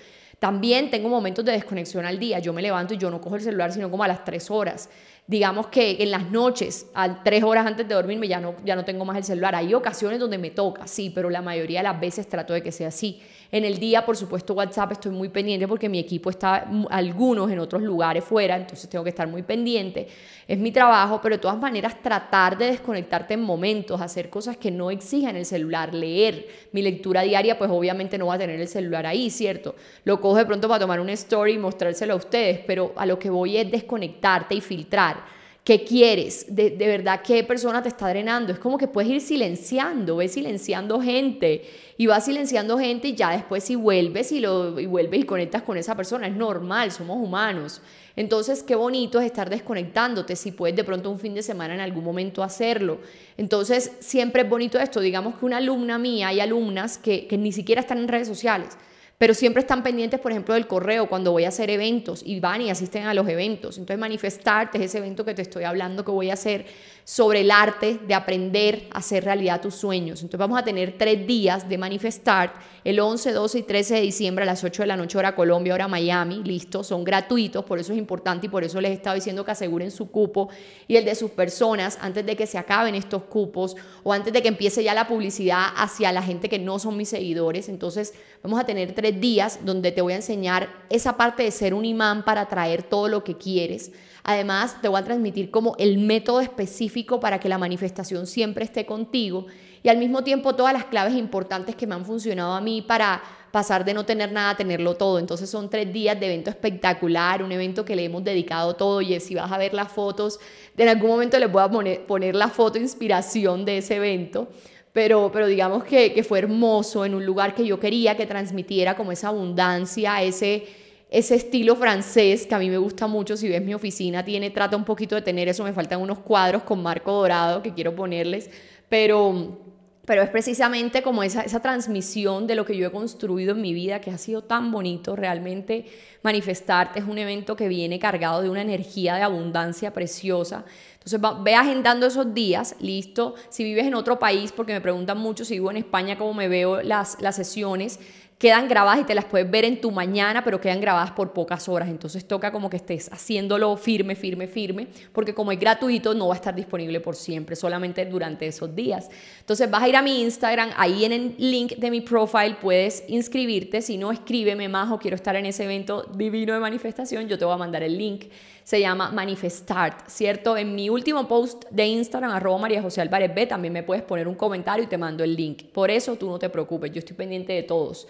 También 0.41 0.91
tengo 0.91 1.11
momentos 1.11 1.45
de 1.45 1.53
desconexión 1.53 2.07
al 2.07 2.19
día, 2.19 2.39
yo 2.39 2.55
me 2.55 2.63
levanto 2.63 2.95
y 2.95 2.97
yo 2.97 3.11
no 3.11 3.21
cojo 3.21 3.37
el 3.37 3.43
celular 3.43 3.73
sino 3.73 3.91
como 3.91 4.05
a 4.05 4.09
las 4.09 4.25
tres 4.25 4.51
horas. 4.51 4.89
Digamos 5.31 5.69
que 5.69 5.99
en 6.01 6.11
las 6.11 6.29
noches, 6.29 6.89
a 6.93 7.23
tres 7.23 7.45
horas 7.45 7.65
antes 7.65 7.87
de 7.87 7.95
dormirme, 7.95 8.27
ya 8.27 8.41
no, 8.41 8.57
ya 8.65 8.75
no 8.75 8.85
tengo 8.85 9.05
más 9.05 9.17
el 9.17 9.23
celular. 9.23 9.55
Hay 9.55 9.73
ocasiones 9.75 10.19
donde 10.19 10.39
me 10.39 10.51
toca, 10.51 10.89
sí, 10.89 11.13
pero 11.15 11.31
la 11.31 11.41
mayoría 11.41 11.79
de 11.79 11.85
las 11.85 12.01
veces 12.01 12.29
trato 12.29 12.53
de 12.53 12.65
que 12.65 12.73
sea 12.73 12.89
así. 12.89 13.21
En 13.53 13.65
el 13.65 13.79
día, 13.79 14.05
por 14.05 14.17
supuesto, 14.17 14.55
WhatsApp 14.55 14.93
estoy 14.93 15.13
muy 15.13 15.29
pendiente 15.29 15.67
porque 15.69 15.89
mi 15.89 16.01
equipo 16.01 16.31
está, 16.31 16.69
algunos 16.91 17.51
en 17.51 17.61
otros 17.61 17.83
lugares 17.83 18.25
fuera, 18.25 18.57
entonces 18.57 18.89
tengo 18.89 19.05
que 19.05 19.11
estar 19.11 19.29
muy 19.29 19.43
pendiente. 19.43 20.09
Es 20.49 20.59
mi 20.59 20.73
trabajo, 20.73 21.21
pero 21.23 21.37
de 21.37 21.41
todas 21.41 21.59
maneras 21.59 22.01
tratar 22.03 22.59
de 22.59 22.67
desconectarte 22.67 23.35
en 23.35 23.43
momentos, 23.43 24.01
hacer 24.01 24.31
cosas 24.31 24.57
que 24.57 24.73
no 24.73 24.91
exijan 24.91 25.37
el 25.37 25.47
celular, 25.47 25.95
leer. 25.95 26.49
Mi 26.73 26.83
lectura 26.83 27.23
diaria, 27.23 27.57
pues 27.57 27.71
obviamente 27.71 28.19
no 28.19 28.27
va 28.27 28.35
a 28.35 28.39
tener 28.39 28.61
el 28.61 28.69
celular 28.69 29.07
ahí, 29.07 29.31
¿cierto? 29.31 29.77
Lo 30.05 30.21
cojo 30.21 30.37
de 30.37 30.47
pronto 30.47 30.67
para 30.67 30.81
tomar 30.81 30.99
una 30.99 31.13
story 31.13 31.53
y 31.53 31.59
mostrárselo 31.59 32.15
a 32.15 32.17
ustedes, 32.17 32.61
pero 32.67 32.93
a 32.97 33.07
lo 33.07 33.19
que 33.19 33.31
voy 33.31 33.57
es 33.57 33.71
desconectarte 33.71 34.57
y 34.57 34.61
filtrar 34.61 35.20
¿Qué 35.65 35.85
quieres? 35.85 36.47
De, 36.49 36.71
verdad, 36.79 37.21
¿qué 37.23 37.45
persona 37.45 37.83
te 37.83 37.91
está 37.91 38.09
drenando? 38.09 38.51
Es 38.51 38.59
como 38.59 38.79
que 38.79 38.89
puedes 38.89 39.11
ir 39.11 39.21
silenciando, 39.21 40.17
ves 40.17 40.33
silenciando 40.33 41.03
gente 41.03 41.63
y 41.99 42.07
vas 42.07 42.25
silenciando 42.25 42.79
gente 42.79 43.09
y 43.09 43.15
ya 43.15 43.31
después 43.31 43.65
si 43.65 43.77
vuelves 43.77 44.33
y, 44.33 44.41
lo, 44.41 44.81
y 44.81 44.87
vuelves 44.87 45.21
y 45.21 45.25
conectas 45.25 45.63
con 45.63 45.77
esa 45.77 45.95
persona, 45.95 46.27
es 46.27 46.35
normal, 46.35 46.91
somos 46.93 47.19
humanos. 47.19 47.83
Entonces, 48.17 48.63
qué 48.63 48.75
bonito 48.75 49.21
es 49.21 49.27
estar 49.27 49.51
desconectándote, 49.51 50.35
si 50.35 50.51
puedes 50.51 50.75
de 50.77 50.83
pronto 50.83 51.11
un 51.11 51.19
fin 51.19 51.35
de 51.35 51.43
semana 51.43 51.75
en 51.75 51.81
algún 51.81 52.05
momento 52.05 52.43
hacerlo. 52.43 52.99
Entonces, 53.37 53.93
siempre 54.01 54.43
es 54.43 54.49
bonito 54.49 54.79
esto. 54.79 55.01
Digamos 55.01 55.39
que 55.39 55.45
una 55.45 55.59
alumna 55.59 55.99
mía, 55.99 56.29
hay 56.29 56.41
alumnas 56.41 56.97
que, 56.97 57.27
que 57.27 57.37
ni 57.37 57.53
siquiera 57.53 57.83
están 57.83 57.99
en 57.99 58.09
redes 58.09 58.29
sociales 58.29 58.79
pero 59.21 59.35
siempre 59.35 59.61
están 59.61 59.83
pendientes, 59.83 60.19
por 60.19 60.33
ejemplo, 60.33 60.55
del 60.55 60.67
correo 60.67 61.07
cuando 61.07 61.31
voy 61.31 61.45
a 61.45 61.49
hacer 61.49 61.69
eventos 61.69 62.23
y 62.25 62.41
van 62.41 62.63
y 62.63 62.71
asisten 62.71 63.05
a 63.05 63.13
los 63.13 63.29
eventos. 63.29 63.77
Entonces, 63.77 64.01
manifestarte 64.01 64.79
es 64.79 64.85
ese 64.85 64.97
evento 64.97 65.27
que 65.27 65.35
te 65.35 65.43
estoy 65.43 65.65
hablando 65.65 66.07
que 66.07 66.11
voy 66.11 66.31
a 66.31 66.33
hacer 66.33 66.65
sobre 67.05 67.41
el 67.41 67.51
arte 67.51 67.99
de 68.07 68.15
aprender 68.15 68.89
a 68.93 68.99
hacer 68.99 69.25
realidad 69.25 69.61
tus 69.61 69.75
sueños. 69.75 70.21
Entonces 70.23 70.39
vamos 70.39 70.59
a 70.59 70.65
tener 70.65 70.97
tres 70.97 71.27
días 71.27 71.69
de 71.69 71.79
manifestar 71.79 72.55
el 72.85 73.01
11, 73.01 73.33
12 73.33 73.59
y 73.59 73.63
13 73.63 73.95
de 73.95 74.01
diciembre 74.01 74.43
a 74.45 74.47
las 74.47 74.65
8 74.65 74.83
de 74.83 74.87
la 74.87 74.97
noche 74.97 75.19
hora 75.19 75.35
Colombia, 75.35 75.75
hora 75.75 75.89
Miami, 75.89 76.43
listo, 76.45 76.83
son 76.83 77.05
gratuitos, 77.05 77.65
por 77.65 77.79
eso 77.79 77.93
es 77.93 77.99
importante 77.99 78.47
y 78.47 78.49
por 78.49 78.65
eso 78.65 78.81
les 78.81 78.93
he 78.93 78.95
estado 78.95 79.17
diciendo 79.17 79.45
que 79.45 79.51
aseguren 79.51 79.91
su 79.91 80.11
cupo 80.11 80.49
y 80.89 80.97
el 80.97 81.05
de 81.05 81.15
sus 81.15 81.31
personas 81.31 81.99
antes 82.01 82.25
de 82.25 82.37
que 82.37 82.47
se 82.47 82.59
acaben 82.59 82.95
estos 82.95 83.25
cupos 83.25 83.77
o 84.03 84.13
antes 84.13 84.33
de 84.33 84.43
que 84.43 84.49
empiece 84.49 84.83
ya 84.83 84.95
la 84.95 85.09
publicidad 85.09 85.67
hacia 85.77 86.13
la 86.13 86.23
gente 86.23 86.49
que 86.49 86.59
no 86.59 86.79
son 86.79 86.97
mis 86.97 87.09
seguidores. 87.09 87.69
Entonces 87.69 88.15
vamos 88.43 88.61
a 88.61 88.65
tener 88.65 88.93
tres 88.93 89.21
días 89.21 89.61
donde 89.65 89.93
te 89.93 90.01
voy 90.01 90.13
a 90.13 90.17
enseñar 90.17 90.69
esa 90.89 91.17
parte 91.17 91.43
de 91.43 91.51
ser 91.51 91.75
un 91.75 91.85
imán 91.85 92.25
para 92.25 92.43
atraer 92.43 92.83
todo 92.83 93.09
lo 93.09 93.25
que 93.25 93.37
quieres 93.37 93.93
Además, 94.23 94.81
te 94.83 94.89
voy 94.89 95.01
a 95.01 95.05
transmitir 95.05 95.51
como 95.51 95.75
el 95.79 95.99
método 95.99 96.41
específico 96.41 97.21
para 97.21 97.41
que 97.41 97.49
la 97.49 97.59
manifestación 97.59 98.27
siempre 98.27 98.65
esté 98.65 98.87
contigo 98.87 99.47
y 99.83 99.89
al 99.89 99.99
mismo 99.99 100.23
tiempo 100.23 100.55
todas 100.55 100.73
las 100.73 100.85
claves 100.85 101.15
importantes 101.15 101.75
que 101.75 101.87
me 101.87 101.95
han 101.95 102.05
funcionado 102.05 102.53
a 102.53 102.61
mí 102.61 102.83
para 102.83 103.23
pasar 103.51 103.85
de 103.85 103.95
no 103.95 104.05
tener 104.05 104.31
nada 104.31 104.51
a 104.51 104.57
tenerlo 104.57 104.95
todo. 104.95 105.19
Entonces 105.19 105.49
son 105.49 105.71
tres 105.71 105.93
días 105.93 106.19
de 106.21 106.27
evento 106.27 106.51
espectacular, 106.51 107.43
un 107.43 107.53
evento 107.53 107.85
que 107.85 107.97
le 107.97 108.05
hemos 108.05 108.23
dedicado 108.23 108.77
todo 108.77 109.01
y 109.01 109.19
si 109.21 109.35
vas 109.35 109.51
a 109.51 109.59
ver 109.59 109.75
las 109.75 109.91
fotos, 109.91 110.39
en 110.77 110.89
algún 110.89 111.11
momento 111.11 111.39
les 111.39 111.51
voy 111.51 111.63
a 111.63 111.71
poner, 111.71 112.35
la 112.35 112.49
foto 112.49 112.79
inspiración 112.79 113.65
de 113.65 113.79
ese 113.79 113.97
evento. 113.97 114.49
Pero, 114.93 115.31
pero 115.33 115.47
digamos 115.47 115.85
que, 115.85 116.13
que 116.13 116.25
fue 116.25 116.41
hermoso 116.41 117.05
en 117.05 117.15
un 117.15 117.25
lugar 117.25 117.55
que 117.55 117.65
yo 117.65 117.79
quería 117.79 118.17
que 118.17 118.27
transmitiera 118.27 118.97
como 118.97 119.13
esa 119.13 119.29
abundancia, 119.29 120.21
ese, 120.21 120.67
ese 121.11 121.35
estilo 121.35 121.75
francés 121.75 122.47
que 122.47 122.55
a 122.55 122.59
mí 122.59 122.71
me 122.71 122.79
gusta 122.79 123.09
mucho. 123.09 123.37
Si 123.37 123.49
ves 123.49 123.63
mi 123.63 123.75
oficina, 123.75 124.25
tiene, 124.25 124.51
trata 124.51 124.77
un 124.77 124.85
poquito 124.85 125.17
de 125.17 125.23
tener 125.23 125.49
eso. 125.49 125.65
Me 125.65 125.73
faltan 125.73 126.01
unos 126.01 126.21
cuadros 126.21 126.63
con 126.63 126.83
marco 126.83 127.13
dorado 127.13 127.63
que 127.63 127.75
quiero 127.75 127.97
ponerles, 127.97 128.49
pero, 128.89 129.59
pero 130.07 130.23
es 130.23 130.31
precisamente 130.31 131.03
como 131.03 131.25
esa, 131.25 131.43
esa 131.43 131.61
transmisión 131.61 132.47
de 132.47 132.55
lo 132.55 132.65
que 132.65 132.77
yo 132.77 132.87
he 132.87 132.93
construido 132.93 133.53
en 133.53 133.61
mi 133.61 133.75
vida 133.75 134.01
que 134.01 134.13
ha 134.13 134.19
sido 134.19 134.43
tan 134.43 134.71
bonito. 134.71 135.17
Realmente 135.17 135.85
manifestarte 136.23 137.01
es 137.01 137.05
un 137.05 137.19
evento 137.19 137.57
que 137.57 137.67
viene 137.67 137.99
cargado 137.99 138.41
de 138.41 138.49
una 138.49 138.63
energía 138.63 139.17
de 139.17 139.23
abundancia 139.23 139.93
preciosa. 139.93 140.65
Entonces 140.95 141.21
ve 141.43 141.55
agendando 141.57 142.07
esos 142.07 142.33
días, 142.35 142.77
listo. 142.79 143.35
Si 143.49 143.65
vives 143.65 143.87
en 143.87 143.95
otro 143.95 144.21
país, 144.21 144.53
porque 144.53 144.75
me 144.75 144.81
preguntan 144.81 145.19
mucho 145.19 145.45
si 145.45 145.55
vivo 145.55 145.73
en 145.73 145.79
España, 145.79 146.17
cómo 146.17 146.35
me 146.35 146.47
veo 146.47 146.83
las, 146.83 147.21
las 147.21 147.35
sesiones 147.35 147.99
quedan 148.41 148.69
grabadas 148.69 149.03
y 149.03 149.05
te 149.05 149.15
las 149.15 149.27
puedes 149.27 149.51
ver 149.51 149.67
en 149.67 149.83
tu 149.83 149.91
mañana, 149.91 150.43
pero 150.43 150.59
quedan 150.63 150.81
grabadas 150.81 151.11
por 151.11 151.35
pocas 151.35 151.69
horas. 151.69 151.91
Entonces 151.91 152.27
toca 152.27 152.51
como 152.51 152.71
que 152.71 152.79
estés 152.79 153.13
haciéndolo 153.13 153.77
firme, 153.77 154.17
firme, 154.17 154.47
firme, 154.47 154.87
porque 155.13 155.35
como 155.35 155.53
es 155.53 155.61
gratuito 155.61 156.15
no 156.15 156.29
va 156.29 156.35
a 156.35 156.37
estar 156.37 156.55
disponible 156.55 157.01
por 157.01 157.17
siempre, 157.17 157.55
solamente 157.55 158.07
durante 158.07 158.47
esos 158.47 158.75
días. 158.75 159.11
Entonces 159.41 159.71
vas 159.71 159.83
a 159.83 159.89
ir 159.91 159.95
a 159.95 160.01
mi 160.01 160.23
Instagram, 160.23 160.71
ahí 160.79 161.05
en 161.05 161.13
el 161.13 161.35
link 161.37 161.77
de 161.77 161.91
mi 161.91 162.01
profile 162.01 162.57
puedes 162.59 163.05
inscribirte. 163.09 163.83
Si 163.83 163.99
no, 163.99 164.11
escríbeme 164.11 164.71
más 164.71 164.91
o 164.91 164.99
quiero 164.99 165.17
estar 165.17 165.37
en 165.37 165.45
ese 165.45 165.65
evento 165.65 166.05
divino 166.15 166.55
de 166.55 166.61
manifestación, 166.61 167.29
yo 167.29 167.37
te 167.37 167.45
voy 167.45 167.53
a 167.53 167.59
mandar 167.59 167.83
el 167.83 167.99
link 167.99 168.25
se 168.71 168.79
llama 168.79 169.11
Manifestart, 169.11 170.09
¿cierto? 170.09 170.57
En 170.57 170.77
mi 170.77 170.89
último 170.89 171.27
post 171.27 171.65
de 171.71 171.87
Instagram, 171.87 172.31
arroba 172.31 172.57
María 172.57 172.81
José 172.81 173.01
Álvarez 173.01 173.35
B, 173.35 173.47
también 173.47 173.73
me 173.73 173.83
puedes 173.83 174.05
poner 174.05 174.29
un 174.29 174.37
comentario 174.37 174.85
y 174.85 174.87
te 174.87 174.97
mando 174.97 175.25
el 175.25 175.35
link. 175.35 175.65
Por 175.73 175.91
eso 175.91 176.15
tú 176.15 176.29
no 176.29 176.39
te 176.39 176.49
preocupes, 176.49 176.93
yo 176.93 177.01
estoy 177.01 177.17
pendiente 177.17 177.53
de 177.53 177.65
todos. 177.65 178.07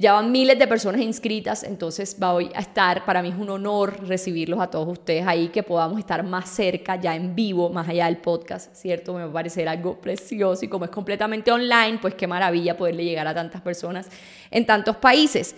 Ya 0.00 0.12
van 0.12 0.30
miles 0.30 0.56
de 0.56 0.68
personas 0.68 1.00
inscritas, 1.00 1.64
entonces 1.64 2.16
voy 2.20 2.52
a 2.54 2.60
estar, 2.60 3.04
para 3.04 3.20
mí 3.20 3.30
es 3.30 3.34
un 3.34 3.50
honor 3.50 4.06
recibirlos 4.06 4.60
a 4.60 4.68
todos 4.68 4.86
ustedes 4.86 5.26
ahí, 5.26 5.48
que 5.48 5.64
podamos 5.64 5.98
estar 5.98 6.22
más 6.22 6.48
cerca, 6.48 6.94
ya 6.94 7.16
en 7.16 7.34
vivo, 7.34 7.68
más 7.70 7.88
allá 7.88 8.04
del 8.06 8.18
podcast, 8.18 8.72
¿cierto? 8.76 9.12
Me 9.14 9.24
va 9.24 9.30
a 9.30 9.32
parecer 9.32 9.68
algo 9.68 10.00
precioso 10.00 10.64
y 10.64 10.68
como 10.68 10.84
es 10.84 10.92
completamente 10.92 11.50
online, 11.50 11.98
pues 12.00 12.14
qué 12.14 12.28
maravilla 12.28 12.76
poderle 12.76 13.04
llegar 13.04 13.26
a 13.26 13.34
tantas 13.34 13.60
personas 13.60 14.06
en 14.52 14.64
tantos 14.64 14.94
países. 14.98 15.56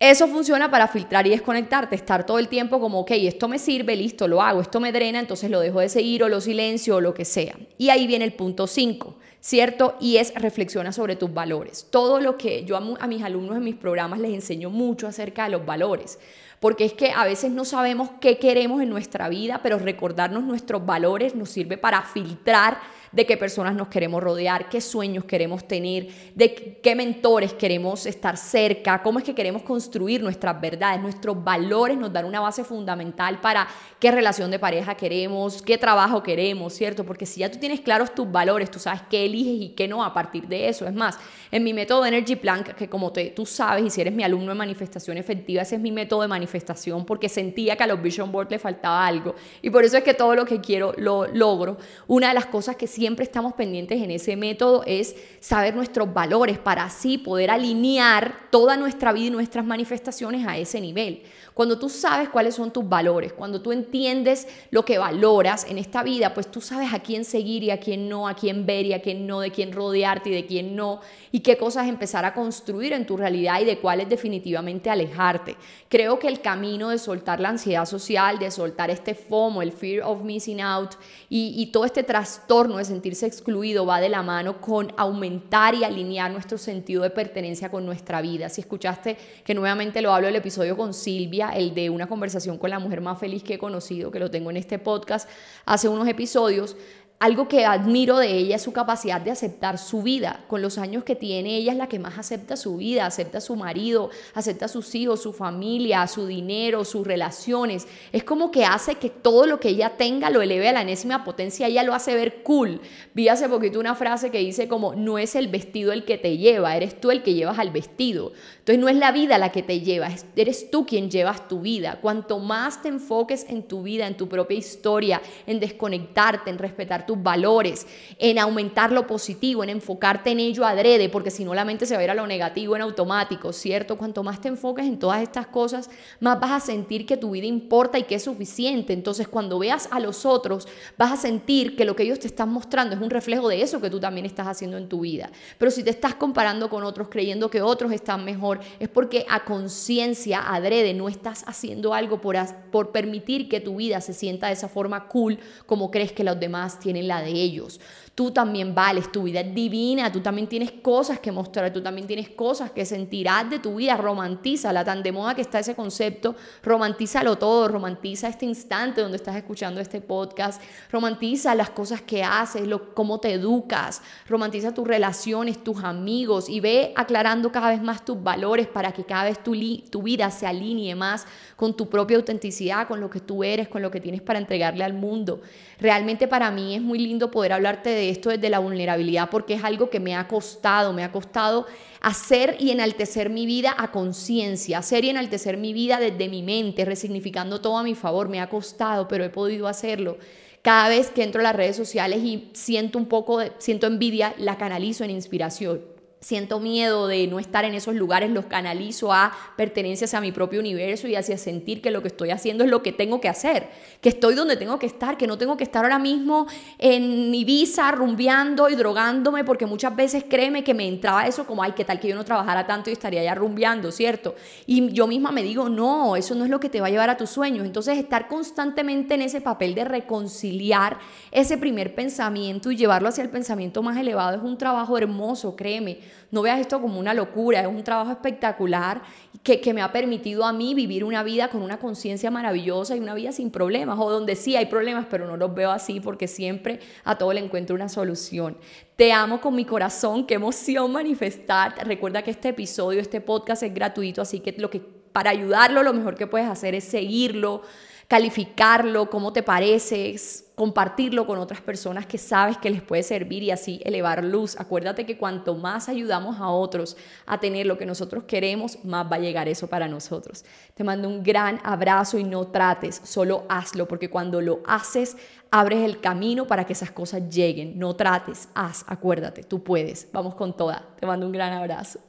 Eso 0.00 0.28
funciona 0.28 0.70
para 0.70 0.88
filtrar 0.88 1.26
y 1.26 1.30
desconectarte, 1.30 1.94
estar 1.94 2.24
todo 2.24 2.38
el 2.38 2.48
tiempo 2.48 2.80
como, 2.80 3.00
ok, 3.00 3.10
esto 3.10 3.48
me 3.48 3.58
sirve, 3.58 3.94
listo, 3.94 4.26
lo 4.26 4.40
hago, 4.40 4.62
esto 4.62 4.80
me 4.80 4.92
drena, 4.92 5.20
entonces 5.20 5.50
lo 5.50 5.60
dejo 5.60 5.80
de 5.80 5.90
seguir 5.90 6.24
o 6.24 6.30
lo 6.30 6.40
silencio 6.40 6.96
o 6.96 7.00
lo 7.02 7.12
que 7.12 7.26
sea. 7.26 7.54
Y 7.76 7.90
ahí 7.90 8.06
viene 8.06 8.24
el 8.24 8.32
punto 8.32 8.66
5, 8.66 9.16
¿cierto? 9.40 9.96
Y 10.00 10.16
es 10.16 10.32
reflexiona 10.34 10.92
sobre 10.92 11.16
tus 11.16 11.34
valores. 11.34 11.86
Todo 11.90 12.18
lo 12.18 12.38
que 12.38 12.64
yo 12.64 12.78
a, 12.78 12.96
a 12.98 13.06
mis 13.06 13.22
alumnos 13.22 13.58
en 13.58 13.64
mis 13.64 13.74
programas 13.74 14.20
les 14.20 14.32
enseño 14.32 14.70
mucho 14.70 15.06
acerca 15.06 15.44
de 15.44 15.50
los 15.50 15.66
valores 15.66 16.18
porque 16.60 16.84
es 16.84 16.92
que 16.92 17.10
a 17.10 17.24
veces 17.24 17.50
no 17.50 17.64
sabemos 17.64 18.10
qué 18.20 18.36
queremos 18.36 18.82
en 18.82 18.90
nuestra 18.90 19.30
vida, 19.30 19.60
pero 19.62 19.78
recordarnos 19.78 20.44
nuestros 20.44 20.84
valores 20.84 21.34
nos 21.34 21.48
sirve 21.48 21.78
para 21.78 22.02
filtrar 22.02 22.78
de 23.12 23.26
qué 23.26 23.36
personas 23.36 23.74
nos 23.74 23.88
queremos 23.88 24.22
rodear, 24.22 24.68
qué 24.68 24.80
sueños 24.80 25.24
queremos 25.24 25.66
tener, 25.66 26.08
de 26.34 26.78
qué 26.82 26.94
mentores 26.94 27.52
queremos 27.52 28.06
estar 28.06 28.36
cerca, 28.36 29.02
cómo 29.02 29.18
es 29.18 29.24
que 29.24 29.34
queremos 29.34 29.62
construir 29.62 30.22
nuestras 30.22 30.60
verdades, 30.60 31.00
nuestros 31.00 31.42
valores 31.42 31.98
nos 31.98 32.12
dan 32.12 32.24
una 32.24 32.40
base 32.40 32.64
fundamental 32.64 33.40
para 33.40 33.66
qué 33.98 34.10
relación 34.10 34.50
de 34.50 34.58
pareja 34.58 34.94
queremos, 34.94 35.62
qué 35.62 35.76
trabajo 35.76 36.22
queremos, 36.22 36.72
¿cierto? 36.72 37.04
Porque 37.04 37.26
si 37.26 37.40
ya 37.40 37.50
tú 37.50 37.58
tienes 37.58 37.80
claros 37.80 38.14
tus 38.14 38.30
valores, 38.30 38.70
tú 38.70 38.78
sabes 38.78 39.02
qué 39.10 39.24
eliges 39.24 39.60
y 39.60 39.68
qué 39.70 39.88
no 39.88 40.04
a 40.04 40.14
partir 40.14 40.46
de 40.46 40.68
eso. 40.68 40.86
Es 40.86 40.94
más, 40.94 41.18
en 41.50 41.64
mi 41.64 41.74
método 41.74 42.06
Energy 42.06 42.36
Plan, 42.36 42.62
que 42.62 42.88
como 42.88 43.12
te, 43.12 43.30
tú 43.30 43.44
sabes, 43.44 43.84
y 43.84 43.90
si 43.90 44.00
eres 44.00 44.12
mi 44.12 44.22
alumno 44.22 44.52
de 44.52 44.58
manifestación 44.58 45.18
efectiva, 45.18 45.62
ese 45.62 45.74
es 45.74 45.80
mi 45.80 45.90
método 45.90 46.22
de 46.22 46.28
manifestación 46.28 47.04
porque 47.04 47.28
sentía 47.28 47.76
que 47.76 47.82
a 47.82 47.86
los 47.86 48.00
Vision 48.00 48.30
Board 48.30 48.50
le 48.50 48.58
faltaba 48.58 49.06
algo. 49.06 49.34
Y 49.62 49.70
por 49.70 49.84
eso 49.84 49.96
es 49.96 50.04
que 50.04 50.14
todo 50.14 50.34
lo 50.34 50.44
que 50.44 50.60
quiero 50.60 50.94
lo 50.96 51.26
logro. 51.26 51.78
Una 52.06 52.28
de 52.28 52.34
las 52.34 52.46
cosas 52.46 52.76
que 52.76 52.86
siempre 53.00 53.24
estamos 53.24 53.54
pendientes 53.54 54.02
en 54.02 54.10
ese 54.10 54.36
método 54.36 54.82
es 54.86 55.16
saber 55.40 55.74
nuestros 55.74 56.12
valores 56.12 56.58
para 56.58 56.84
así 56.84 57.16
poder 57.16 57.50
alinear 57.50 58.50
toda 58.50 58.76
nuestra 58.76 59.14
vida 59.14 59.28
y 59.28 59.30
nuestras 59.30 59.64
manifestaciones 59.64 60.46
a 60.46 60.58
ese 60.58 60.82
nivel. 60.82 61.22
Cuando 61.54 61.78
tú 61.78 61.88
sabes 61.88 62.28
cuáles 62.28 62.54
son 62.54 62.72
tus 62.72 62.86
valores, 62.86 63.32
cuando 63.32 63.60
tú 63.60 63.72
entiendes 63.72 64.46
lo 64.70 64.84
que 64.84 64.98
valoras 64.98 65.66
en 65.68 65.78
esta 65.78 66.02
vida, 66.02 66.34
pues 66.34 66.50
tú 66.50 66.60
sabes 66.60 66.92
a 66.92 67.00
quién 67.00 67.24
seguir 67.24 67.64
y 67.64 67.70
a 67.70 67.80
quién 67.80 68.08
no, 68.08 68.28
a 68.28 68.34
quién 68.34 68.66
ver 68.66 68.84
y 68.84 68.92
a 68.92 69.00
quién 69.00 69.26
no, 69.26 69.40
de 69.40 69.50
quién 69.50 69.72
rodearte 69.72 70.28
y 70.28 70.32
de 70.32 70.46
quién 70.46 70.76
no, 70.76 71.00
y 71.32 71.40
qué 71.40 71.56
cosas 71.56 71.88
empezar 71.88 72.24
a 72.24 72.34
construir 72.34 72.92
en 72.92 73.06
tu 73.06 73.16
realidad 73.16 73.60
y 73.60 73.64
de 73.64 73.78
cuáles 73.78 74.08
definitivamente 74.08 74.90
alejarte. 74.90 75.56
Creo 75.88 76.18
que 76.18 76.28
el 76.28 76.40
camino 76.40 76.90
de 76.90 76.98
soltar 76.98 77.40
la 77.40 77.48
ansiedad 77.48 77.86
social, 77.86 78.38
de 78.38 78.50
soltar 78.50 78.90
este 78.90 79.14
FOMO, 79.14 79.62
el 79.62 79.72
fear 79.72 80.02
of 80.04 80.22
missing 80.22 80.60
out 80.60 80.92
y, 81.28 81.66
todo 81.70 81.84
este 81.84 82.02
trastorno 82.02 82.78
de 82.78 82.84
sentirse 82.90 83.26
excluido 83.26 83.86
va 83.86 84.00
de 84.00 84.08
la 84.08 84.22
mano 84.22 84.60
con 84.60 84.92
aumentar 84.96 85.74
y 85.74 85.84
alinear 85.84 86.30
nuestro 86.30 86.58
sentido 86.58 87.02
de 87.02 87.10
pertenencia 87.10 87.70
con 87.70 87.86
nuestra 87.86 88.20
vida. 88.20 88.48
Si 88.48 88.60
escuchaste 88.60 89.16
que 89.44 89.54
nuevamente 89.54 90.02
lo 90.02 90.12
hablo 90.12 90.28
el 90.28 90.36
episodio 90.36 90.76
con 90.76 90.92
Silvia, 90.92 91.50
el 91.50 91.74
de 91.74 91.88
una 91.88 92.06
conversación 92.06 92.58
con 92.58 92.70
la 92.70 92.78
mujer 92.78 93.00
más 93.00 93.18
feliz 93.18 93.42
que 93.42 93.54
he 93.54 93.58
conocido, 93.58 94.10
que 94.10 94.18
lo 94.18 94.30
tengo 94.30 94.50
en 94.50 94.56
este 94.56 94.78
podcast 94.78 95.28
hace 95.64 95.88
unos 95.88 96.06
episodios, 96.06 96.76
algo 97.20 97.48
que 97.48 97.66
admiro 97.66 98.16
de 98.16 98.34
ella 98.34 98.56
es 98.56 98.62
su 98.62 98.72
capacidad 98.72 99.20
de 99.20 99.30
aceptar 99.30 99.76
su 99.76 100.02
vida. 100.02 100.42
Con 100.48 100.62
los 100.62 100.78
años 100.78 101.04
que 101.04 101.14
tiene, 101.14 101.58
ella 101.58 101.72
es 101.72 101.76
la 101.76 101.86
que 101.86 101.98
más 101.98 102.18
acepta 102.18 102.56
su 102.56 102.78
vida, 102.78 103.04
acepta 103.04 103.38
a 103.38 103.40
su 103.42 103.56
marido, 103.56 104.08
acepta 104.32 104.64
a 104.64 104.68
sus 104.68 104.94
hijos, 104.94 105.20
su 105.20 105.34
familia, 105.34 106.06
su 106.06 106.26
dinero, 106.26 106.82
sus 106.86 107.06
relaciones. 107.06 107.86
Es 108.12 108.24
como 108.24 108.50
que 108.50 108.64
hace 108.64 108.94
que 108.94 109.10
todo 109.10 109.44
lo 109.44 109.60
que 109.60 109.68
ella 109.68 109.98
tenga 109.98 110.30
lo 110.30 110.40
eleve 110.40 110.70
a 110.70 110.72
la 110.72 110.80
enésima 110.80 111.22
potencia, 111.22 111.66
ella 111.66 111.82
lo 111.82 111.92
hace 111.92 112.14
ver 112.14 112.42
cool. 112.42 112.80
Vi 113.12 113.28
hace 113.28 113.50
poquito 113.50 113.78
una 113.78 113.94
frase 113.94 114.30
que 114.30 114.38
dice 114.38 114.66
como, 114.66 114.94
no 114.94 115.18
es 115.18 115.34
el 115.34 115.48
vestido 115.48 115.92
el 115.92 116.06
que 116.06 116.16
te 116.16 116.38
lleva, 116.38 116.74
eres 116.74 117.02
tú 117.02 117.10
el 117.10 117.22
que 117.22 117.34
llevas 117.34 117.58
al 117.58 117.70
vestido. 117.70 118.32
Entonces 118.60 118.78
no 118.78 118.88
es 118.88 118.96
la 118.96 119.12
vida 119.12 119.36
la 119.36 119.52
que 119.52 119.62
te 119.62 119.80
lleva, 119.80 120.08
eres 120.36 120.70
tú 120.70 120.86
quien 120.86 121.10
llevas 121.10 121.48
tu 121.48 121.60
vida. 121.60 121.98
Cuanto 122.00 122.38
más 122.38 122.80
te 122.80 122.88
enfoques 122.88 123.44
en 123.50 123.64
tu 123.64 123.82
vida, 123.82 124.06
en 124.06 124.16
tu 124.16 124.26
propia 124.26 124.56
historia, 124.56 125.20
en 125.46 125.60
desconectarte, 125.60 126.48
en 126.48 126.56
respetar 126.56 127.09
tus 127.10 127.20
valores, 127.20 127.88
en 128.20 128.38
aumentar 128.38 128.92
lo 128.92 129.08
positivo, 129.08 129.64
en 129.64 129.70
enfocarte 129.70 130.30
en 130.30 130.38
ello 130.38 130.64
adrede, 130.64 131.08
porque 131.08 131.32
si 131.32 131.44
no 131.44 131.54
la 131.54 131.64
mente 131.64 131.84
se 131.84 131.94
va 131.94 132.00
a 132.02 132.04
ir 132.04 132.10
a 132.10 132.14
lo 132.14 132.24
negativo 132.24 132.76
en 132.76 132.82
automático, 132.82 133.52
¿cierto? 133.52 133.98
Cuanto 133.98 134.22
más 134.22 134.40
te 134.40 134.46
enfoques 134.46 134.86
en 134.86 134.96
todas 134.96 135.20
estas 135.20 135.48
cosas, 135.48 135.90
más 136.20 136.38
vas 136.38 136.52
a 136.52 136.60
sentir 136.60 137.06
que 137.06 137.16
tu 137.16 137.32
vida 137.32 137.46
importa 137.46 137.98
y 137.98 138.04
que 138.04 138.14
es 138.14 138.22
suficiente. 138.22 138.92
Entonces, 138.92 139.26
cuando 139.26 139.58
veas 139.58 139.88
a 139.90 139.98
los 139.98 140.24
otros, 140.24 140.68
vas 140.96 141.10
a 141.10 141.16
sentir 141.16 141.74
que 141.74 141.84
lo 141.84 141.96
que 141.96 142.04
ellos 142.04 142.20
te 142.20 142.28
están 142.28 142.50
mostrando 142.50 142.94
es 142.94 143.02
un 143.02 143.10
reflejo 143.10 143.48
de 143.48 143.60
eso 143.60 143.80
que 143.80 143.90
tú 143.90 143.98
también 143.98 144.24
estás 144.24 144.46
haciendo 144.46 144.76
en 144.76 144.88
tu 144.88 145.00
vida. 145.00 145.32
Pero 145.58 145.72
si 145.72 145.82
te 145.82 145.90
estás 145.90 146.14
comparando 146.14 146.70
con 146.70 146.84
otros, 146.84 147.08
creyendo 147.08 147.50
que 147.50 147.60
otros 147.60 147.90
están 147.90 148.24
mejor, 148.24 148.60
es 148.78 148.88
porque 148.88 149.26
a 149.28 149.44
conciencia, 149.44 150.54
adrede, 150.54 150.94
no 150.94 151.08
estás 151.08 151.42
haciendo 151.48 151.92
algo 151.92 152.20
por, 152.20 152.36
por 152.70 152.92
permitir 152.92 153.48
que 153.48 153.58
tu 153.58 153.74
vida 153.76 154.00
se 154.00 154.12
sienta 154.12 154.46
de 154.46 154.52
esa 154.52 154.68
forma 154.68 155.08
cool 155.08 155.40
como 155.66 155.90
crees 155.90 156.12
que 156.12 156.22
los 156.22 156.38
demás 156.38 156.78
tienen 156.78 156.99
la 157.08 157.22
de 157.22 157.30
ellos. 157.30 157.80
Tú 158.20 158.32
también 158.32 158.74
vales, 158.74 159.10
tu 159.10 159.22
vida 159.22 159.40
es 159.40 159.54
divina, 159.54 160.12
tú 160.12 160.20
también 160.20 160.46
tienes 160.46 160.72
cosas 160.72 161.20
que 161.20 161.32
mostrar, 161.32 161.72
tú 161.72 161.82
también 161.82 162.06
tienes 162.06 162.28
cosas 162.28 162.70
que 162.70 162.84
sentirás 162.84 163.48
de 163.48 163.60
tu 163.60 163.76
vida. 163.76 163.96
Romantízala, 163.96 164.84
tan 164.84 165.02
de 165.02 165.10
moda 165.10 165.34
que 165.34 165.40
está 165.40 165.60
ese 165.60 165.74
concepto, 165.74 166.36
romantízalo 166.62 167.38
todo, 167.38 167.66
romantiza 167.66 168.28
este 168.28 168.44
instante 168.44 169.00
donde 169.00 169.16
estás 169.16 169.36
escuchando 169.36 169.80
este 169.80 170.02
podcast, 170.02 170.60
romantiza 170.90 171.54
las 171.54 171.70
cosas 171.70 172.02
que 172.02 172.22
haces, 172.22 172.68
lo, 172.68 172.94
cómo 172.94 173.20
te 173.20 173.32
educas, 173.32 174.02
romantiza 174.28 174.74
tus 174.74 174.86
relaciones, 174.86 175.64
tus 175.64 175.82
amigos 175.82 176.50
y 176.50 176.60
ve 176.60 176.92
aclarando 176.96 177.50
cada 177.50 177.70
vez 177.70 177.80
más 177.80 178.04
tus 178.04 178.22
valores 178.22 178.66
para 178.66 178.92
que 178.92 179.04
cada 179.04 179.24
vez 179.24 179.42
tu, 179.42 179.56
tu 179.88 180.02
vida 180.02 180.30
se 180.30 180.46
alinee 180.46 180.94
más 180.94 181.24
con 181.56 181.74
tu 181.74 181.88
propia 181.88 182.18
autenticidad, 182.18 182.86
con 182.86 183.00
lo 183.00 183.08
que 183.08 183.20
tú 183.20 183.42
eres, 183.44 183.68
con 183.68 183.80
lo 183.80 183.90
que 183.90 184.02
tienes 184.02 184.20
para 184.20 184.38
entregarle 184.38 184.84
al 184.84 184.92
mundo. 184.92 185.40
Realmente 185.78 186.28
para 186.28 186.50
mí 186.50 186.74
es 186.74 186.82
muy 186.82 186.98
lindo 186.98 187.30
poder 187.30 187.54
hablarte 187.54 187.88
esto 188.10 188.30
desde 188.30 188.50
la 188.50 188.58
vulnerabilidad 188.58 189.30
porque 189.30 189.54
es 189.54 189.64
algo 189.64 189.90
que 189.90 190.00
me 190.00 190.14
ha 190.14 190.28
costado, 190.28 190.92
me 190.92 191.04
ha 191.04 191.12
costado 191.12 191.66
hacer 192.00 192.56
y 192.58 192.70
enaltecer 192.70 193.30
mi 193.30 193.46
vida 193.46 193.74
a 193.76 193.90
conciencia, 193.92 194.78
hacer 194.78 195.04
y 195.04 195.10
enaltecer 195.10 195.56
mi 195.56 195.72
vida 195.72 195.98
desde 195.98 196.28
mi 196.28 196.42
mente, 196.42 196.84
resignificando 196.84 197.60
todo 197.60 197.78
a 197.78 197.82
mi 197.82 197.94
favor. 197.94 198.28
Me 198.28 198.40
ha 198.40 198.48
costado, 198.48 199.08
pero 199.08 199.24
he 199.24 199.30
podido 199.30 199.68
hacerlo. 199.68 200.18
Cada 200.62 200.88
vez 200.88 201.10
que 201.10 201.22
entro 201.22 201.40
a 201.40 201.44
las 201.44 201.56
redes 201.56 201.76
sociales 201.76 202.22
y 202.22 202.50
siento 202.52 202.98
un 202.98 203.06
poco, 203.06 203.38
de, 203.38 203.52
siento 203.58 203.86
envidia, 203.86 204.34
la 204.38 204.58
canalizo 204.58 205.04
en 205.04 205.10
inspiración 205.10 205.99
siento 206.20 206.60
miedo 206.60 207.06
de 207.06 207.26
no 207.26 207.38
estar 207.38 207.64
en 207.64 207.74
esos 207.74 207.94
lugares, 207.94 208.30
los 208.30 208.44
canalizo 208.44 209.10
a 209.10 209.32
pertenencias 209.56 210.12
a 210.12 210.20
mi 210.20 210.32
propio 210.32 210.60
universo 210.60 211.08
y 211.08 211.16
hacia 211.16 211.38
sentir 211.38 211.80
que 211.80 211.90
lo 211.90 212.02
que 212.02 212.08
estoy 212.08 212.30
haciendo 212.30 212.62
es 212.62 212.70
lo 212.70 212.82
que 212.82 212.92
tengo 212.92 213.22
que 213.22 213.28
hacer, 213.28 213.68
que 214.02 214.10
estoy 214.10 214.34
donde 214.34 214.58
tengo 214.58 214.78
que 214.78 214.84
estar, 214.84 215.16
que 215.16 215.26
no 215.26 215.38
tengo 215.38 215.56
que 215.56 215.64
estar 215.64 215.82
ahora 215.82 215.98
mismo 215.98 216.46
en 216.78 217.34
Ibiza 217.34 217.90
rumbeando 217.92 218.68
y 218.68 218.74
drogándome, 218.74 219.44
porque 219.44 219.64
muchas 219.64 219.96
veces 219.96 220.24
créeme 220.28 220.62
que 220.62 220.74
me 220.74 220.86
entraba 220.86 221.26
eso 221.26 221.46
como, 221.46 221.62
ay, 221.62 221.72
qué 221.72 221.86
tal 221.86 221.98
que 221.98 222.08
yo 222.08 222.14
no 222.14 222.24
trabajara 222.24 222.66
tanto 222.66 222.90
y 222.90 222.92
estaría 222.92 223.22
ya 223.22 223.34
rumbeando, 223.34 223.90
¿cierto? 223.90 224.34
Y 224.66 224.92
yo 224.92 225.06
misma 225.06 225.32
me 225.32 225.42
digo, 225.42 225.70
no, 225.70 226.16
eso 226.16 226.34
no 226.34 226.44
es 226.44 226.50
lo 226.50 226.60
que 226.60 226.68
te 226.68 226.82
va 226.82 226.88
a 226.88 226.90
llevar 226.90 227.08
a 227.08 227.16
tus 227.16 227.30
sueños. 227.30 227.64
Entonces, 227.64 227.96
estar 227.96 228.28
constantemente 228.28 229.14
en 229.14 229.22
ese 229.22 229.40
papel 229.40 229.74
de 229.74 229.84
reconciliar 229.84 230.98
ese 231.32 231.56
primer 231.56 231.94
pensamiento 231.94 232.70
y 232.70 232.76
llevarlo 232.76 233.08
hacia 233.08 233.24
el 233.24 233.30
pensamiento 233.30 233.82
más 233.82 233.96
elevado 233.96 234.36
es 234.36 234.42
un 234.42 234.58
trabajo 234.58 234.98
hermoso, 234.98 235.56
créeme 235.56 236.09
no 236.30 236.42
veas 236.42 236.60
esto 236.60 236.80
como 236.80 236.98
una 236.98 237.14
locura, 237.14 237.60
es 237.60 237.66
un 237.66 237.82
trabajo 237.82 238.10
espectacular 238.10 239.02
que, 239.42 239.60
que 239.60 239.74
me 239.74 239.82
ha 239.82 239.92
permitido 239.92 240.44
a 240.44 240.52
mí 240.52 240.74
vivir 240.74 241.04
una 241.04 241.22
vida 241.22 241.48
con 241.48 241.62
una 241.62 241.78
conciencia 241.78 242.30
maravillosa 242.30 242.96
y 242.96 243.00
una 243.00 243.14
vida 243.14 243.32
sin 243.32 243.50
problemas, 243.50 243.98
o 243.98 244.10
donde 244.10 244.36
sí 244.36 244.56
hay 244.56 244.66
problemas, 244.66 245.06
pero 245.10 245.26
no 245.26 245.36
los 245.36 245.54
veo 245.54 245.70
así 245.70 246.00
porque 246.00 246.28
siempre 246.28 246.80
a 247.04 247.16
todo 247.18 247.32
le 247.32 247.40
encuentro 247.40 247.74
una 247.74 247.88
solución. 247.88 248.56
Te 248.96 249.12
amo 249.12 249.40
con 249.40 249.54
mi 249.54 249.64
corazón, 249.64 250.26
qué 250.26 250.34
emoción 250.34 250.92
manifestar. 250.92 251.74
Recuerda 251.86 252.22
que 252.22 252.30
este 252.30 252.50
episodio, 252.50 253.00
este 253.00 253.20
podcast 253.20 253.62
es 253.62 253.72
gratuito, 253.72 254.22
así 254.22 254.40
que 254.40 254.52
lo 254.58 254.70
que 254.70 254.80
para 255.12 255.30
ayudarlo 255.30 255.82
lo 255.82 255.92
mejor 255.92 256.14
que 256.14 256.26
puedes 256.26 256.48
hacer 256.48 256.74
es 256.74 256.84
seguirlo, 256.84 257.62
calificarlo, 258.10 259.08
cómo 259.08 259.32
te 259.32 259.44
pareces, 259.44 260.50
compartirlo 260.56 261.28
con 261.28 261.38
otras 261.38 261.60
personas 261.60 262.06
que 262.06 262.18
sabes 262.18 262.58
que 262.58 262.68
les 262.68 262.82
puede 262.82 263.04
servir 263.04 263.44
y 263.44 263.52
así 263.52 263.80
elevar 263.84 264.24
luz. 264.24 264.58
Acuérdate 264.58 265.06
que 265.06 265.16
cuanto 265.16 265.54
más 265.54 265.88
ayudamos 265.88 266.40
a 266.40 266.48
otros 266.48 266.96
a 267.24 267.38
tener 267.38 267.66
lo 267.66 267.78
que 267.78 267.86
nosotros 267.86 268.24
queremos, 268.24 268.84
más 268.84 269.06
va 269.06 269.14
a 269.14 269.20
llegar 269.20 269.46
eso 269.48 269.68
para 269.68 269.86
nosotros. 269.86 270.44
Te 270.74 270.82
mando 270.82 271.08
un 271.08 271.22
gran 271.22 271.60
abrazo 271.62 272.18
y 272.18 272.24
no 272.24 272.48
trates, 272.48 273.00
solo 273.04 273.44
hazlo, 273.48 273.86
porque 273.86 274.10
cuando 274.10 274.40
lo 274.40 274.58
haces, 274.66 275.16
abres 275.52 275.84
el 275.84 276.00
camino 276.00 276.48
para 276.48 276.66
que 276.66 276.72
esas 276.72 276.90
cosas 276.90 277.32
lleguen. 277.32 277.78
No 277.78 277.94
trates, 277.94 278.48
haz, 278.56 278.84
acuérdate, 278.88 279.44
tú 279.44 279.62
puedes. 279.62 280.08
Vamos 280.12 280.34
con 280.34 280.56
toda. 280.56 280.84
Te 280.98 281.06
mando 281.06 281.26
un 281.26 281.32
gran 281.32 281.52
abrazo. 281.52 282.00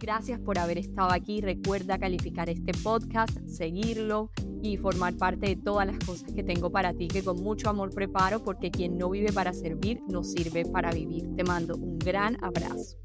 Gracias 0.00 0.38
por 0.38 0.58
haber 0.58 0.78
estado 0.78 1.10
aquí. 1.10 1.40
Recuerda 1.40 1.98
calificar 1.98 2.48
este 2.48 2.72
podcast, 2.82 3.36
seguirlo 3.46 4.30
y 4.62 4.76
formar 4.76 5.16
parte 5.16 5.46
de 5.46 5.56
todas 5.56 5.86
las 5.86 5.98
cosas 5.98 6.32
que 6.32 6.44
tengo 6.44 6.70
para 6.70 6.94
ti, 6.94 7.08
que 7.08 7.24
con 7.24 7.42
mucho 7.42 7.68
amor 7.68 7.90
preparo, 7.90 8.42
porque 8.42 8.70
quien 8.70 8.96
no 8.96 9.10
vive 9.10 9.32
para 9.32 9.52
servir, 9.52 10.00
no 10.08 10.22
sirve 10.22 10.64
para 10.64 10.92
vivir. 10.92 11.34
Te 11.34 11.42
mando 11.44 11.76
un 11.76 11.98
gran 11.98 12.42
abrazo. 12.42 12.96